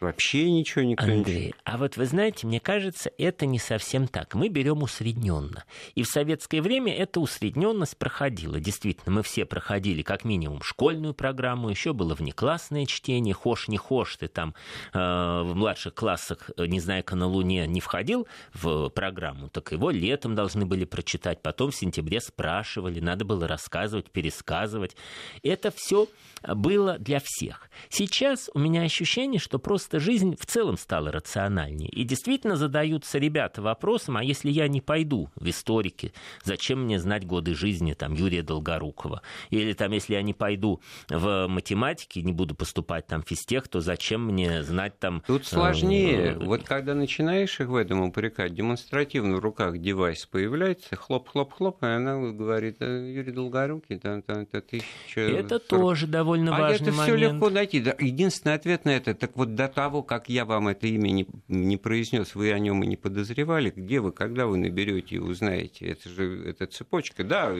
Вообще 0.00 0.50
ничего 0.50 0.84
не 0.84 0.94
Андрей, 0.96 1.54
а 1.64 1.76
вот 1.76 1.98
вы 1.98 2.06
знаете, 2.06 2.46
мне 2.46 2.60
кажется, 2.60 3.10
это 3.18 3.44
не 3.44 3.58
совсем 3.58 4.08
так. 4.08 4.34
Мы 4.34 4.48
берем 4.48 4.82
усредненно. 4.82 5.64
И 5.94 6.02
в 6.02 6.06
советское 6.06 6.62
время 6.62 6.94
эта 6.94 7.20
усредненность 7.20 7.98
проходила. 7.98 8.58
Действительно, 8.58 9.16
мы 9.16 9.22
все 9.22 9.44
проходили 9.44 10.00
как 10.00 10.24
минимум 10.24 10.62
школьную 10.62 11.12
программу, 11.12 11.68
еще 11.68 11.92
было 11.92 12.14
внеклассное 12.14 12.86
чтение, 12.86 13.34
хошь 13.34 13.68
не 13.68 13.76
хошь, 13.76 14.16
ты 14.16 14.28
там 14.28 14.54
э, 14.94 14.98
в 14.98 15.52
младших 15.54 15.94
классах 15.94 16.50
э, 16.56 16.64
«Незнайка 16.64 17.14
на 17.14 17.26
Луне» 17.26 17.66
не 17.66 17.80
входил 17.80 18.26
в 18.54 18.88
программу, 18.88 19.50
так 19.50 19.72
его 19.72 19.90
летом 19.90 20.34
должны 20.34 20.64
были 20.64 20.86
прочитать, 20.86 21.42
потом 21.42 21.70
в 21.70 21.76
сентябре 21.76 22.20
спрашивали, 22.20 23.00
надо 23.00 23.26
было 23.26 23.46
рассказывать, 23.46 24.10
пересказывать. 24.10 24.96
Это 25.42 25.70
все 25.70 26.08
было 26.42 26.98
для 26.98 27.20
всех. 27.22 27.68
Сейчас 27.90 28.48
у 28.54 28.58
меня 28.58 28.82
ощущение, 28.82 29.38
что 29.38 29.49
просто 29.58 29.98
жизнь 29.98 30.36
в 30.38 30.46
целом 30.46 30.76
стала 30.76 31.10
рациональнее. 31.12 31.88
И 31.90 32.04
действительно 32.04 32.56
задаются 32.56 33.18
ребята 33.18 33.62
вопросом, 33.62 34.16
а 34.16 34.24
если 34.24 34.50
я 34.50 34.68
не 34.68 34.80
пойду 34.80 35.28
в 35.34 35.48
историки, 35.48 36.12
зачем 36.44 36.84
мне 36.84 36.98
знать 36.98 37.26
годы 37.26 37.54
жизни 37.54 37.94
там, 37.94 38.14
Юрия 38.14 38.42
Долгорукова? 38.42 39.22
Или 39.50 39.72
там, 39.72 39.92
если 39.92 40.14
я 40.14 40.22
не 40.22 40.34
пойду 40.34 40.80
в 41.08 41.46
математике, 41.48 42.22
не 42.22 42.32
буду 42.32 42.54
поступать 42.54 43.06
там 43.06 43.22
в 43.22 43.28
физтех, 43.28 43.68
то 43.68 43.80
зачем 43.80 44.26
мне 44.26 44.62
знать 44.62 44.98
там... 44.98 45.22
Тут 45.26 45.46
сложнее. 45.46 46.32
Э, 46.32 46.44
вот 46.44 46.62
когда 46.62 46.94
начинаешь 46.94 47.60
их 47.60 47.68
в 47.68 47.76
этом 47.76 48.02
упрекать, 48.02 48.54
демонстративно 48.54 49.36
в 49.36 49.40
руках 49.40 49.78
девайс 49.78 50.26
появляется, 50.26 50.96
хлоп-хлоп-хлоп, 50.96 51.82
и 51.82 51.86
она 51.86 52.16
говорит, 52.32 52.80
Юрий 52.80 53.32
Долгорукий, 53.32 53.98
да, 54.02 54.22
да, 54.26 54.42
это 54.42 54.60
тысяча... 54.60 55.20
Это 55.20 55.58
тоже 55.58 56.06
довольно 56.06 56.56
а 56.56 56.60
важный 56.60 56.88
это 56.88 56.96
момент. 56.96 57.18
все 57.18 57.28
легко 57.28 57.50
найти. 57.50 57.78
Единственный 57.98 58.54
ответ 58.54 58.84
на 58.84 58.90
это, 58.90 59.14
так 59.14 59.36
вот 59.40 59.54
до 59.54 59.68
того, 59.68 60.02
как 60.02 60.28
я 60.28 60.44
вам 60.44 60.68
это 60.68 60.86
имя 60.86 61.08
не, 61.08 61.26
не 61.48 61.78
произнес, 61.78 62.34
вы 62.34 62.52
о 62.52 62.58
нем 62.58 62.82
и 62.82 62.86
не 62.86 62.98
подозревали, 62.98 63.72
где 63.74 64.00
вы, 64.00 64.12
когда 64.12 64.46
вы 64.46 64.58
наберете 64.58 65.14
и 65.14 65.18
узнаете, 65.18 65.86
это 65.86 66.10
же 66.10 66.44
это 66.46 66.66
цепочка, 66.66 67.24
да, 67.24 67.56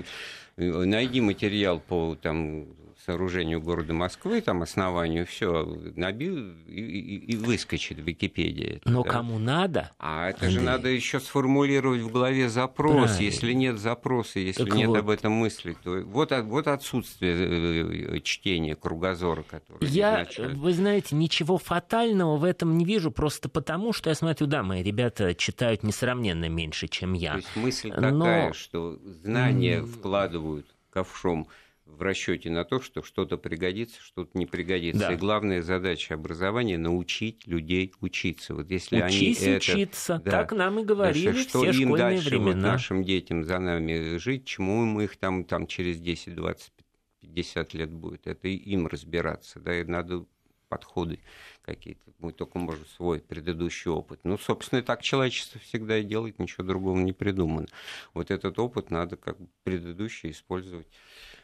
найди 0.58 1.22
материал 1.22 1.80
по 1.80 2.18
там 2.20 2.66
сооружению 3.04 3.60
города 3.60 3.92
Москвы, 3.92 4.40
там 4.40 4.62
основанию, 4.62 5.26
все, 5.26 5.64
набил 5.96 6.52
и, 6.66 6.80
и, 6.80 7.32
и 7.32 7.36
выскочит 7.36 7.98
в 7.98 8.02
Википедии. 8.02 8.80
Но 8.84 9.02
да. 9.02 9.10
кому 9.10 9.38
надо? 9.38 9.90
А 9.98 10.28
это 10.28 10.46
Андрей. 10.46 10.58
же 10.58 10.60
надо 10.60 10.88
еще 10.88 11.20
сформулировать 11.20 12.02
в 12.02 12.10
голове 12.10 12.48
запрос. 12.48 12.92
Правильно. 12.92 13.22
Если 13.22 13.52
нет 13.52 13.78
запроса, 13.78 14.38
если 14.38 14.64
так 14.64 14.74
нет 14.74 14.88
вот. 14.88 14.98
об 14.98 15.10
этом 15.10 15.32
мысли, 15.32 15.76
то 15.82 16.00
вот, 16.02 16.32
вот 16.32 16.66
отсутствие 16.66 17.34
э, 17.34 18.16
э, 18.16 18.20
чтения 18.20 18.76
кругозора, 18.76 19.42
который 19.42 19.86
Я, 19.88 20.26
вы 20.54 20.72
знаете, 20.72 21.16
ничего 21.16 21.58
фатального 21.58 22.36
в 22.36 22.44
этом 22.44 22.76
не 22.76 22.84
вижу, 22.84 23.10
просто 23.10 23.48
потому, 23.48 23.92
что 23.92 24.10
я 24.10 24.14
смотрю, 24.14 24.46
да, 24.46 24.62
мои 24.62 24.82
ребята 24.82 25.34
читают 25.34 25.82
несравненно 25.82 26.48
меньше, 26.48 26.88
чем 26.88 27.14
я. 27.14 27.32
То 27.32 27.36
есть 27.38 27.56
мысль 27.56 27.90
такая, 27.90 28.48
Но... 28.48 28.52
что 28.52 28.98
знания 29.22 29.82
вкладывают 29.82 30.66
ковшом 30.90 31.48
в 31.96 32.02
расчете 32.02 32.50
на 32.50 32.64
то, 32.64 32.80
что 32.80 33.02
что-то 33.02 33.36
пригодится, 33.36 34.00
что-то 34.00 34.36
не 34.38 34.46
пригодится. 34.46 35.08
Да. 35.08 35.12
И 35.12 35.16
главная 35.16 35.62
задача 35.62 36.14
образования 36.14 36.78
научить 36.78 37.46
людей 37.46 37.92
учиться. 38.00 38.54
Вот 38.54 38.70
если 38.70 39.02
Учись 39.02 39.42
они 39.42 39.56
учиться. 39.56 40.14
Это, 40.14 40.30
так 40.30 40.52
нам 40.52 40.78
и 40.80 40.84
говорили 40.84 41.32
дальше, 41.32 41.48
что 41.48 41.70
все 41.70 41.82
им 41.82 41.96
дальше 41.96 42.30
времена. 42.30 42.46
Вот 42.46 42.56
нашим 42.56 43.04
детям 43.04 43.44
за 43.44 43.58
нами 43.58 44.16
жить, 44.18 44.46
чему 44.46 44.84
мы 44.84 45.04
их 45.04 45.16
там, 45.16 45.44
там 45.44 45.66
через 45.66 45.98
10, 46.00 46.34
20, 46.34 46.72
50 47.20 47.74
лет 47.74 47.90
будет. 47.90 48.26
Это 48.26 48.48
им 48.48 48.86
разбираться. 48.86 49.60
Да, 49.60 49.78
и 49.78 49.84
надо 49.84 50.24
подходы 50.70 51.18
какие-то. 51.62 52.00
Мы 52.18 52.32
только 52.32 52.58
можем 52.58 52.86
свой 52.86 53.20
предыдущий 53.20 53.90
опыт. 53.90 54.20
Ну, 54.22 54.38
собственно, 54.38 54.82
так 54.82 55.02
человечество 55.02 55.60
всегда 55.60 55.98
и 55.98 56.04
делает, 56.04 56.38
ничего 56.38 56.64
другого 56.64 56.98
не 56.98 57.12
придумано. 57.12 57.66
Вот 58.14 58.30
этот 58.30 58.58
опыт 58.58 58.90
надо 58.90 59.16
как 59.16 59.36
предыдущий 59.64 60.30
использовать 60.30 60.86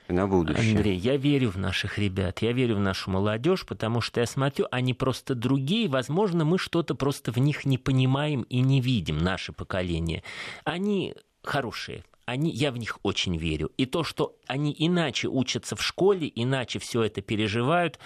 на 0.08 0.26
будущее. 0.26 0.76
Андрей, 0.76 0.96
я 0.96 1.16
верю 1.16 1.50
в 1.50 1.58
наших 1.58 1.98
ребят, 1.98 2.40
я 2.42 2.52
верю 2.52 2.76
в 2.76 2.80
нашу 2.80 3.10
молодежь, 3.10 3.66
потому 3.66 4.00
что 4.00 4.20
я 4.20 4.26
смотрю, 4.26 4.66
они 4.70 4.94
просто 4.94 5.34
другие. 5.34 5.88
Возможно, 5.88 6.44
мы 6.44 6.58
что-то 6.58 6.94
просто 6.94 7.32
в 7.32 7.38
них 7.38 7.64
не 7.64 7.78
понимаем 7.78 8.42
и 8.42 8.60
не 8.60 8.80
видим, 8.80 9.18
наше 9.18 9.52
поколение. 9.52 10.22
Они 10.64 11.14
хорошие, 11.42 12.04
они, 12.26 12.50
я 12.50 12.72
в 12.72 12.76
них 12.76 12.98
очень 13.04 13.36
верю. 13.36 13.70
И 13.76 13.86
то, 13.86 14.02
что 14.02 14.36
они 14.48 14.74
иначе 14.76 15.28
учатся 15.28 15.76
в 15.76 15.82
школе, 15.82 16.30
иначе 16.34 16.80
все 16.80 17.04
это 17.04 17.22
переживают, 17.22 18.00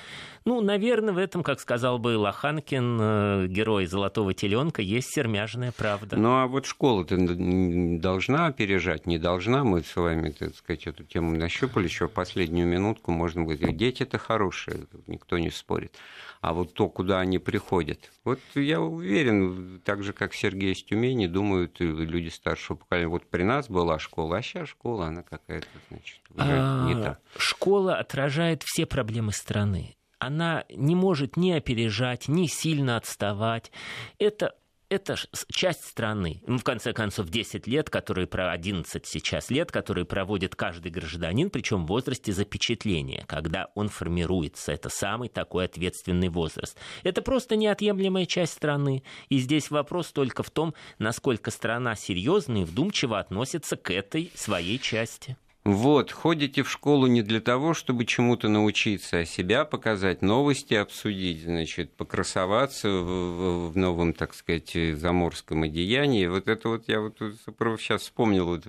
ну, 0.45 0.61
наверное, 0.61 1.15
в 1.15 1.19
этом, 1.19 1.43
как 1.43 1.59
сказал 1.59 1.99
бы 1.99 2.17
Лоханкин, 2.19 2.99
э, 3.01 3.47
герой 3.49 3.87
«Золотого 3.87 4.35
теленка», 4.35 4.83
есть 4.83 5.15
сермяжная 5.15 5.73
правда. 5.73 6.17
Ну, 6.17 6.33
а 6.33 6.47
вот 6.47 6.67
школа-то 6.67 7.17
должна 7.19 8.47
опережать, 8.47 9.07
не 9.07 9.19
должна. 9.19 9.65
Мы 9.65 9.83
с 9.83 9.97
вами, 9.97 10.31
так 10.31 10.55
сказать, 10.55 10.87
эту 10.87 11.05
тему 11.05 11.37
нащупали 11.37 11.85
еще 11.85 12.09
в 12.09 12.13
последнюю 12.13 12.67
минутку. 12.67 13.13
Можно 13.13 13.45
говорить, 13.45 13.77
дети-то 13.77 14.19
хорошие, 14.19 14.87
никто 15.07 15.39
не 15.39 15.51
спорит. 15.51 15.95
А 16.41 16.55
вот 16.55 16.73
то, 16.73 16.89
куда 16.89 17.21
они 17.21 17.39
приходят. 17.39 18.11
Вот 18.25 18.41
я 18.55 18.81
уверен, 18.81 19.81
так 19.85 20.03
же, 20.03 20.15
как 20.15 20.33
Сергей 20.33 20.73
из 20.73 20.83
Тюмени, 20.83 21.27
думают 21.27 21.81
люди 21.81 22.29
старшего 22.29 22.79
поколения. 22.79 23.09
Вот 23.09 23.27
при 23.27 23.43
нас 23.43 23.69
была 23.69 23.99
школа, 23.99 24.10
а 24.17 24.43
сейчас 24.43 24.69
школа, 24.69 25.07
она 25.07 25.23
какая-то, 25.23 25.67
значит, 25.89 26.21
а, 26.37 26.87
не 26.87 27.03
та. 27.03 27.19
Школа 27.37 27.97
отражает 27.97 28.63
все 28.65 28.87
проблемы 28.87 29.33
страны 29.33 29.97
она 30.21 30.67
не 30.69 30.95
может 30.95 31.37
ни 31.37 31.51
опережать, 31.51 32.29
ни 32.29 32.47
сильно 32.47 32.97
отставать. 32.97 33.73
Это 34.19 34.55
это 34.91 35.17
часть 35.49 35.85
страны. 35.85 36.43
Ну, 36.47 36.59
в 36.59 36.65
конце 36.65 36.93
концов, 36.93 37.29
10 37.29 37.67
лет, 37.67 37.89
которые 37.89 38.27
про 38.27 38.51
11 38.51 39.07
сейчас 39.07 39.49
лет, 39.49 39.73
которые 39.73 40.05
проводит 40.05 40.57
каждый 40.57 40.91
гражданин, 40.91 41.49
причем 41.49 41.85
в 41.85 41.89
возрасте 41.89 42.33
запечатления, 42.33 43.25
когда 43.27 43.69
он 43.75 43.89
формируется. 43.89 44.73
Это 44.73 44.89
самый 44.89 45.29
такой 45.29 45.67
ответственный 45.67 46.29
возраст. 46.29 46.77
Это 47.05 47.23
просто 47.23 47.57
неотъемлемая 47.57 48.27
часть 48.27 48.53
страны. 48.53 49.05
И 49.29 49.39
здесь 49.39 49.71
вопрос 49.71 50.13
только 50.13 50.43
в 50.43 50.51
том, 50.51 50.75
насколько 50.99 51.51
страна 51.51 51.95
серьезно 51.95 52.63
и 52.63 52.65
вдумчиво 52.65 53.19
относится 53.19 53.77
к 53.77 53.93
этой 53.93 54.33
своей 54.35 54.79
части. 54.79 55.37
Вот, 55.65 56.11
ходите 56.11 56.63
в 56.63 56.71
школу 56.71 57.07
не 57.07 57.21
для 57.21 57.41
того, 57.41 57.75
чтобы 57.75 58.07
чему-то 58.07 58.49
научиться, 58.49 59.19
а 59.19 59.25
себя 59.27 59.67
показать, 59.67 60.23
новости 60.23 60.73
обсудить, 60.73 61.43
значит, 61.43 61.93
покрасоваться 61.93 62.89
в, 62.89 63.71
в 63.71 63.77
новом, 63.77 64.15
так 64.15 64.33
сказать, 64.33 64.75
заморском 64.95 65.65
одеянии. 65.65 66.27
Вот 66.27 66.49
это 66.49 66.71
вот 66.71 66.89
я 66.89 67.01
вот 67.01 67.19
сейчас 67.19 68.03
вспомнил 68.03 68.47
вот 68.47 68.67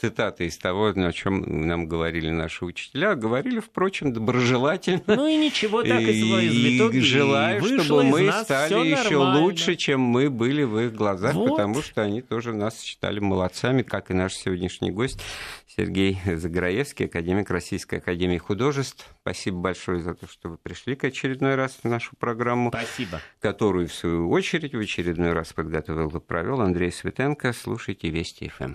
цитаты 0.00 0.46
из 0.46 0.56
того, 0.56 0.92
о 0.94 1.12
чем 1.12 1.66
нам 1.66 1.86
говорили 1.86 2.30
наши 2.30 2.64
учителя. 2.64 3.14
Говорили, 3.14 3.60
впрочем, 3.60 4.12
доброжелательно. 4.12 5.02
Ну 5.06 5.26
и 5.26 5.36
ничего 5.36 5.82
так 5.82 6.00
и, 6.00 6.12
и, 6.12 6.78
и 6.78 7.00
желаю, 7.00 7.62
чтобы 7.62 8.04
мы 8.04 8.32
стали 8.32 8.88
еще 8.88 9.16
лучше, 9.16 9.76
чем 9.76 10.00
мы 10.00 10.30
были 10.30 10.62
в 10.62 10.78
их 10.78 10.94
глазах, 10.94 11.34
вот. 11.34 11.50
потому 11.50 11.82
что 11.82 12.02
они 12.02 12.22
тоже 12.22 12.52
нас 12.52 12.80
считали 12.80 13.20
молодцами, 13.20 13.82
как 13.82 14.10
и 14.10 14.14
наш 14.14 14.34
сегодняшний 14.34 14.90
гость 14.90 15.20
Сергей 15.66 16.18
Заграевский, 16.26 17.06
академик 17.06 17.50
Российской 17.50 17.96
Академии 17.96 18.38
Художеств. 18.38 19.06
Спасибо 19.22 19.58
большое 19.58 20.00
за 20.00 20.14
то, 20.14 20.26
что 20.26 20.48
вы 20.48 20.56
пришли 20.56 20.96
к 20.96 21.04
очередной 21.04 21.54
раз 21.54 21.78
в 21.82 21.88
нашу 21.88 22.16
программу. 22.16 22.70
Спасибо. 22.70 23.20
Которую, 23.40 23.88
в 23.88 23.94
свою 23.94 24.30
очередь, 24.30 24.74
в 24.74 24.80
очередной 24.80 25.32
раз 25.32 25.52
подготовил 25.52 26.08
и 26.08 26.20
провел 26.20 26.60
Андрей 26.60 26.90
Светенко. 26.90 27.52
Слушайте 27.52 28.10
Вести 28.10 28.48
ФМ. 28.48 28.74